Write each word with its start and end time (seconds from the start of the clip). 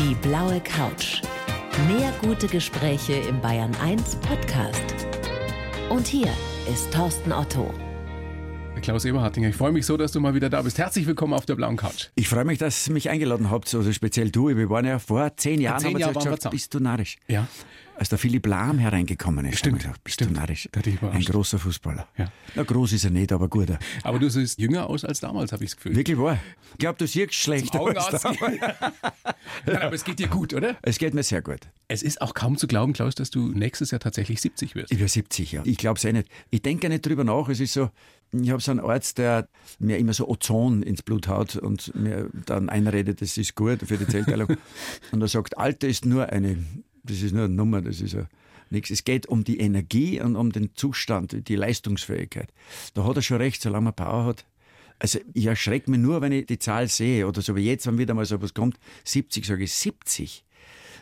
Die 0.00 0.14
blaue 0.14 0.60
Couch. 0.60 1.20
Mehr 1.86 2.10
gute 2.22 2.46
Gespräche 2.46 3.12
im 3.12 3.38
Bayern 3.42 3.70
1 3.82 4.16
Podcast. 4.16 4.82
Und 5.90 6.06
hier 6.06 6.32
ist 6.72 6.90
Thorsten 6.90 7.30
Otto. 7.32 7.74
Klaus 8.80 9.04
Eberhardinger, 9.04 9.50
ich 9.50 9.56
freue 9.56 9.72
mich 9.72 9.84
so, 9.84 9.98
dass 9.98 10.12
du 10.12 10.20
mal 10.20 10.32
wieder 10.32 10.48
da 10.48 10.62
bist. 10.62 10.78
Herzlich 10.78 11.06
willkommen 11.06 11.34
auf 11.34 11.44
der 11.44 11.54
blauen 11.54 11.76
Couch. 11.76 12.06
Ich 12.14 12.30
freue 12.30 12.46
mich, 12.46 12.58
dass 12.58 12.88
ihr 12.88 12.94
mich 12.94 13.10
eingeladen 13.10 13.50
habt, 13.50 13.74
also 13.74 13.92
speziell 13.92 14.30
du. 14.30 14.48
Wir 14.48 14.70
waren 14.70 14.86
ja 14.86 14.98
vor 14.98 15.36
zehn 15.36 15.60
Jahren, 15.60 15.80
zehn 15.80 15.88
haben 15.88 15.94
wir 15.96 16.00
Jahren 16.00 16.14
wir 16.14 16.30
gesagt, 16.30 16.50
bist 16.50 16.72
du 16.72 16.80
narrisch. 16.80 17.18
Ja. 17.28 17.46
Als 18.00 18.08
der 18.08 18.16
Philipp 18.16 18.46
Lahm 18.46 18.78
hereingekommen 18.78 19.44
ist, 19.44 19.58
Stimmt, 19.58 19.80
gesagt, 19.80 20.02
bist 20.02 20.14
stimmt. 20.14 20.38
Ein 20.38 21.22
großer 21.22 21.58
Fußballer. 21.58 22.08
Ja. 22.16 22.32
Na, 22.54 22.62
groß 22.62 22.94
ist 22.94 23.04
er 23.04 23.10
nicht, 23.10 23.30
aber 23.30 23.46
guter. 23.48 23.78
Aber 24.04 24.18
du 24.18 24.30
siehst 24.30 24.58
jünger 24.58 24.88
aus 24.88 25.04
als 25.04 25.20
damals, 25.20 25.52
habe 25.52 25.64
ich 25.64 25.72
das 25.72 25.76
Gefühl. 25.76 25.96
Wirklich 25.96 26.16
wahr. 26.16 26.38
Ich 26.72 26.78
glaube, 26.78 26.96
du 26.96 27.06
siehst 27.06 27.34
schlechter 27.34 27.78
als 27.78 27.98
Augenarzt. 27.98 28.24
damals. 28.24 28.58
Nein, 29.66 29.76
aber 29.76 29.94
es 29.94 30.04
geht 30.04 30.18
dir 30.18 30.28
gut, 30.28 30.54
oder? 30.54 30.78
Es 30.80 30.96
geht 30.96 31.12
mir 31.12 31.22
sehr 31.22 31.42
gut. 31.42 31.60
Es 31.88 32.02
ist 32.02 32.22
auch 32.22 32.32
kaum 32.32 32.56
zu 32.56 32.66
glauben, 32.66 32.94
Klaus, 32.94 33.14
dass 33.16 33.28
du 33.28 33.48
nächstes 33.48 33.90
Jahr 33.90 34.00
tatsächlich 34.00 34.40
70 34.40 34.74
wirst. 34.76 34.92
Ich 34.92 34.98
bin 34.98 35.06
70, 35.06 35.52
ja. 35.52 35.62
Ich 35.66 35.76
glaube 35.76 35.98
es 35.98 36.04
eh 36.06 36.12
nicht. 36.14 36.28
Ich 36.48 36.62
denke 36.62 36.88
nicht 36.88 37.04
drüber 37.04 37.24
nach. 37.24 37.50
Es 37.50 37.60
ist 37.60 37.74
so, 37.74 37.90
ich 38.32 38.50
habe 38.50 38.62
so 38.62 38.70
einen 38.70 38.80
Arzt, 38.80 39.18
der 39.18 39.48
mir 39.78 39.98
immer 39.98 40.14
so 40.14 40.28
Ozon 40.28 40.82
ins 40.82 41.02
Blut 41.02 41.28
haut 41.28 41.56
und 41.56 41.94
mir 41.94 42.30
dann 42.46 42.68
einredet, 42.68 43.20
das 43.20 43.36
ist 43.36 43.56
gut 43.56 43.80
für 43.84 43.98
die 43.98 44.06
Zellteilung. 44.06 44.56
und 45.12 45.20
er 45.20 45.28
sagt, 45.28 45.58
Alter 45.58 45.88
ist 45.88 46.06
nur 46.06 46.28
eine, 46.30 46.64
das 47.02 47.22
ist 47.22 47.32
nur 47.32 47.44
eine 47.44 47.54
Nummer, 47.54 47.82
das 47.82 48.00
ist 48.00 48.12
ja 48.12 48.26
nichts. 48.70 48.90
Es 48.90 49.04
geht 49.04 49.26
um 49.26 49.44
die 49.44 49.58
Energie 49.58 50.20
und 50.20 50.36
um 50.36 50.52
den 50.52 50.74
Zustand, 50.74 51.48
die 51.48 51.56
Leistungsfähigkeit. 51.56 52.52
Da 52.94 53.04
hat 53.04 53.16
er 53.16 53.22
schon 53.22 53.38
recht, 53.38 53.60
solange 53.60 53.84
man 53.84 53.94
Power 53.94 54.24
hat. 54.26 54.46
Also 54.98 55.18
ich 55.32 55.46
erschrecke 55.46 55.90
mich 55.90 56.00
nur, 56.00 56.20
wenn 56.20 56.32
ich 56.32 56.46
die 56.46 56.58
Zahl 56.58 56.88
sehe 56.88 57.26
oder 57.26 57.40
so 57.40 57.56
wie 57.56 57.64
jetzt, 57.64 57.86
wenn 57.86 57.98
wieder 57.98 58.14
mal 58.14 58.26
so 58.26 58.40
was 58.42 58.54
kommt, 58.54 58.78
70, 59.04 59.46
sage 59.46 59.64
ich 59.64 59.72
70. 59.72 60.44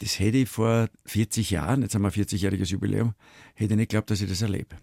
Das 0.01 0.19
hätte 0.19 0.39
ich 0.39 0.49
vor 0.49 0.89
40 1.07 1.51
Jahren, 1.51 1.83
jetzt 1.83 1.95
haben 1.95 2.03
wir 2.03 2.09
ein 2.09 2.13
40-jähriges 2.15 2.71
Jubiläum, 2.71 3.15
hätte 3.55 3.75
ich 3.75 3.77
nicht 3.79 3.91
geglaubt, 3.91 4.11
dass 4.11 4.21
ich 4.21 4.29
das 4.29 4.43
erlebe. 4.43 4.77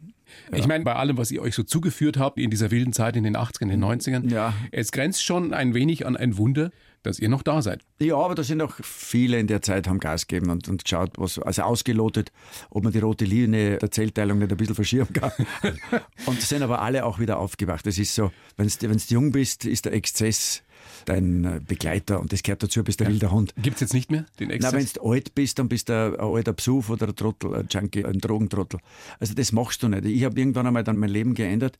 Ich 0.51 0.67
meine, 0.67 0.83
bei 0.83 0.95
allem, 0.95 1.17
was 1.17 1.31
ihr 1.31 1.41
euch 1.41 1.55
so 1.55 1.63
zugeführt 1.63 2.17
habt 2.17 2.37
in 2.39 2.49
dieser 2.49 2.71
wilden 2.71 2.93
Zeit 2.93 3.15
in 3.15 3.23
den 3.23 3.37
80ern, 3.37 3.61
in 3.63 3.69
den 3.69 3.83
90ern, 3.83 4.29
Ja. 4.31 4.53
es 4.71 4.91
grenzt 4.91 5.23
schon 5.23 5.53
ein 5.53 5.73
wenig 5.73 6.05
an 6.05 6.17
ein 6.17 6.37
Wunder, 6.37 6.71
dass 7.03 7.19
ihr 7.19 7.29
noch 7.29 7.43
da 7.43 7.61
seid. 7.61 7.83
Ja, 7.99 8.17
aber 8.17 8.33
da 8.33 8.43
sind 8.43 8.61
auch 8.61 8.73
viele 8.81 9.39
in 9.39 9.45
der 9.47 9.61
Zeit, 9.61 9.87
haben 9.87 9.99
Gas 9.99 10.25
gegeben 10.27 10.49
und, 10.49 10.67
und 10.67 10.83
geschaut, 10.83 11.11
was, 11.17 11.37
also 11.37 11.61
ausgelotet, 11.61 12.31
ob 12.71 12.83
man 12.83 12.91
die 12.91 12.99
rote 12.99 13.25
Linie 13.25 13.77
der 13.77 13.91
Zellteilung 13.91 14.39
nicht 14.39 14.51
ein 14.51 14.57
bisschen 14.57 14.75
verschieben 14.75 15.13
kann. 15.13 15.31
und 16.25 16.41
sind 16.41 16.63
aber 16.63 16.81
alle 16.81 17.05
auch 17.05 17.19
wieder 17.19 17.37
aufgewacht. 17.37 17.85
Das 17.85 17.99
ist 17.99 18.15
so, 18.15 18.31
wenn 18.57 18.67
du 18.67 18.97
jung 19.09 19.31
bist, 19.31 19.65
ist 19.65 19.85
der 19.85 19.93
Exzess 19.93 20.63
dein 21.05 21.43
äh, 21.45 21.61
Begleiter 21.65 22.19
und 22.19 22.31
das 22.31 22.43
gehört 22.43 22.63
dazu, 22.63 22.83
bist 22.83 22.99
der 22.99 23.07
wilder 23.07 23.31
Hund. 23.31 23.53
Gibt's 23.61 23.81
jetzt 23.81 23.93
nicht 23.93 24.11
mehr 24.11 24.25
den 24.39 24.47
Na, 24.49 24.53
Exzess? 24.55 24.73
wenn 24.73 24.87
du 25.03 25.11
alt 25.11 25.35
bist, 25.35 25.59
dann 25.59 25.67
bist 25.67 25.89
du 25.89 25.93
ein, 25.93 26.19
alter 26.19 26.53
Psuf 26.53 26.89
oder 26.89 27.07
ein 27.07 27.15
Trottel, 27.15 27.55
ein 27.55 27.67
Junkie, 27.69 28.05
ein 28.05 28.19
Drogentrottel. 28.19 28.79
Also 29.19 29.33
das 29.33 29.51
machst 29.51 29.83
du 29.83 29.87
nicht. 29.87 30.05
Ich 30.05 30.23
habe 30.23 30.39
irgendwann 30.39 30.67
einmal 30.67 30.83
dann 30.83 30.97
mein 30.97 31.09
Leben 31.09 31.33
geändert, 31.33 31.77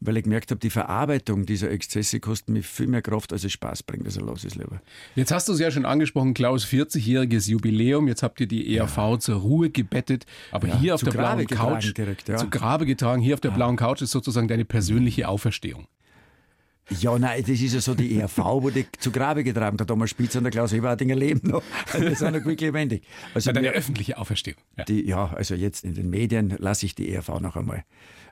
weil 0.00 0.16
ich 0.16 0.24
gemerkt 0.24 0.50
habe, 0.50 0.60
die 0.60 0.70
Verarbeitung 0.70 1.44
dieser 1.46 1.70
Exzesse 1.70 2.20
kostet 2.20 2.50
mir 2.50 2.62
viel 2.62 2.86
mehr 2.86 3.02
Kraft, 3.02 3.32
als 3.32 3.44
es 3.44 3.52
Spaß 3.52 3.82
bringt. 3.82 4.06
Also 4.06 4.20
lass 4.24 4.44
es 4.44 4.54
lieber. 4.54 4.80
Jetzt 5.16 5.32
hast 5.32 5.48
du 5.48 5.52
es 5.52 5.58
ja 5.58 5.70
schon 5.70 5.84
angesprochen, 5.84 6.34
Klaus, 6.34 6.64
40-jähriges 6.64 7.48
Jubiläum. 7.50 8.06
Jetzt 8.08 8.22
habt 8.22 8.40
ihr 8.40 8.46
die 8.46 8.76
ERV 8.76 9.18
zur 9.18 9.36
Ruhe 9.36 9.70
gebettet. 9.70 10.24
Aber 10.52 10.68
Ja, 10.68 10.78
hier 10.78 10.94
auf 10.94 11.02
der 11.02 11.12
Grabe 11.12 11.44
blauen 11.44 11.58
Couch, 11.80 11.96
direkt, 11.96 12.28
ja. 12.28 12.36
zu 12.36 12.48
Grabe 12.48 12.86
getragen, 12.86 13.22
hier 13.22 13.34
auf 13.34 13.40
der 13.40 13.50
blauen 13.50 13.76
Couch 13.76 14.02
ist 14.02 14.12
sozusagen 14.12 14.46
deine 14.48 14.64
persönliche 14.64 15.28
Auferstehung. 15.28 15.86
Ja, 16.90 17.18
nein, 17.18 17.40
das 17.42 17.60
ist 17.60 17.72
ja 17.74 17.80
so 17.80 17.94
die 17.94 18.18
ERV, 18.18 18.38
wo 18.38 18.68
die 18.70 18.86
zu 18.98 19.10
Grabe 19.12 19.44
getragen 19.44 19.78
hat. 19.80 19.88
Damals 19.88 20.10
Spitz 20.10 20.34
und 20.36 20.42
der 20.44 20.50
Klaus 20.50 20.72
Eberhardinger 20.72 21.14
leben 21.14 21.48
noch. 21.48 21.62
Also 21.92 22.06
wir 22.06 22.16
sind 22.16 22.34
noch 22.36 22.42
gut 22.42 22.60
lebendig. 22.60 23.04
Also 23.34 23.52
Deine 23.52 23.68
wir- 23.68 23.72
öffentliche 23.72 24.18
Auferstehung. 24.18 24.58
Ja. 24.76 24.84
die, 24.84 25.06
ja, 25.06 25.32
also 25.32 25.54
jetzt 25.54 25.84
in 25.84 25.94
den 25.94 26.10
Medien 26.10 26.54
lasse 26.58 26.84
ich 26.86 26.94
die 26.94 27.08
ERV 27.10 27.40
noch 27.40 27.56
einmal 27.56 27.84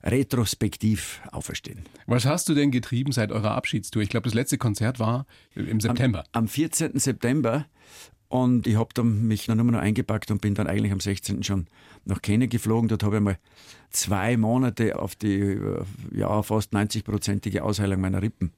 retrospektiv 0.03 1.21
auferstehen. 1.33 1.81
Was 2.07 2.25
hast 2.27 2.49
du 2.49 2.55
denn 2.55 2.71
getrieben 2.71 3.13
seit 3.13 3.33
eurer 3.33 3.53
Abschiedstour? 3.53 4.03
Ich 4.03 4.09
glaube, 4.11 4.25
das 4.25 4.35
letzte 4.35 4.59
Konzert 4.59 4.99
war 4.99 5.27
im 5.55 5.81
September. 5.81 6.25
Am 6.33 6.49
14. 6.49 6.99
September 6.99 7.67
und 8.31 8.67
ich 8.67 8.77
habe 8.77 8.89
dann 8.95 9.27
mich 9.27 9.45
dann 9.47 9.59
nur 9.59 9.67
noch 9.67 9.81
eingepackt 9.81 10.31
und 10.31 10.41
bin 10.41 10.55
dann 10.55 10.67
eigentlich 10.67 10.93
am 10.93 11.01
16. 11.01 11.43
schon 11.43 11.67
nach 12.07 12.23
Kenia 12.23 12.47
geflogen. 12.49 12.89
Dort 12.89 13.03
habe 13.03 13.17
ich 13.17 13.23
mal 13.23 13.39
zwei 13.91 14.37
Monate 14.39 14.99
auf 14.99 15.15
die 15.17 15.59
ja, 16.15 16.43
fast 16.43 16.73
90-prozentige 16.73 17.61
Ausheilung 17.61 18.01
meiner 18.01 18.23
Rippen 18.23 18.53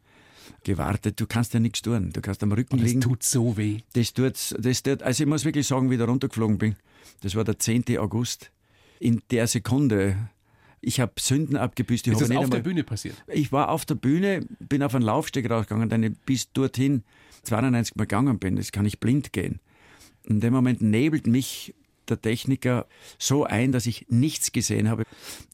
gewartet. 0.64 1.18
Du 1.20 1.26
kannst 1.26 1.54
ja 1.54 1.60
nichts 1.60 1.82
tun. 1.82 2.10
Du 2.12 2.20
kannst 2.20 2.42
am 2.42 2.52
Rücken 2.52 2.74
Und 2.78 2.84
liegen. 2.84 3.00
tut 3.00 3.22
so 3.22 3.56
weh. 3.56 3.78
Das 3.94 4.12
tut, 4.12 4.54
das 4.58 4.82
tut, 4.82 5.02
also 5.02 5.22
ich 5.24 5.28
muss 5.28 5.44
wirklich 5.44 5.66
sagen, 5.66 5.88
wie 5.90 5.94
ich 5.94 6.00
da 6.00 6.04
runtergeflogen 6.06 6.58
bin, 6.58 6.76
das 7.22 7.34
war 7.34 7.44
der 7.44 7.58
10. 7.58 7.84
August. 7.98 8.52
In 9.00 9.22
der 9.30 9.46
Sekunde, 9.46 10.16
ich 10.80 11.00
habe 11.00 11.12
Sünden 11.18 11.56
abgebüßt. 11.56 12.06
Ich 12.06 12.12
Ist 12.12 12.20
das 12.20 12.30
auf 12.30 12.34
der 12.36 12.40
einmal- 12.42 12.62
Bühne 12.62 12.84
passiert? 12.84 13.16
Ich 13.26 13.50
war 13.52 13.70
auf 13.70 13.84
der 13.86 13.94
Bühne, 13.96 14.46
bin 14.60 14.82
auf 14.82 14.94
einen 14.94 15.04
Laufsteg 15.04 15.50
rausgegangen, 15.50 15.88
dann 15.88 16.16
bis 16.26 16.52
dorthin 16.52 17.02
92 17.42 17.96
Mal 17.96 18.04
gegangen 18.04 18.38
bin. 18.38 18.56
Das 18.56 18.72
kann 18.72 18.86
ich 18.86 19.00
blind 19.00 19.32
gehen. 19.32 19.60
In 20.24 20.40
dem 20.40 20.52
Moment 20.52 20.80
nebelt 20.80 21.26
mich 21.26 21.74
der 22.08 22.20
Techniker 22.20 22.86
so 23.18 23.44
ein, 23.44 23.72
dass 23.72 23.86
ich 23.86 24.06
nichts 24.08 24.52
gesehen 24.52 24.88
habe. 24.88 25.04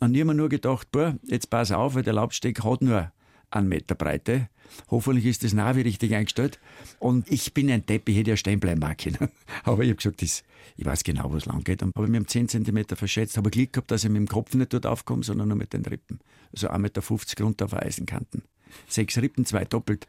Und 0.00 0.15
ich 0.15 0.21
habe 0.21 0.32
mir 0.32 0.34
nur 0.34 0.48
gedacht, 0.48 0.91
boah, 0.93 1.16
jetzt 1.25 1.50
pass 1.50 1.72
auf, 1.72 1.94
weil 1.94 2.03
der 2.03 2.15
Laufsteg 2.15 2.65
hat 2.65 2.82
nur 2.82 3.12
einen 3.50 3.69
Meter 3.69 3.94
Breite. 3.94 4.48
Hoffentlich 4.91 5.25
ist 5.25 5.44
das 5.44 5.54
Navi 5.54 5.82
richtig 5.82 6.15
eingestellt. 6.15 6.59
Und 6.98 7.31
ich 7.31 7.54
bin 7.54 7.71
ein 7.71 7.87
Depp, 7.87 8.09
ich 8.09 8.19
hätte 8.19 8.31
ja 8.31 8.37
stehen 8.37 8.60
bleiben 8.60 8.84
können. 8.97 9.31
Aber 9.65 9.82
ich 9.82 9.88
habe 9.88 9.97
gesagt, 9.97 10.21
das, 10.21 10.43
ich 10.77 10.84
weiß 10.84 11.04
genau, 11.04 11.32
wo 11.32 11.37
es 11.37 11.47
lang 11.47 11.65
geht. 11.65 11.82
Und 11.82 11.94
habe 11.97 12.09
mich 12.09 12.21
um 12.21 12.27
10 12.27 12.48
Zentimeter 12.48 12.97
verschätzt. 12.97 13.37
Habe 13.38 13.50
Glück 13.50 13.72
gehabt, 13.72 13.91
dass 13.91 14.04
ich 14.04 14.10
mit 14.10 14.19
dem 14.19 14.28
Kopf 14.28 14.54
nicht 14.54 14.75
dort 14.75 14.87
aufkomme, 14.87 15.22
sondern 15.25 15.48
nur 15.48 15.56
mit 15.56 15.72
den 15.72 15.84
Rippen. 15.84 16.21
Also 16.53 16.69
1,50 16.69 16.78
Meter 16.78 17.44
runter 17.44 17.65
auf 17.65 17.75
Eisenkanten. 17.75 18.43
Sechs 18.87 19.16
Rippen, 19.16 19.47
zwei 19.47 19.65
doppelt. 19.65 20.06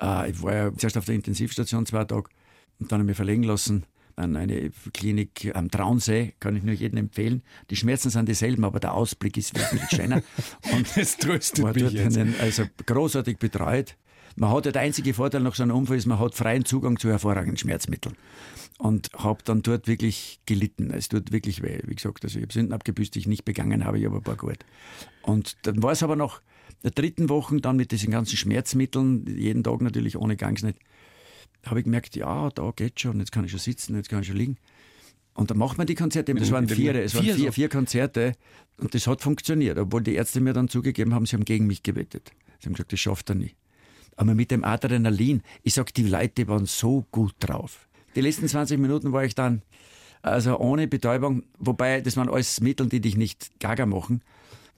Äh, 0.00 0.30
ich 0.30 0.42
war 0.42 0.54
ja 0.54 0.74
zuerst 0.74 0.98
auf 0.98 1.04
der 1.04 1.14
Intensivstation 1.14 1.86
zwei 1.86 2.04
Tage 2.04 2.28
und 2.78 2.92
dann 2.92 3.00
habe 3.00 3.04
ich 3.04 3.08
mich 3.08 3.16
verlegen 3.16 3.42
lassen 3.42 3.84
an 4.16 4.34
eine 4.36 4.70
Klinik 4.94 5.52
am 5.54 5.70
Traunsee, 5.70 6.34
kann 6.40 6.56
ich 6.56 6.62
nur 6.62 6.74
jedem 6.74 6.98
empfehlen. 6.98 7.42
Die 7.68 7.76
Schmerzen 7.76 8.08
sind 8.10 8.28
dieselben, 8.28 8.64
aber 8.64 8.80
der 8.80 8.94
Ausblick 8.94 9.36
ist 9.36 9.54
wirklich 9.54 9.88
schöner. 9.90 10.22
Und 10.72 10.86
Das 10.96 11.18
tröstet 11.18 11.64
war 11.64 11.74
mich 11.74 11.92
jetzt. 11.92 12.16
einen, 12.16 12.34
also 12.40 12.64
großartig 12.86 13.38
betreut. 13.38 13.96
Man 14.36 14.50
hat 14.50 14.66
ja 14.66 14.72
der 14.72 14.82
einzige 14.82 15.14
Vorteil 15.14 15.42
nach 15.42 15.54
so 15.54 15.62
einem 15.62 15.76
Unfall 15.76 15.96
ist, 15.96 16.06
man 16.06 16.18
hat 16.18 16.34
freien 16.34 16.64
Zugang 16.64 16.98
zu 16.98 17.08
hervorragenden 17.08 17.56
Schmerzmitteln. 17.56 18.16
Und 18.78 19.10
habe 19.16 19.42
dann 19.44 19.62
dort 19.62 19.86
wirklich 19.86 20.40
gelitten. 20.44 20.90
Es 20.90 21.08
tut 21.08 21.32
wirklich 21.32 21.62
weh. 21.62 21.80
Wie 21.86 21.94
gesagt, 21.94 22.24
also 22.24 22.38
ich 22.38 22.42
habe 22.42 22.52
Sünden 22.52 22.74
abgebüßt, 22.74 23.14
die 23.14 23.20
ich 23.20 23.26
nicht 23.26 23.46
begangen 23.46 23.84
habe, 23.86 23.98
ich 23.98 24.06
aber 24.06 24.16
ein 24.16 24.22
paar 24.22 24.36
gut. 24.36 24.58
Und 25.22 25.56
dann 25.62 25.82
war 25.82 25.92
es 25.92 26.02
aber 26.02 26.16
nach 26.16 26.42
der 26.82 26.90
dritten 26.90 27.28
Woche 27.28 27.60
dann 27.60 27.76
mit 27.76 27.92
diesen 27.92 28.10
ganzen 28.10 28.36
Schmerzmitteln, 28.36 29.26
jeden 29.26 29.64
Tag 29.64 29.80
natürlich 29.80 30.16
ohne 30.16 30.36
Gangs 30.36 30.62
nicht, 30.62 30.78
habe 31.64 31.80
ich 31.80 31.84
gemerkt, 31.84 32.16
ja, 32.16 32.50
da 32.50 32.72
geht 32.74 33.00
schon, 33.00 33.18
jetzt 33.18 33.32
kann 33.32 33.44
ich 33.44 33.50
schon 33.50 33.60
sitzen, 33.60 33.96
jetzt 33.96 34.08
kann 34.08 34.20
ich 34.20 34.28
schon 34.28 34.36
liegen. 34.36 34.56
Und 35.34 35.50
dann 35.50 35.58
macht 35.58 35.76
man 35.76 35.86
die 35.86 35.94
Konzerte, 35.94 36.34
das 36.34 36.50
waren 36.50 36.68
vier, 36.68 36.94
es 36.94 37.14
waren 37.14 37.24
vier 37.24 37.52
vier, 37.52 37.68
Konzerte 37.68 38.32
und 38.78 38.94
das 38.94 39.06
hat 39.06 39.20
funktioniert, 39.20 39.78
obwohl 39.78 40.02
die 40.02 40.14
Ärzte 40.14 40.40
mir 40.40 40.54
dann 40.54 40.68
zugegeben 40.68 41.12
haben, 41.12 41.26
sie 41.26 41.36
haben 41.36 41.44
gegen 41.44 41.66
mich 41.66 41.82
gewettet. 41.82 42.32
Sie 42.60 42.66
haben 42.66 42.72
gesagt, 42.72 42.92
das 42.92 43.00
schafft 43.00 43.28
er 43.30 43.34
nie. 43.34 43.54
Aber 44.16 44.34
mit 44.34 44.50
dem 44.50 44.64
Adrenalin, 44.64 45.42
ich 45.62 45.74
sag, 45.74 45.92
die 45.92 46.04
Leute 46.04 46.48
waren 46.48 46.64
so 46.64 47.06
gut 47.10 47.34
drauf. 47.40 47.86
Die 48.14 48.22
letzten 48.22 48.48
20 48.48 48.78
Minuten 48.78 49.12
war 49.12 49.24
ich 49.24 49.34
dann, 49.34 49.60
also 50.22 50.58
ohne 50.58 50.88
Betäubung, 50.88 51.42
wobei 51.58 52.00
das 52.00 52.16
waren 52.16 52.30
alles 52.30 52.62
Mittel, 52.62 52.88
die 52.88 53.00
dich 53.00 53.16
nicht 53.16 53.60
gaga 53.60 53.84
machen. 53.84 54.22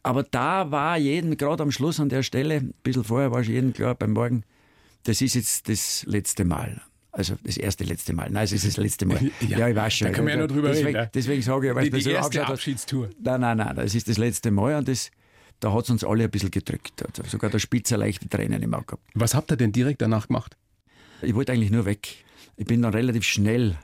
Aber 0.03 0.23
da 0.23 0.71
war 0.71 0.97
jedem, 0.97 1.37
gerade 1.37 1.63
am 1.63 1.71
Schluss 1.73 2.01
an 2.01 2.09
der 2.09 2.23
Stelle, 2.23 2.57
ein 2.57 2.75
bisschen 2.83 3.05
vorher 3.05 3.31
war 3.33 3.43
schon 3.45 3.55
jedem 3.55 3.73
klar, 3.73 3.95
beim 3.95 4.13
Morgen, 4.13 4.45
das 5.05 5.21
ist 5.21 5.35
jetzt 5.35 5.69
das 5.69 6.05
letzte 6.07 6.45
Mal. 6.45 6.81
Also 7.13 7.37
das 7.43 7.57
erste 7.57 7.85
letzte 7.85 8.13
Mal. 8.13 8.31
Nein, 8.31 8.45
es 8.45 8.53
ist 8.53 8.67
das 8.67 8.77
letzte 8.77 9.07
Mal. 9.07 9.19
Ja, 9.49 9.69
ich 9.69 9.75
weiß 9.75 9.93
schon. 9.95 10.09
da 10.09 10.13
können 10.15 10.27
wir 10.29 10.35
ja 10.35 10.39
nur 10.39 10.49
drüber 10.49 10.69
deswegen, 10.69 10.87
reden, 10.89 10.97
ja. 10.99 11.07
Deswegen 11.07 11.43
sage 11.43 11.69
ich, 11.71 11.75
weil 11.75 11.85
Die- 11.85 11.91
die 11.91 12.01
so 12.03 12.11
erste. 12.11 12.47
Abschiedstour. 12.47 13.11
Nein, 13.21 13.41
nein, 13.41 13.57
nein, 13.57 13.75
das 13.77 13.95
ist 13.95 14.09
das 14.09 14.19
letzte 14.19 14.51
Mal 14.51 14.77
und 14.77 14.87
das, 14.89 15.11
da 15.61 15.73
hat 15.73 15.85
es 15.85 15.91
uns 15.91 16.05
alle 16.05 16.25
ein 16.25 16.31
bisschen 16.31 16.51
gedrückt. 16.51 17.03
Also 17.05 17.25
sogar 17.29 17.51
der 17.51 17.59
Spitzer 17.59 17.97
leichte 17.97 18.29
Tränen 18.29 18.63
im 18.63 18.73
Auge 18.75 18.87
gehabt. 18.87 19.03
Was 19.15 19.35
habt 19.35 19.51
ihr 19.51 19.57
denn 19.57 19.73
direkt 19.73 20.01
danach 20.03 20.29
gemacht? 20.29 20.57
Ich 21.23 21.35
wollte 21.35 21.53
eigentlich 21.53 21.71
nur 21.73 21.85
weg. 21.87 22.09
Ich 22.57 22.67
bin 22.67 22.83
dann 22.83 22.93
relativ 22.95 23.25
schnell 23.25 23.77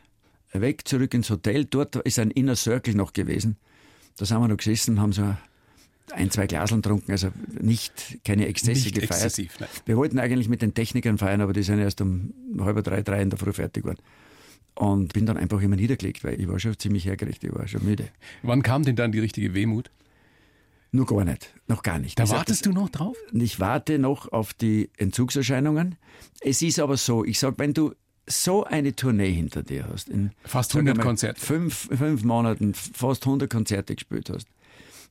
weg, 0.53 0.87
zurück 0.87 1.13
ins 1.15 1.31
Hotel. 1.31 1.65
Dort 1.65 1.97
ist 1.97 2.19
ein 2.21 2.31
Inner 2.31 2.55
Circle 2.55 2.95
noch 2.95 3.13
gewesen. 3.13 3.57
Da 4.17 4.25
sind 4.27 4.39
wir 4.39 4.47
noch 4.47 4.57
gesessen, 4.59 5.01
haben 5.01 5.13
so 5.13 5.35
ein, 6.13 6.31
zwei 6.31 6.47
Glaseln 6.47 6.83
getrunken, 6.83 7.13
also 7.13 7.31
nicht, 7.61 8.19
keine 8.25 8.47
Exzesse 8.47 8.83
Nicht 8.85 8.95
gefeiert. 8.95 9.11
exzessiv, 9.13 9.59
nein. 9.61 9.69
Wir 9.87 9.97
wollten 9.97 10.19
eigentlich 10.19 10.49
mit 10.49 10.63
den 10.63 10.75
Technikern 10.75 11.19
feiern, 11.19 11.41
aber 11.41 11.53
die 11.53 11.63
sind 11.63 11.79
erst 11.79 12.01
um 12.01 12.35
halb 12.59 12.83
drei, 12.85 13.03
drei 13.03 13.23
in 13.23 13.31
der 13.31 13.39
Früh 13.39 13.53
fertig 13.53 13.85
geworden. 13.85 14.01
Und 14.75 15.13
bin 15.13 15.25
dann 15.25 15.37
einfach 15.37 15.61
immer 15.63 15.77
niedergelegt, 15.77 16.25
weil 16.25 16.41
ich 16.41 16.49
war 16.49 16.59
schon 16.59 16.79
ziemlich 16.79 17.07
hergerichtet, 17.07 17.51
ich 17.51 17.57
war 17.57 17.67
schon 17.69 17.85
müde. 17.85 18.09
Wann 18.43 18.63
kam 18.63 18.83
denn 18.83 18.97
dann 18.97 19.13
die 19.13 19.21
richtige 19.21 19.55
Wehmut? 19.55 19.91
Nur 20.91 21.07
gar 21.07 21.25
nicht, 21.25 21.53
noch 21.67 21.83
gar 21.83 21.99
nicht. 21.99 22.19
Da 22.19 22.25
Ich 22.25 22.29
sag, 22.29 22.39
wartest 22.39 22.67
du 22.67 22.73
noch 22.73 22.89
drauf? 22.89 23.17
Ich 23.33 23.59
warte 23.59 23.99
noch 23.99 24.31
auf 24.31 24.53
die 24.55 24.91
Entzugserscheinungen. 24.97 25.97
Es 26.41 26.63
ist 26.63 26.79
aber 26.79 26.97
so, 26.97 27.25
ich 27.25 27.39
sag, 27.39 27.59
wenn 27.59 27.73
du 27.75 27.95
so 28.27 28.65
eine 28.65 28.95
Tournee 28.95 29.33
hinter 29.33 29.63
dir 29.63 29.89
hast, 29.89 30.09
in 30.09 30.31
fast 30.45 30.75
100 30.75 30.99
Konzerte, 30.99 31.41
fünf, 31.41 31.89
fünf 31.93 32.23
Monaten 32.25 32.75
fast 32.75 33.27
100 33.27 33.51
Konzerte 33.51 33.95
gespielt 33.95 34.31
hast. 34.31 34.47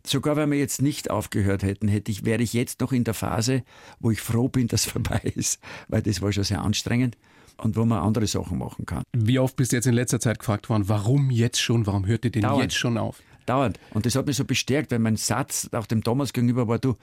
Sogar 0.06 0.36
wenn 0.36 0.52
wir 0.52 0.60
jetzt 0.60 0.82
nicht 0.82 1.10
aufgehört 1.10 1.64
hätten, 1.64 1.88
hätte 1.88 2.12
ich, 2.12 2.26
wäre 2.26 2.44
ich 2.44 2.54
jetzt 2.54 2.82
noch 2.82 2.92
in 2.92 3.06
der 3.06 3.14
Phase, 3.14 3.64
wo 4.00 4.12
ich 4.12 4.22
froh 4.22 4.50
bin, 4.50 4.68
dass 4.68 4.86
es 4.86 4.92
vorbei 4.92 5.22
ist, 5.36 5.60
weil 5.88 6.02
das 6.02 6.22
war 6.22 6.32
schon 6.32 6.44
sehr 6.44 6.62
anstrengend 6.62 7.18
und 7.58 7.76
wo 7.76 7.86
man 7.86 8.00
andere 8.00 8.28
Sachen 8.28 8.58
machen 8.58 8.86
kann. 8.86 9.04
Wie 9.14 9.40
oft 9.40 9.56
bist 9.56 9.72
du 9.72 9.78
jetzt 9.78 9.86
in 9.86 9.94
letzter 9.94 10.20
Zeit 10.20 10.40
gefragt 10.40 10.70
worden, 10.70 10.90
warum 10.90 11.32
jetzt 11.32 11.62
schon, 11.62 11.88
warum 11.88 12.06
hört 12.06 12.26
ihr 12.26 12.32
denn 12.32 12.42
Dauernd. 12.42 12.64
jetzt 12.64 12.76
schon 12.76 12.98
auf? 12.98 13.22
Dauernd. 13.46 13.80
Und 13.92 14.06
das 14.06 14.16
hat 14.16 14.26
mich 14.26 14.36
so 14.36 14.46
bestärkt, 14.46 14.92
weil 14.92 15.00
mein 15.00 15.16
Satz 15.16 15.70
auch 15.72 15.86
dem 15.86 16.04
Thomas 16.04 16.34
gegenüber 16.34 16.68
war, 16.68 16.80
du, 16.80 16.96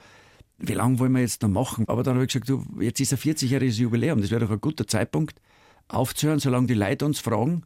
wie 0.57 0.73
lange 0.73 0.99
wollen 0.99 1.11
wir 1.13 1.21
jetzt 1.21 1.41
noch 1.41 1.49
machen? 1.49 1.87
Aber 1.87 2.03
dann 2.03 2.15
habe 2.15 2.25
ich 2.25 2.33
gesagt, 2.33 2.49
du, 2.49 2.65
jetzt 2.79 2.99
ist 2.99 3.13
ein 3.13 3.19
40-jähriges 3.19 3.79
Jubiläum, 3.79 4.21
das 4.21 4.31
wäre 4.31 4.45
doch 4.45 4.51
ein 4.51 4.61
guter 4.61 4.85
Zeitpunkt, 4.85 5.41
aufzuhören, 5.87 6.39
solange 6.39 6.67
die 6.67 6.73
Leute 6.73 7.05
uns 7.05 7.19
fragen, 7.19 7.63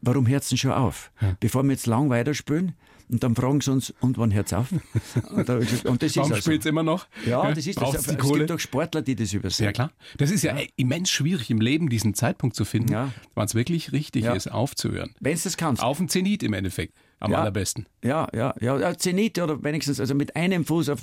warum 0.00 0.26
hört 0.26 0.42
es 0.42 0.50
denn 0.50 0.58
schon 0.58 0.72
auf? 0.72 1.10
Ja. 1.20 1.36
Bevor 1.40 1.62
wir 1.64 1.72
jetzt 1.72 1.86
lang 1.86 2.10
weiterspielen, 2.10 2.74
und 3.08 3.22
dann 3.22 3.34
fragen 3.34 3.60
sie 3.60 3.72
uns, 3.72 3.92
und 4.00 4.18
wann 4.18 4.32
hört 4.32 4.46
es 4.48 4.52
auf? 4.52 4.68
Und, 5.30 5.48
da, 5.48 5.56
und 5.56 6.02
das 6.02 6.16
Warum 6.16 6.32
also, 6.32 6.42
spielt 6.42 6.60
es 6.60 6.66
immer 6.66 6.82
noch? 6.82 7.06
Ja, 7.26 7.50
das 7.52 7.66
ist 7.66 7.80
das. 7.80 8.06
Es 8.06 8.18
gibt 8.18 8.52
auch 8.52 8.58
Sportler, 8.58 9.02
die 9.02 9.14
das 9.14 9.32
übersehen. 9.32 9.66
Ja, 9.66 9.72
klar. 9.72 9.92
Das 10.16 10.30
ist 10.30 10.42
ja, 10.42 10.56
ja. 10.56 10.66
immens 10.76 11.10
schwierig 11.10 11.50
im 11.50 11.60
Leben, 11.60 11.88
diesen 11.88 12.14
Zeitpunkt 12.14 12.56
zu 12.56 12.64
finden, 12.64 12.92
ja. 12.92 13.12
wann 13.34 13.46
es 13.46 13.54
wirklich 13.54 13.92
richtig 13.92 14.24
ja. 14.24 14.34
ist, 14.34 14.50
aufzuhören. 14.50 15.14
Wenn 15.20 15.34
es 15.34 15.42
das 15.44 15.56
kannst. 15.56 15.82
Auf 15.82 15.98
dem 15.98 16.08
Zenit 16.08 16.42
im 16.42 16.52
Endeffekt 16.52 16.94
am 17.20 17.32
ja, 17.32 17.38
allerbesten. 17.40 17.86
Ja, 18.04 18.28
ja, 18.34 18.54
ja. 18.60 18.96
Zenit 18.96 19.38
oder 19.38 19.62
wenigstens 19.62 19.98
also 19.98 20.14
mit 20.14 20.36
einem 20.36 20.64
Fuß 20.64 20.90
auf, 20.90 21.00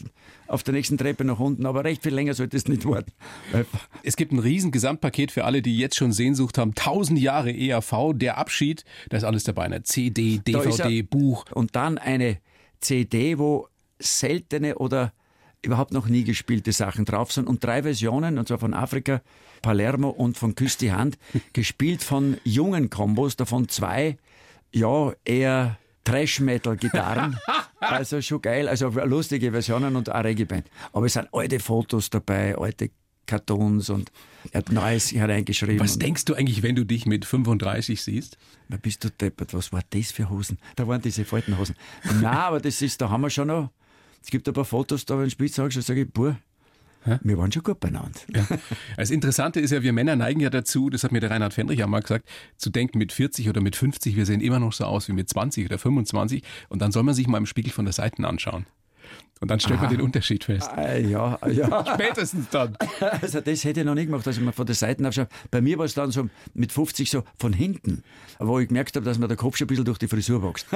auf 0.48 0.64
der 0.64 0.74
nächsten 0.74 0.98
Treppe 0.98 1.26
nach 1.26 1.40
unten, 1.40 1.66
aber 1.66 1.84
recht 1.84 2.04
viel 2.04 2.14
länger 2.14 2.34
sollte 2.34 2.56
es 2.56 2.68
nicht 2.68 2.86
warten. 2.86 3.12
Es 4.04 4.16
gibt 4.16 4.32
ein 4.32 4.40
riesen 4.40 4.72
Gesamtpaket 4.72 5.32
für 5.32 5.44
alle, 5.44 5.62
die 5.62 5.78
jetzt 5.78 5.98
schon 5.98 6.14
Sehnsucht 6.14 6.58
haben. 6.58 6.74
Tausend 6.74 7.20
Jahre 7.20 7.52
ERV, 7.52 8.14
der 8.14 8.38
Abschied, 8.38 8.86
da 9.10 9.18
ist 9.18 9.24
alles 9.24 9.44
dabei. 9.44 9.64
Eine 9.64 9.84
CD, 9.84 10.40
DVD, 10.40 11.02
Buch. 11.02 11.46
Und 11.52 11.76
dann 11.76 11.98
eine 11.98 12.38
CD, 12.80 13.38
wo 13.38 13.68
seltene 14.00 14.76
oder 14.76 15.12
überhaupt 15.62 15.92
noch 15.92 16.08
nie 16.08 16.24
gespielte 16.24 16.72
Sachen 16.72 17.06
drauf 17.06 17.32
sind 17.32 17.48
und 17.48 17.64
drei 17.64 17.82
Versionen, 17.84 18.38
und 18.38 18.48
zwar 18.48 18.60
von 18.60 18.74
Afrika, 18.74 19.22
Palermo 19.62 20.10
und 20.10 20.38
von 20.38 20.56
Küss 20.56 20.78
die 20.78 20.92
Hand, 20.92 21.18
gespielt 21.54 22.04
von 22.04 22.38
jungen 22.44 22.90
Kombos, 22.90 23.36
davon 23.36 23.68
zwei, 23.68 24.18
ja, 24.72 25.14
eher 25.26 25.78
Trash-Metal-Gitarren. 26.06 27.38
also 27.80 28.22
schon 28.22 28.42
geil, 28.42 28.70
also 28.70 28.90
lustige 28.90 29.52
Versionen 29.52 29.96
und 29.98 30.10
auch 30.10 30.24
Reggae-Band. 30.24 30.70
Aber 30.94 31.06
es 31.08 31.14
sind 31.14 31.28
alte 31.34 31.60
Fotos 31.60 32.10
dabei, 32.10 32.58
alte 32.58 32.92
Cartoons 33.26 33.90
und 33.90 34.12
er 34.52 34.60
hat 34.60 34.72
Neues 34.72 35.12
hereingeschrieben. 35.12 35.80
Was 35.80 35.98
denkst 35.98 36.26
du 36.26 36.36
eigentlich, 36.36 36.64
wenn 36.64 36.76
du 36.76 36.86
dich 36.86 37.06
mit 37.06 37.26
35 37.26 38.02
siehst? 38.02 38.38
Na, 38.70 38.78
bist 38.78 39.04
du 39.04 39.10
deppert, 39.10 39.54
was 39.54 39.74
war 39.74 39.82
das 39.90 40.12
für 40.12 40.30
Hosen? 40.30 40.60
Da 40.76 40.88
waren 40.88 41.02
diese 41.02 41.26
Faltenhosen. 41.26 41.76
Na, 42.22 42.46
aber 42.48 42.60
das 42.60 42.82
ist, 42.82 43.02
da 43.02 43.10
haben 43.10 43.22
wir 43.22 43.30
schon 43.30 43.48
noch, 43.48 43.72
es 44.24 44.30
gibt 44.30 44.48
ein 44.48 44.54
paar 44.54 44.66
Fotos 44.66 45.06
da, 45.06 45.20
wenn 45.20 45.30
spielst, 45.30 45.56
sagst 45.56 45.78
du, 45.78 45.82
sage 45.82 46.04
ich, 46.04 46.12
boah, 46.12 46.38
wir 47.22 47.38
waren 47.38 47.52
schon 47.52 47.64
gut 47.64 47.80
beieinander. 47.80 48.20
Ja. 48.34 48.46
Das 48.98 49.12
Interessante 49.12 49.60
ist 49.60 49.72
ja, 49.72 49.84
wir 49.84 49.94
Männer 49.94 50.16
neigen 50.16 50.40
ja 50.40 50.50
dazu, 50.50 50.90
das 50.90 51.04
hat 51.04 51.12
mir 51.12 51.20
der 51.20 51.32
Reinhard 51.32 51.54
Fendrich 51.54 51.84
auch 51.84 51.88
mal 51.88 52.02
gesagt, 52.02 52.28
zu 52.58 52.70
denken 52.70 52.98
mit 52.98 53.12
40 53.12 53.50
oder 53.50 53.62
mit 53.62 53.76
50, 53.76 54.16
wir 54.16 54.26
sehen 54.26 54.42
immer 54.42 54.60
noch 54.60 54.74
so 54.74 54.86
aus 54.86 55.08
wie 55.08 55.14
mit 55.14 55.30
20 55.30 55.66
oder 55.66 55.78
25 55.78 56.44
und 56.70 56.82
dann 56.82 56.92
soll 56.92 57.04
man 57.04 57.14
sich 57.14 57.28
mal 57.28 57.38
im 57.38 57.46
Spiegel 57.46 57.72
von 57.72 57.86
der 57.86 57.94
Seite 57.94 58.26
anschauen. 58.28 58.66
Und 59.42 59.52
dann 59.52 59.60
stellt 59.60 59.82
man 59.82 59.90
den 59.90 60.02
Unterschied 60.02 60.46
fest. 60.46 60.72
Äh, 60.78 61.08
ja, 61.08 61.38
ja. 61.48 61.86
Spätestens 61.94 62.50
dann. 62.50 62.78
Also 63.22 63.42
das 63.42 63.64
hätte 63.64 63.82
ich 63.82 63.86
noch 63.86 63.94
nie 63.94 64.06
gemacht, 64.06 64.26
dass 64.26 64.38
ich 64.38 64.44
mir 64.44 64.54
von 64.54 64.66
der 64.66 64.76
Seite 64.76 65.06
anschaue. 65.06 65.28
Bei 65.52 65.62
mir 65.62 65.78
war 65.78 65.86
es 65.86 65.94
dann 65.94 66.10
so 66.10 66.30
mit 66.54 66.72
50 66.72 67.10
so 67.10 67.24
von 67.38 67.54
hinten, 67.54 68.04
wo 68.40 68.60
ich 68.60 68.70
gemerkt 68.70 68.96
habe, 68.96 69.06
dass 69.06 69.20
mir 69.20 69.28
der 69.28 69.38
Kopf 69.38 69.58
schon 69.58 69.66
ein 69.66 69.68
bisschen 69.68 69.86
durch 69.86 69.98
die 69.98 70.08
Frisur 70.08 70.42
wächst. 70.42 70.68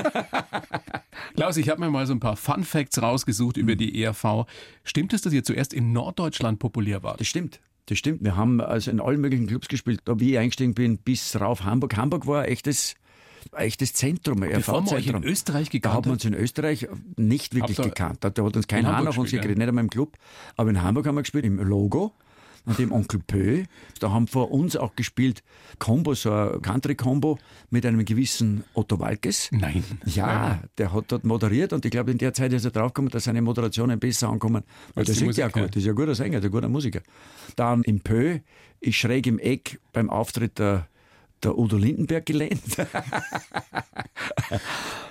Klaus, 1.36 1.58
ich 1.58 1.70
habe 1.70 1.80
mir 1.80 1.90
mal 1.90 2.06
so 2.06 2.14
ein 2.14 2.20
paar 2.20 2.36
Fun 2.36 2.64
Facts 2.64 3.02
rausgesucht 3.02 3.58
über 3.58 3.76
die 3.76 4.04
ERV. 4.04 4.46
Stimmt 4.84 5.14
es, 5.14 5.22
dass 5.22 5.34
ihr 5.34 5.44
zuerst 5.44 5.74
in 5.74 5.94
Norddeutschland 5.94 6.60
populär 6.60 7.02
wart? 7.02 7.20
Das 7.20 7.28
stimmt. 7.28 7.60
Das 7.86 7.98
stimmt. 7.98 8.24
Wir 8.24 8.36
haben 8.36 8.62
also 8.62 8.92
in 8.92 9.00
allen 9.00 9.22
möglichen 9.22 9.48
Clubs 9.48 9.68
gespielt, 9.68 10.02
da 10.06 10.20
wie 10.20 10.34
ich 10.34 10.38
eingestiegen 10.38 10.76
bin, 10.76 10.98
bis 10.98 11.40
rauf 11.40 11.64
Hamburg. 11.64 11.96
Hamburg 11.98 12.28
war 12.28 12.44
ein 12.44 12.50
echtes 12.50 12.96
echtes 13.54 13.94
Zentrum, 13.94 14.44
ein 14.44 14.52
RV-Zentrum. 14.56 15.24
in 15.24 15.30
Österreich 15.30 15.70
gekannt? 15.70 15.94
Da 15.94 15.98
hat 15.98 16.06
man 16.06 16.14
uns 16.14 16.26
in 16.26 16.34
Österreich 16.34 16.88
nicht 17.18 17.56
wirklich 17.56 17.78
gekannt. 17.78 18.20
Da, 18.22 18.28
hat 18.30 18.40
uns 18.40 18.68
kein 18.68 18.88
Hahn 18.88 19.08
auf 19.08 19.18
uns 19.18 19.32
gekriegt, 19.32 19.58
nicht 19.58 19.68
einmal 19.68 19.84
im 19.84 19.90
Club. 19.90 20.18
Aber 20.56 20.70
in 20.70 20.82
Hamburg 20.82 21.08
haben 21.08 21.16
wir 21.16 21.22
gespielt, 21.22 21.46
im 21.46 21.60
Logo 21.60 22.14
und 22.66 22.80
dem 22.80 22.92
Onkel 22.92 23.20
Pö. 23.26 23.64
Da 24.00 24.12
haben 24.12 24.28
vor 24.28 24.52
uns 24.52 24.76
auch 24.76 24.96
gespielt 24.96 25.44
Combo, 25.80 26.14
so 26.14 26.32
ein 26.32 26.62
Country-Combo 26.62 27.38
mit 27.70 27.86
einem 27.86 28.04
gewissen 28.06 28.64
Otto 28.74 29.00
Walkes. 29.00 29.50
Nein. 29.52 29.84
Ja, 30.06 30.62
der 30.78 30.94
hat 30.94 31.06
dort 31.08 31.24
moderiert 31.24 31.74
und 31.74 31.86
ich 31.86 31.92
glaube, 31.92 32.12
in 32.12 32.18
der 32.18 32.34
Zeit 32.34 32.54
ist 32.54 32.66
er 32.66 32.72
draufgekommen, 32.72 33.12
dass 33.12 33.26
seine 33.26 33.42
Moderationen 33.42 34.00
besser 34.00 34.30
ankommen. 34.30 34.64
Weil 34.94 35.06
der 35.06 35.16
singt 35.16 35.38
ja 35.38 35.48
gut, 35.48 35.70
das 35.70 35.78
ist 35.78 35.86
ja 35.86 35.94
ein 35.94 35.96
guter 35.96 36.16
Sänger, 36.16 36.42
ein 36.42 36.52
guter 36.52 36.70
Musiker. 36.70 37.02
Dann 37.56 37.84
im 37.84 38.02
Pö 38.02 38.40
ist 38.80 38.96
schräg 38.96 39.28
im 39.28 39.40
Eck 39.40 39.80
beim 39.94 40.10
Auftritt 40.10 40.60
der 40.60 40.88
der 41.44 41.58
Udo 41.58 41.78
Lindenberg 41.78 42.26
gelehnt. 42.26 42.62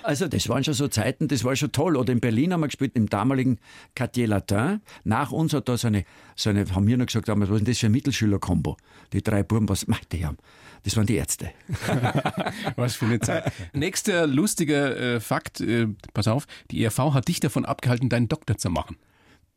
also 0.03 0.27
das 0.27 0.47
waren 0.49 0.63
schon 0.63 0.73
so 0.73 0.87
Zeiten, 0.87 1.27
das 1.27 1.43
war 1.43 1.55
schon 1.55 1.71
toll. 1.71 1.97
Oder 1.97 2.13
in 2.13 2.19
Berlin 2.19 2.53
haben 2.53 2.61
wir 2.61 2.67
gespielt, 2.67 2.95
im 2.95 3.09
damaligen 3.09 3.59
Quartier 3.95 4.27
Latin. 4.27 4.81
Nach 5.03 5.31
uns 5.31 5.53
hat 5.53 5.69
da 5.69 5.77
so 5.77 5.87
eine, 5.87 6.05
so 6.35 6.49
eine 6.49 6.65
haben 6.73 6.87
wir 6.87 6.97
noch 6.97 7.05
gesagt, 7.05 7.27
was 7.27 7.49
ist 7.49 7.57
denn 7.57 7.65
das 7.65 7.79
für 7.79 7.85
ein 7.87 7.91
Mittelschüler-Kombo? 7.91 8.77
Die 9.13 9.21
drei 9.21 9.43
Buben, 9.43 9.69
was 9.69 9.87
macht 9.87 10.11
die 10.11 10.25
haben? 10.25 10.37
Das 10.83 10.95
waren 10.95 11.05
die 11.05 11.15
Ärzte. 11.15 11.51
was 12.75 12.95
für 12.95 13.05
eine 13.05 13.19
Zeit. 13.19 13.51
Nächster 13.73 14.27
lustiger 14.27 14.97
äh, 14.97 15.19
Fakt, 15.19 15.59
äh, 15.61 15.87
pass 16.13 16.27
auf, 16.27 16.47
die 16.71 16.83
ERV 16.83 17.13
hat 17.13 17.27
dich 17.27 17.39
davon 17.39 17.65
abgehalten, 17.65 18.09
deinen 18.09 18.29
Doktor 18.29 18.57
zu 18.57 18.69
machen. 18.69 18.97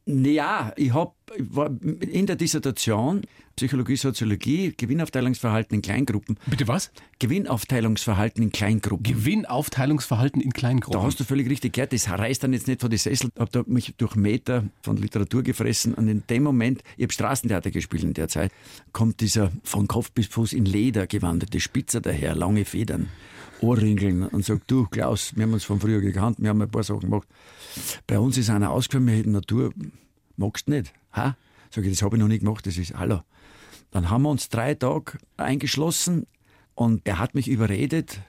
Ja, 0.04 0.72
ich 0.76 0.93
hab, 0.93 1.14
war 1.38 1.70
in 1.81 2.26
der 2.26 2.37
Dissertation 2.37 3.22
Psychologie, 3.56 3.96
Soziologie, 3.96 4.72
Gewinnaufteilungsverhalten 4.76 5.76
in 5.76 5.82
Kleingruppen. 5.82 6.38
Bitte 6.46 6.66
was? 6.69 6.90
Gewinnaufteilungsverhalten 7.19 8.43
in 8.43 8.50
Kleingruppen. 8.50 9.02
Gewinnaufteilungsverhalten 9.02 10.40
in 10.40 10.52
Kleingruppen. 10.52 10.99
Da 10.99 11.06
hast 11.06 11.20
du 11.20 11.25
völlig 11.25 11.49
richtig 11.50 11.75
gehört. 11.75 11.93
Das 11.93 12.08
reißt 12.08 12.43
dann 12.43 12.54
jetzt 12.54 12.66
nicht 12.66 12.81
von 12.81 12.90
die 12.90 12.96
Sessel. 12.96 13.31
Ich 13.34 13.40
habe 13.40 13.64
mich 13.66 13.94
durch 13.99 14.16
Meter 14.16 14.64
von 14.82 14.96
Literatur 14.96 15.43
gefressen 15.43 15.94
und 15.94 16.08
in 16.08 16.22
dem 16.28 16.43
Moment, 16.43 16.82
ich 16.96 17.05
habe 17.05 17.12
Straßentheater 17.12 17.70
gespielt 17.70 18.05
in 18.05 18.14
der 18.14 18.28
Zeit, 18.28 18.52
kommt 18.93 19.20
dieser 19.20 19.52
von 19.62 19.87
Kopf 19.87 20.10
bis 20.12 20.26
Fuß 20.28 20.55
in 20.55 20.64
Leder 20.64 21.06
gewandete 21.06 21.60
Spitzer 21.60 22.00
daher, 22.00 22.34
lange 22.34 22.65
Federn. 22.65 23.08
Ohrringeln 23.62 24.26
und 24.26 24.44
sagt, 24.44 24.70
du 24.70 24.86
Klaus, 24.86 25.32
wir 25.36 25.44
haben 25.44 25.52
uns 25.52 25.64
von 25.64 25.81
früher 25.81 26.00
gekannt, 26.00 26.38
wir 26.40 26.50
haben 26.50 26.60
ein 26.60 26.70
paar 26.70 26.82
Sachen 26.82 27.00
gemacht. 27.00 27.28
Bei 28.06 28.19
uns 28.19 28.36
ist 28.36 28.50
einer 28.50 28.70
ausgefallen, 28.70 29.06
wir 29.06 29.14
hätten 29.14 29.32
Natur, 29.32 29.72
magst 30.36 30.69
du 30.69 30.72
nicht? 30.72 30.92
Ha? 31.12 31.36
Sag 31.70 31.84
ich, 31.84 31.92
das 31.92 32.02
habe 32.02 32.16
ich 32.16 32.20
noch 32.20 32.28
nicht 32.28 32.40
gemacht, 32.40 32.66
das 32.66 32.76
ist, 32.76 32.94
hallo. 32.94 33.20
Dann 33.90 34.10
haben 34.10 34.22
wir 34.22 34.31
uns 34.31 34.48
drei 34.48 34.74
Tage 34.74 35.19
eingeschlossen 35.36 36.26
und 36.74 37.06
er 37.06 37.19
hat 37.19 37.34
mich 37.34 37.48
überredet, 37.48 38.20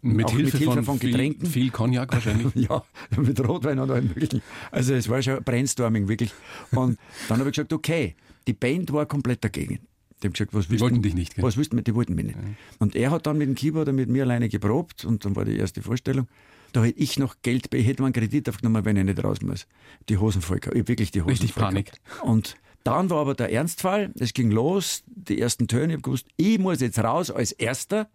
mit 0.00 0.30
Hilfe, 0.30 0.44
mit 0.44 0.54
Hilfe, 0.54 0.74
von, 0.74 0.84
von 0.84 0.98
Getränken. 1.00 1.46
Viel, 1.46 1.64
viel 1.64 1.70
Cognac 1.72 2.12
wahrscheinlich. 2.12 2.54
ja, 2.54 2.84
mit 3.16 3.46
Rotwein 3.46 3.80
und 3.80 3.90
allem 3.90 4.06
möglichen. 4.06 4.42
Also 4.70 4.94
es 4.94 5.08
war 5.08 5.20
schon 5.22 5.42
Brainstorming, 5.42 6.06
wirklich. 6.06 6.32
Und 6.70 6.98
dann 7.28 7.40
habe 7.40 7.50
ich 7.50 7.56
gesagt, 7.56 7.72
okay, 7.72 8.14
die 8.46 8.52
Band 8.52 8.92
war 8.92 9.06
komplett 9.06 9.42
dagegen. 9.42 9.80
Die 10.22 10.26
haben 10.26 10.32
gesagt, 10.32 10.52
was 10.52 10.68
die 10.68 10.80
wollten 10.80 11.02
dich 11.02 11.14
nicht. 11.14 11.34
Gell? 11.36 11.44
Was 11.44 11.56
willst 11.56 11.72
du, 11.72 11.80
die 11.80 11.94
wollten 11.94 12.14
mich 12.14 12.26
nicht. 12.26 12.36
Ja. 12.36 12.42
Und 12.78 12.96
er 12.96 13.10
hat 13.10 13.26
dann 13.26 13.38
mit 13.38 13.48
dem 13.48 13.54
Keyboarder 13.54 13.92
mit 13.92 14.08
mir 14.08 14.24
alleine 14.24 14.48
geprobt 14.48 15.04
und 15.04 15.24
dann 15.24 15.36
war 15.36 15.44
die 15.44 15.56
erste 15.56 15.82
Vorstellung. 15.82 16.26
Da 16.72 16.84
hätte 16.84 16.98
ich 16.98 17.18
noch 17.18 17.36
Geld, 17.42 17.72
ich 17.72 17.86
hätte 17.86 18.04
einen 18.04 18.12
Kredit 18.12 18.48
aufgenommen, 18.48 18.84
wenn 18.84 18.96
ich 18.96 19.04
nicht 19.04 19.22
raus 19.22 19.40
muss. 19.40 19.66
Die 20.08 20.18
Hosen 20.18 20.42
voll, 20.42 20.60
ich 20.74 20.88
wirklich 20.88 21.10
die 21.10 21.22
Hosen 21.22 21.30
Richtig 21.30 21.52
voll 21.52 21.62
Panik. 21.62 21.92
Und 22.22 22.56
dann 22.84 23.10
war 23.10 23.20
aber 23.20 23.34
der 23.34 23.52
Ernstfall, 23.52 24.12
es 24.18 24.34
ging 24.34 24.50
los, 24.50 25.02
die 25.06 25.40
ersten 25.40 25.68
Töne, 25.68 25.88
ich 25.88 25.92
habe 25.94 26.02
gewusst, 26.02 26.26
ich 26.36 26.58
muss 26.58 26.80
jetzt 26.80 26.98
raus 26.98 27.30
als 27.30 27.52
Erster 27.52 28.08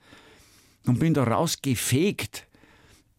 und 0.86 1.00
bin 1.00 1.14
da 1.14 1.24
rausgefegt. 1.24 2.48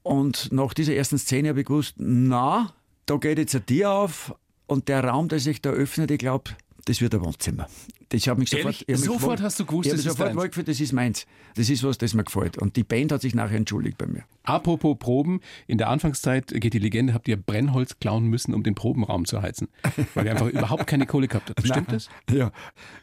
Und 0.02 0.52
nach 0.52 0.74
dieser 0.74 0.94
ersten 0.94 1.18
Szene 1.18 1.48
habe 1.50 1.60
ich 1.60 1.66
gewusst, 1.66 1.94
na, 1.96 2.74
da 3.06 3.16
geht 3.16 3.38
jetzt 3.38 3.54
ein 3.54 3.64
Tier 3.66 3.90
auf 3.90 4.34
und 4.66 4.88
der 4.88 5.04
Raum, 5.04 5.28
der 5.28 5.40
sich 5.40 5.62
da 5.62 5.70
öffnet, 5.70 6.10
ich 6.10 6.18
glaube, 6.18 6.50
das 6.84 7.00
wird 7.00 7.14
ein 7.14 7.24
Wohnzimmer. 7.24 7.68
Das 8.14 8.28
hat 8.28 8.38
mich 8.38 8.50
sofort, 8.50 8.84
Ehrlich? 8.86 9.04
sofort 9.04 9.42
hast 9.42 9.58
du 9.58 9.66
gewusst, 9.66 9.86
ich 9.86 9.92
das 9.92 10.00
ist 10.00 10.12
sofort 10.12 10.30
deins. 10.36 10.42
Gefühlt, 10.44 10.68
das 10.68 10.80
ist 10.80 10.92
meins. 10.92 11.26
Das 11.56 11.68
ist 11.68 11.82
was, 11.82 11.98
das 11.98 12.14
mir 12.14 12.22
gefällt. 12.22 12.58
Und 12.58 12.76
die 12.76 12.84
Band 12.84 13.10
hat 13.10 13.22
sich 13.22 13.34
nachher 13.34 13.56
entschuldigt 13.56 13.98
bei 13.98 14.06
mir. 14.06 14.24
Apropos 14.44 14.96
Proben, 14.98 15.40
in 15.66 15.78
der 15.78 15.88
Anfangszeit 15.88 16.48
geht 16.48 16.74
die 16.74 16.78
Legende, 16.78 17.12
habt 17.14 17.26
ihr 17.26 17.36
Brennholz 17.36 17.98
klauen 17.98 18.26
müssen, 18.26 18.54
um 18.54 18.62
den 18.62 18.74
Probenraum 18.74 19.24
zu 19.24 19.42
heizen. 19.42 19.68
Weil 20.14 20.26
ihr 20.26 20.32
einfach 20.32 20.46
überhaupt 20.52 20.86
keine 20.86 21.06
Kohle 21.06 21.26
gehabt 21.26 21.50
habt. 21.50 21.66
Stimmt 21.66 21.90
das? 21.90 22.08
Ja, 22.30 22.52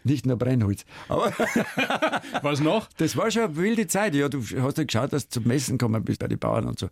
nicht 0.03 0.25
nur 0.25 0.37
Brennholz. 0.37 0.85
Aber 1.09 1.31
Was 2.41 2.61
noch? 2.61 2.87
Das 2.97 3.17
war 3.17 3.29
schon 3.31 3.43
eine 3.43 3.55
wilde 3.57 3.87
Zeit. 3.87 4.15
Ja, 4.15 4.29
du 4.29 4.41
hast 4.61 4.77
ja 4.77 4.83
geschaut, 4.85 5.11
dass 5.11 5.27
du 5.27 5.41
zum 5.41 5.47
Messen 5.47 5.77
gekommen 5.77 6.03
bist 6.05 6.19
bei 6.19 6.27
den 6.27 6.39
Bauern 6.39 6.65
und 6.65 6.79
so. 6.79 6.89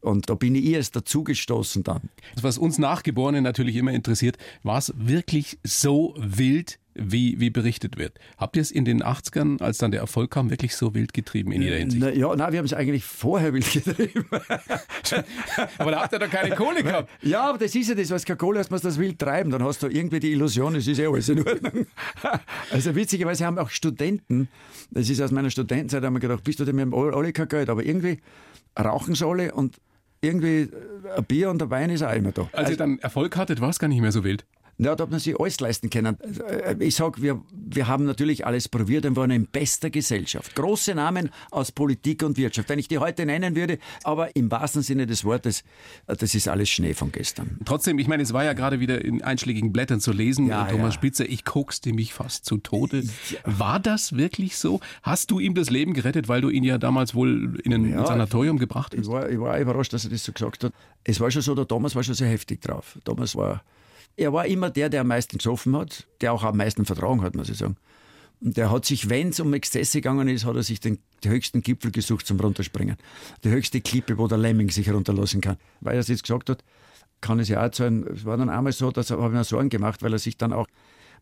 Und 0.00 0.30
da 0.30 0.34
bin 0.34 0.54
ich 0.54 0.66
erst 0.66 0.94
dazugestoßen 0.94 1.82
dann. 1.82 2.10
Was 2.40 2.58
uns 2.58 2.78
Nachgeborenen 2.78 3.42
natürlich 3.42 3.76
immer 3.76 3.92
interessiert, 3.92 4.36
war 4.62 4.78
es 4.78 4.92
wirklich 4.96 5.58
so 5.64 6.14
wild 6.16 6.78
wie, 6.98 7.38
wie 7.40 7.50
berichtet 7.50 7.96
wird. 7.96 8.18
Habt 8.38 8.56
ihr 8.56 8.62
es 8.62 8.70
in 8.70 8.84
den 8.84 9.02
80ern, 9.02 9.62
als 9.62 9.78
dann 9.78 9.90
der 9.90 10.00
Erfolg 10.00 10.30
kam, 10.30 10.50
wirklich 10.50 10.74
so 10.74 10.94
wild 10.94 11.12
getrieben 11.12 11.52
in 11.52 11.62
jeder 11.62 11.76
Hinsicht? 11.76 12.02
Na, 12.02 12.12
ja, 12.12 12.34
nein, 12.34 12.52
wir 12.52 12.58
haben 12.58 12.66
es 12.66 12.72
eigentlich 12.72 13.04
vorher 13.04 13.52
wild 13.52 13.70
getrieben. 13.70 14.26
aber 15.78 15.90
da 15.90 16.02
habt 16.02 16.12
ihr 16.12 16.18
doch 16.18 16.30
keine 16.30 16.54
Kohle 16.54 16.82
gehabt. 16.82 17.10
Ja, 17.22 17.48
aber 17.48 17.58
das 17.58 17.74
ist 17.74 17.88
ja 17.88 17.94
das, 17.94 18.10
was 18.10 18.24
keine 18.24 18.36
Kohle 18.36 18.60
hast, 18.60 18.70
musst 18.70 18.84
du 18.84 18.88
das 18.88 18.98
wild 18.98 19.18
treiben. 19.18 19.50
Dann 19.50 19.62
hast 19.62 19.82
du 19.82 19.88
irgendwie 19.88 20.20
die 20.20 20.32
Illusion, 20.32 20.74
es 20.76 20.86
ist 20.86 20.98
eh 20.98 21.06
alles 21.06 21.28
in 21.28 21.46
Ordnung. 21.46 21.86
Also 22.70 22.94
witzigerweise 22.94 23.46
haben 23.46 23.58
auch 23.58 23.70
Studenten, 23.70 24.48
das 24.90 25.08
ist 25.08 25.20
aus 25.20 25.30
meiner 25.30 25.50
Studentenzeit, 25.50 26.02
haben 26.02 26.14
wir 26.14 26.20
gedacht, 26.20 26.44
bist 26.44 26.60
du 26.60 26.64
denn, 26.64 26.76
wir 26.76 26.82
haben 26.82 26.94
alle 26.94 27.32
kein 27.32 27.48
Geld, 27.48 27.68
aber 27.68 27.84
irgendwie 27.84 28.18
rauchen 28.78 29.14
sie 29.14 29.26
alle 29.26 29.52
und 29.52 29.76
irgendwie 30.20 30.68
ein 31.16 31.24
Bier 31.24 31.50
und 31.50 31.62
ein 31.62 31.70
Wein 31.70 31.90
ist 31.90 32.02
auch 32.02 32.12
immer 32.12 32.32
da. 32.32 32.42
Als 32.42 32.54
also, 32.54 32.70
ihr 32.72 32.76
dann 32.76 32.98
Erfolg 32.98 33.36
hattet, 33.36 33.60
war 33.60 33.70
es 33.70 33.78
gar 33.78 33.88
nicht 33.88 34.00
mehr 34.00 34.12
so 34.12 34.24
wild. 34.24 34.44
Ja, 34.78 34.94
da 34.94 35.04
hat 35.04 35.10
man 35.10 35.20
sich 35.20 35.38
alles 35.40 35.58
leisten 35.60 35.88
können. 35.88 36.18
Ich 36.80 36.96
sage, 36.96 37.22
wir, 37.22 37.40
wir 37.50 37.86
haben 37.86 38.04
natürlich 38.04 38.46
alles 38.46 38.68
probiert 38.68 39.06
und 39.06 39.16
waren 39.16 39.30
in 39.30 39.46
bester 39.46 39.88
Gesellschaft. 39.88 40.54
Große 40.54 40.94
Namen 40.94 41.30
aus 41.50 41.72
Politik 41.72 42.22
und 42.22 42.36
Wirtschaft. 42.36 42.68
Wenn 42.68 42.78
ich 42.78 42.86
die 42.86 42.98
heute 42.98 43.24
nennen 43.24 43.56
würde, 43.56 43.78
aber 44.04 44.36
im 44.36 44.50
wahrsten 44.50 44.82
Sinne 44.82 45.06
des 45.06 45.24
Wortes, 45.24 45.64
das 46.06 46.34
ist 46.34 46.46
alles 46.48 46.68
Schnee 46.68 46.92
von 46.92 47.10
gestern. 47.10 47.58
Trotzdem, 47.64 47.98
ich 47.98 48.06
meine, 48.06 48.22
es 48.22 48.34
war 48.34 48.44
ja 48.44 48.52
gerade 48.52 48.78
wieder 48.78 49.02
in 49.02 49.22
einschlägigen 49.22 49.72
Blättern 49.72 50.00
zu 50.00 50.12
lesen, 50.12 50.48
ja, 50.48 50.66
Thomas 50.66 50.94
ja. 50.94 51.00
Spitzer, 51.00 51.26
ich 51.26 51.46
kokste 51.46 51.94
mich 51.94 52.12
fast 52.12 52.44
zu 52.44 52.58
Tode. 52.58 53.02
Ja. 53.30 53.38
War 53.44 53.80
das 53.80 54.16
wirklich 54.16 54.58
so? 54.58 54.80
Hast 55.02 55.30
du 55.30 55.40
ihm 55.40 55.54
das 55.54 55.70
Leben 55.70 55.94
gerettet, 55.94 56.28
weil 56.28 56.42
du 56.42 56.50
ihn 56.50 56.64
ja 56.64 56.76
damals 56.76 57.14
wohl 57.14 57.58
in 57.64 57.72
ein 57.72 58.04
Sanatorium 58.04 58.58
gebracht 58.58 58.92
hast? 58.92 59.00
Ich 59.00 59.08
war, 59.08 59.30
ich 59.30 59.40
war 59.40 59.58
überrascht, 59.58 59.94
dass 59.94 60.04
er 60.04 60.10
das 60.10 60.22
so 60.22 60.32
gesagt 60.32 60.64
hat. 60.64 60.72
Es 61.04 61.18
war 61.18 61.30
schon 61.30 61.42
so, 61.42 61.54
der 61.54 61.66
Thomas 61.66 61.94
war 61.94 62.02
schon 62.02 62.14
sehr 62.14 62.28
heftig 62.28 62.60
drauf. 62.60 62.98
Thomas 63.04 63.34
war 63.34 63.62
er 64.16 64.32
war 64.32 64.46
immer 64.46 64.70
der, 64.70 64.88
der 64.88 65.02
am 65.02 65.08
meisten 65.08 65.38
gesoffen 65.38 65.76
hat, 65.76 66.06
der 66.20 66.32
auch 66.32 66.42
am 66.42 66.56
meisten 66.56 66.84
vertragen 66.84 67.22
hat, 67.22 67.34
muss 67.34 67.48
ich 67.48 67.58
sagen. 67.58 67.76
Und 68.40 68.56
der 68.56 68.70
hat 68.70 68.84
sich, 68.84 69.08
wenn 69.08 69.30
es 69.30 69.40
um 69.40 69.52
Exzesse 69.54 69.98
gegangen 69.98 70.28
ist, 70.28 70.44
hat 70.44 70.56
er 70.56 70.62
sich 70.62 70.80
den, 70.80 70.98
den, 71.24 71.32
höchsten 71.32 71.62
Gipfel 71.62 71.90
gesucht 71.90 72.26
zum 72.26 72.38
Runterspringen. 72.38 72.96
Die 73.44 73.48
höchste 73.48 73.80
Klippe, 73.80 74.18
wo 74.18 74.28
der 74.28 74.38
Lemming 74.38 74.70
sich 74.70 74.86
herunterlassen 74.86 75.40
kann. 75.40 75.56
Weil 75.80 75.94
er 75.94 76.00
es 76.00 76.08
jetzt 76.08 76.24
gesagt 76.24 76.50
hat, 76.50 76.62
kann 77.22 77.40
es 77.40 77.48
ja 77.48 77.58
auch 77.58 77.64
erzählen, 77.64 78.06
es 78.06 78.24
war 78.26 78.36
dann 78.36 78.50
einmal 78.50 78.72
so, 78.72 78.90
dass 78.90 79.10
er, 79.10 79.16
mir 79.28 79.44
Sorgen 79.44 79.70
gemacht, 79.70 80.02
weil 80.02 80.12
er 80.12 80.18
sich 80.18 80.36
dann 80.36 80.52
auch 80.52 80.66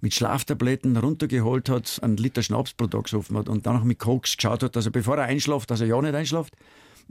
mit 0.01 0.13
Schlaftabletten 0.13 0.97
runtergeholt 0.97 1.69
hat, 1.69 2.01
einen 2.03 2.17
Liter 2.17 2.43
Schnaps 2.43 2.75
pro 2.75 2.89
Tag 2.89 3.05
gesoffen 3.05 3.37
hat 3.37 3.49
und 3.49 3.65
dann 3.65 3.77
auch 3.77 3.85
mit 3.85 4.01
Koks 4.01 4.37
geschaut 4.37 4.63
hat, 4.65 4.75
dass 4.75 4.87
er 4.87 4.93
bevor 4.93 5.17
er 5.17 5.25
einschlaft, 5.25 5.71
dass 5.71 5.81
er 5.81 5.87
ja 5.87 6.01
nicht 6.03 6.15
einschlaft. 6.15 6.55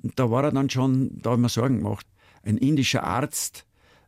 Und 0.01 0.19
da 0.19 0.29
war 0.29 0.43
er 0.43 0.51
dann 0.51 0.69
schon, 0.69 1.21
da 1.21 1.31
habe 1.31 1.39
ich 1.39 1.43
mir 1.43 1.49
Sorgen 1.49 1.77
gemacht. 1.77 2.05
Ein 2.43 2.57
indischer 2.57 3.03
Arzt, 3.03 3.65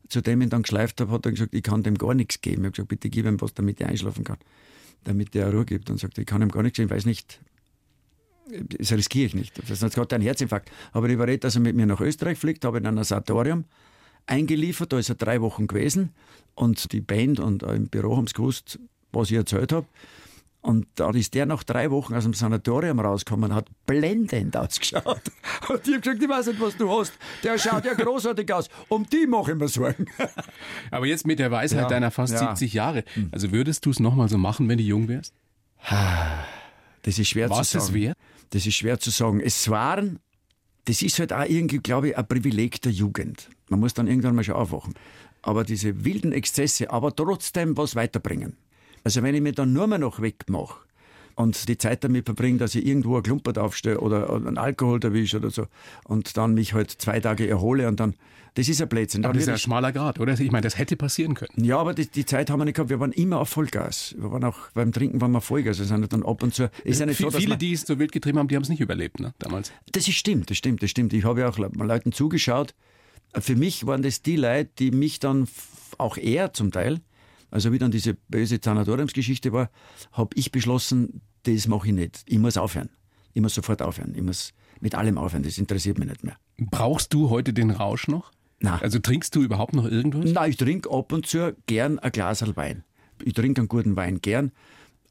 zu 0.10 0.22
dem 0.22 0.42
ich 0.42 0.50
dann 0.50 0.64
geschleift 0.64 1.02
habe, 1.02 1.12
hat 1.12 1.26
er 1.26 1.32
gesagt, 1.32 1.54
ich 1.54 1.64
kann 1.64 1.84
dem 1.84 1.98
gar 1.98 2.14
nichts 2.14 2.42
geben. 2.42 2.62
Ich 2.62 2.66
habe 2.66 2.72
gesagt, 2.72 2.90
bitte 2.90 3.10
gib 3.10 3.26
ihm 3.26 3.40
was, 3.42 3.54
damit 3.54 3.82
er 3.82 3.90
einschlafen 3.90 4.24
kann, 4.24 4.38
damit 5.04 5.34
der 5.34 5.52
Ruhe 5.52 5.66
gibt. 5.66 5.90
Und 5.90 6.00
sagt, 6.00 6.18
ich 6.18 6.26
kann 6.26 6.42
ihm 6.42 6.50
gar 6.50 6.64
nichts 6.64 6.78
geben, 6.78 6.90
ich 6.90 6.96
weiß 6.96 7.06
nicht, 7.06 7.40
das 8.78 8.92
riskiere 8.92 9.26
ich 9.26 9.36
nicht. 9.36 9.70
Das 9.70 9.82
hat 9.82 9.94
gerade 9.94 10.16
einen 10.16 10.24
Herzinfarkt. 10.24 10.72
Aber 10.92 11.08
ich 11.08 11.14
überredet, 11.14 11.44
dass 11.44 11.56
er 11.56 11.62
mit 11.62 11.76
mir 11.76 11.86
nach 11.86 12.02
Österreich 12.02 12.38
fliegt, 12.38 12.64
habe 12.66 12.78
in 12.78 12.86
ein 12.86 13.04
Sanatorium 13.04 13.66
eingeliefert, 14.28 14.92
da 14.92 15.00
ist 15.00 15.10
er 15.10 15.16
drei 15.16 15.42
Wochen 15.42 15.68
gewesen 15.68 16.12
und 16.56 16.92
die 16.92 17.02
Band 17.02 17.40
und 17.40 17.64
im 17.64 17.88
Büro 17.88 18.18
haben 18.18 18.28
sie 18.28 18.34
gewusst, 18.34 18.80
was 19.12 19.30
ich 19.30 19.38
erzählt 19.38 19.72
habe. 19.72 19.86
Und 20.66 20.88
dann 20.96 21.16
ist 21.16 21.36
der 21.36 21.46
nach 21.46 21.64
drei 21.64 21.92
Wochen 21.92 22.16
aus 22.16 22.24
dem 22.24 22.34
Sanatorium 22.34 23.00
rausgekommen 23.00 23.52
und 23.52 23.56
hat 23.56 23.68
blendend 23.86 24.58
ausgeschaut. 24.58 25.22
Und 25.70 25.88
ich 25.88 25.94
habe 25.94 26.02
gesagt, 26.02 26.24
ich 26.24 26.30
weiß 26.30 26.48
nicht, 26.48 26.60
was 26.60 26.76
du 26.76 26.90
hast. 26.90 27.14
Der 27.44 27.60
schaut 27.60 27.86
ja 27.86 27.94
großartig 27.98 28.52
aus. 28.52 28.68
Um 28.90 29.06
die 29.08 29.28
mache 29.28 29.52
ich 29.52 29.58
mir 29.60 29.68
Sorgen. 29.68 30.08
Aber 30.92 31.06
jetzt 31.06 31.28
mit 31.28 31.38
der 31.38 31.52
Weisheit 31.52 31.82
ja, 31.82 31.88
deiner 31.88 32.10
fast 32.10 32.34
ja. 32.34 32.40
70 32.40 32.74
Jahre. 32.74 33.04
Hm. 33.14 33.30
Also 33.32 33.52
würdest 33.52 33.86
du 33.86 33.92
es 33.92 34.00
nochmal 34.00 34.28
so 34.28 34.40
machen, 34.40 34.68
wenn 34.68 34.80
du 34.80 34.84
jung 34.84 35.08
wärst? 35.08 35.36
Das 37.04 37.20
ist 37.20 37.28
schwer 37.28 37.48
Was 37.52 37.70
zu 37.70 37.78
sagen. 37.78 37.84
Was 37.84 37.90
es 37.90 37.94
wert? 37.94 38.18
Das 38.50 38.66
ist 38.66 38.74
schwer 38.74 39.00
zu 39.00 39.12
sagen. 39.12 39.42
Es 39.42 39.70
waren, 39.70 40.18
das 40.86 41.04
ist 41.04 41.20
halt 41.20 41.32
auch 41.32 41.46
irgendwie, 41.48 41.78
glaube 41.78 42.10
ich, 42.10 42.18
ein 42.18 42.28
Privileg 42.28 42.82
der 42.82 42.92
Jugend. 42.92 43.52
Man 43.70 43.80
muss 43.80 43.94
dann 43.94 44.08
irgendwann 44.08 44.34
mal 44.34 44.44
schon 44.44 44.56
aufwachen. 44.56 44.96
Aber 45.44 45.64
diese 45.64 46.06
wilden 46.06 46.32
Exzesse, 46.32 46.90
aber 46.90 47.16
trotzdem 47.16 47.78
was 47.78 47.96
weiterbringen. 47.96 48.58
Also 49.06 49.22
wenn 49.22 49.36
ich 49.36 49.42
mich 49.42 49.54
dann 49.54 49.72
nur 49.72 49.86
mehr 49.86 50.00
noch 50.00 50.20
wegmache 50.20 50.80
und 51.36 51.70
die 51.70 51.78
Zeit 51.78 52.04
damit 52.04 52.26
verbringe, 52.26 52.58
dass 52.58 52.74
ich 52.74 52.88
irgendwo 52.88 53.18
ein 53.18 53.24
Klumpert 53.24 53.60
aufstehe 53.60 54.00
oder 54.00 54.34
einen 54.34 54.58
Alkohol 54.58 55.00
erwische 55.04 55.38
oder 55.38 55.52
so 55.52 55.68
und 56.06 56.36
dann 56.38 56.56
mich 56.56 56.74
halt 56.74 56.90
zwei 56.90 57.20
Tage 57.20 57.48
erhole 57.48 57.88
und 57.88 58.00
dann, 58.00 58.16
das 58.56 58.68
ist 58.68 58.82
ein 58.82 58.90
Blödsinn. 58.90 59.24
Aber 59.24 59.36
das 59.36 59.44
ist 59.44 59.50
ein 59.50 59.60
schmaler 59.60 59.92
Grad, 59.92 60.20
oder? 60.20 60.34
Ich 60.34 60.52
meine, 60.52 60.64
das 60.64 60.80
hätte 60.80 60.96
passieren 60.96 61.36
können. 61.36 61.64
Ja, 61.64 61.78
aber 61.78 61.94
die, 61.94 62.08
die, 62.08 62.26
Zeit 62.26 62.50
haben 62.50 62.60
wir 62.60 62.66
nicht 62.66 62.78
gehabt. 62.78 62.90
Wir 62.90 63.00
waren 63.00 63.12
immer 63.12 63.42
auf 63.42 63.50
Vollgas. 63.50 64.16
Wir 64.18 64.32
waren 64.32 64.44
auch 64.44 64.72
beim 64.74 64.92
Trinken 64.92 65.22
waren 65.22 65.34
wir 65.34 65.42
Vollgas. 65.42 65.78
Wir 65.78 65.86
sind 65.86 66.12
dann 66.12 66.24
ab 66.24 66.42
und 66.42 66.56
zu. 66.56 66.72
Ist 66.84 67.00
ja 67.00 67.06
nicht 67.06 67.20
so, 67.20 67.30
viele, 67.30 67.58
die 67.58 67.74
es 67.74 67.82
so 67.82 68.00
wild 68.00 68.12
getrieben 68.12 68.40
haben, 68.40 68.48
die 68.48 68.56
haben 68.56 68.64
es 68.64 68.70
nicht 68.70 68.82
überlebt, 68.82 69.20
ne? 69.20 69.36
Damals. 69.38 69.72
Das 69.92 70.08
ist 70.08 70.16
stimmt, 70.16 70.50
das 70.50 70.58
stimmt, 70.58 70.82
das 70.82 70.90
stimmt. 70.90 71.14
Ich 71.14 71.26
habe 71.26 71.42
ja 71.42 71.50
auch 71.50 71.60
Leuten 71.60 72.12
zugeschaut. 72.12 72.74
Für 73.38 73.56
mich 73.56 73.86
waren 73.86 74.02
das 74.02 74.24
die 74.24 74.38
Leute, 74.38 74.72
die 74.80 74.90
mich 74.90 75.20
dann 75.20 75.48
auch 76.00 76.18
eher 76.18 76.54
zum 76.54 76.72
Teil 76.72 77.02
also 77.56 77.72
wie 77.72 77.80
dann 77.80 77.90
diese 77.90 78.16
böse 78.16 78.60
Sanatoriumsgeschichte 78.62 79.54
war, 79.54 79.70
habe 80.12 80.32
ich 80.36 80.52
beschlossen, 80.52 81.22
das 81.44 81.70
mache 81.70 81.88
ich 81.88 81.94
nicht. 81.94 82.24
Ich 82.28 82.38
muss 82.38 82.58
aufhören. 82.58 82.90
Ich 83.34 83.42
muss 83.42 83.56
sofort 83.56 83.82
aufhören. 83.82 84.14
Ich 84.14 84.22
muss 84.22 84.52
mit 84.82 84.94
allem 84.94 85.18
aufhören. 85.18 85.44
Das 85.44 85.58
interessiert 85.58 85.98
mich 85.98 86.10
nicht 86.10 86.26
mehr. 86.26 86.36
Brauchst 86.58 87.14
du 87.14 87.30
heute 87.30 87.54
den 87.54 87.72
Rausch 87.72 88.10
noch? 88.10 88.34
Nein. 88.60 88.80
Also 88.82 89.00
trinkst 89.00 89.34
du 89.38 89.42
überhaupt 89.42 89.74
noch 89.74 89.86
irgendwas? 89.86 90.34
Nein, 90.34 90.50
ich 90.50 90.58
trinke 90.58 90.92
ab 90.92 91.14
und 91.14 91.28
zu 91.28 91.56
gern 91.66 91.98
ein 91.98 92.12
Glas 92.12 92.44
Wein. 92.58 92.84
Ich 93.24 93.34
trinke 93.34 93.62
einen 93.62 93.70
guten 93.70 93.96
Wein 93.96 94.20
gern. 94.20 94.52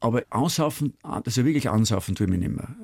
Aber 0.01 0.23
ansaufen, 0.29 0.93
also 1.03 1.47
wirklich 1.47 1.71
ansaufen 1.71 2.15
tue 2.15 2.27
ich 2.27 2.31
mich 2.31 2.41
nicht 2.41 2.55
mehr. 2.55 2.77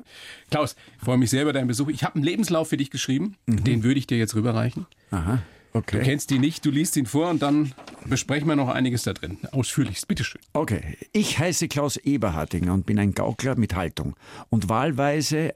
Klaus, 0.51 0.75
ich 0.97 1.05
freue 1.05 1.19
mich 1.19 1.29
sehr 1.29 1.43
über 1.43 1.53
deinen 1.53 1.69
Besuch. 1.69 1.89
Ich 1.89 2.03
habe 2.03 2.15
einen 2.15 2.25
Lebenslauf 2.25 2.71
für 2.71 2.79
dich 2.79 2.91
geschrieben. 2.91 3.37
Mhm. 3.45 3.65
Den 3.65 3.83
würde 3.83 3.99
ich 3.99 4.07
dir 4.07 4.17
jetzt 4.17 4.35
rüberreichen. 4.35 4.87
Aha. 5.11 5.43
Okay. 5.73 5.99
Du 5.99 6.05
kennst 6.05 6.31
ihn 6.33 6.41
nicht, 6.41 6.65
du 6.65 6.71
liest 6.71 6.97
ihn 6.97 7.07
vor 7.07 7.31
und 7.31 7.43
dann 7.43 7.73
besprechen 8.07 8.49
wir 8.49 8.57
noch 8.57 8.69
einiges 8.69 9.05
da 9.05 9.13
drin. 9.13 9.39
Ausführlichst, 9.53 10.09
bitteschön. 10.09 10.41
Okay. 10.53 10.97
Ich 11.13 11.39
heiße 11.39 11.69
Klaus 11.69 11.97
Eberhardinger 11.97 12.75
und 12.75 12.87
bin 12.87 12.99
ein 12.99 13.13
Gaukler 13.13 13.57
mit 13.57 13.75
Haltung 13.75 14.17
und 14.49 14.69
wahlweise 14.69 15.53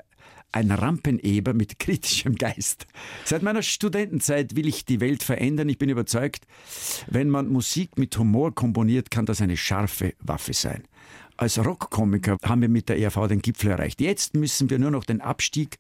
ein 0.53 0.71
Rampeneber 0.71 1.53
mit 1.53 1.79
kritischem 1.79 2.37
Geist. 2.37 2.87
Seit 3.25 3.43
meiner 3.43 3.63
Studentenzeit 3.63 4.55
will 4.55 4.69
ich 4.69 4.85
die 4.85 5.01
Welt 5.01 5.23
verändern. 5.23 5.69
Ich 5.69 5.79
bin 5.79 5.89
überzeugt, 5.89 6.47
wenn 7.09 7.29
man 7.29 7.49
Musik 7.49 7.99
mit 7.99 8.17
Humor 8.17 8.55
komponiert, 8.55 9.11
kann 9.11 9.27
das 9.27 9.41
eine 9.41 9.57
scharfe 9.57 10.15
Waffe 10.21 10.53
sein. 10.53 10.85
Als 11.37 11.59
Rockkomiker 11.59 12.37
haben 12.45 12.61
wir 12.61 12.69
mit 12.69 12.89
der 12.89 12.99
ERV 12.99 13.27
den 13.27 13.43
Gipfel 13.43 13.73
erreicht. 13.73 14.01
Jetzt 14.01 14.35
müssen 14.35 14.71
wir 14.71 14.79
nur 14.79 14.93
noch 14.93 15.05
den 15.05 15.21
Abstieg 15.21 15.79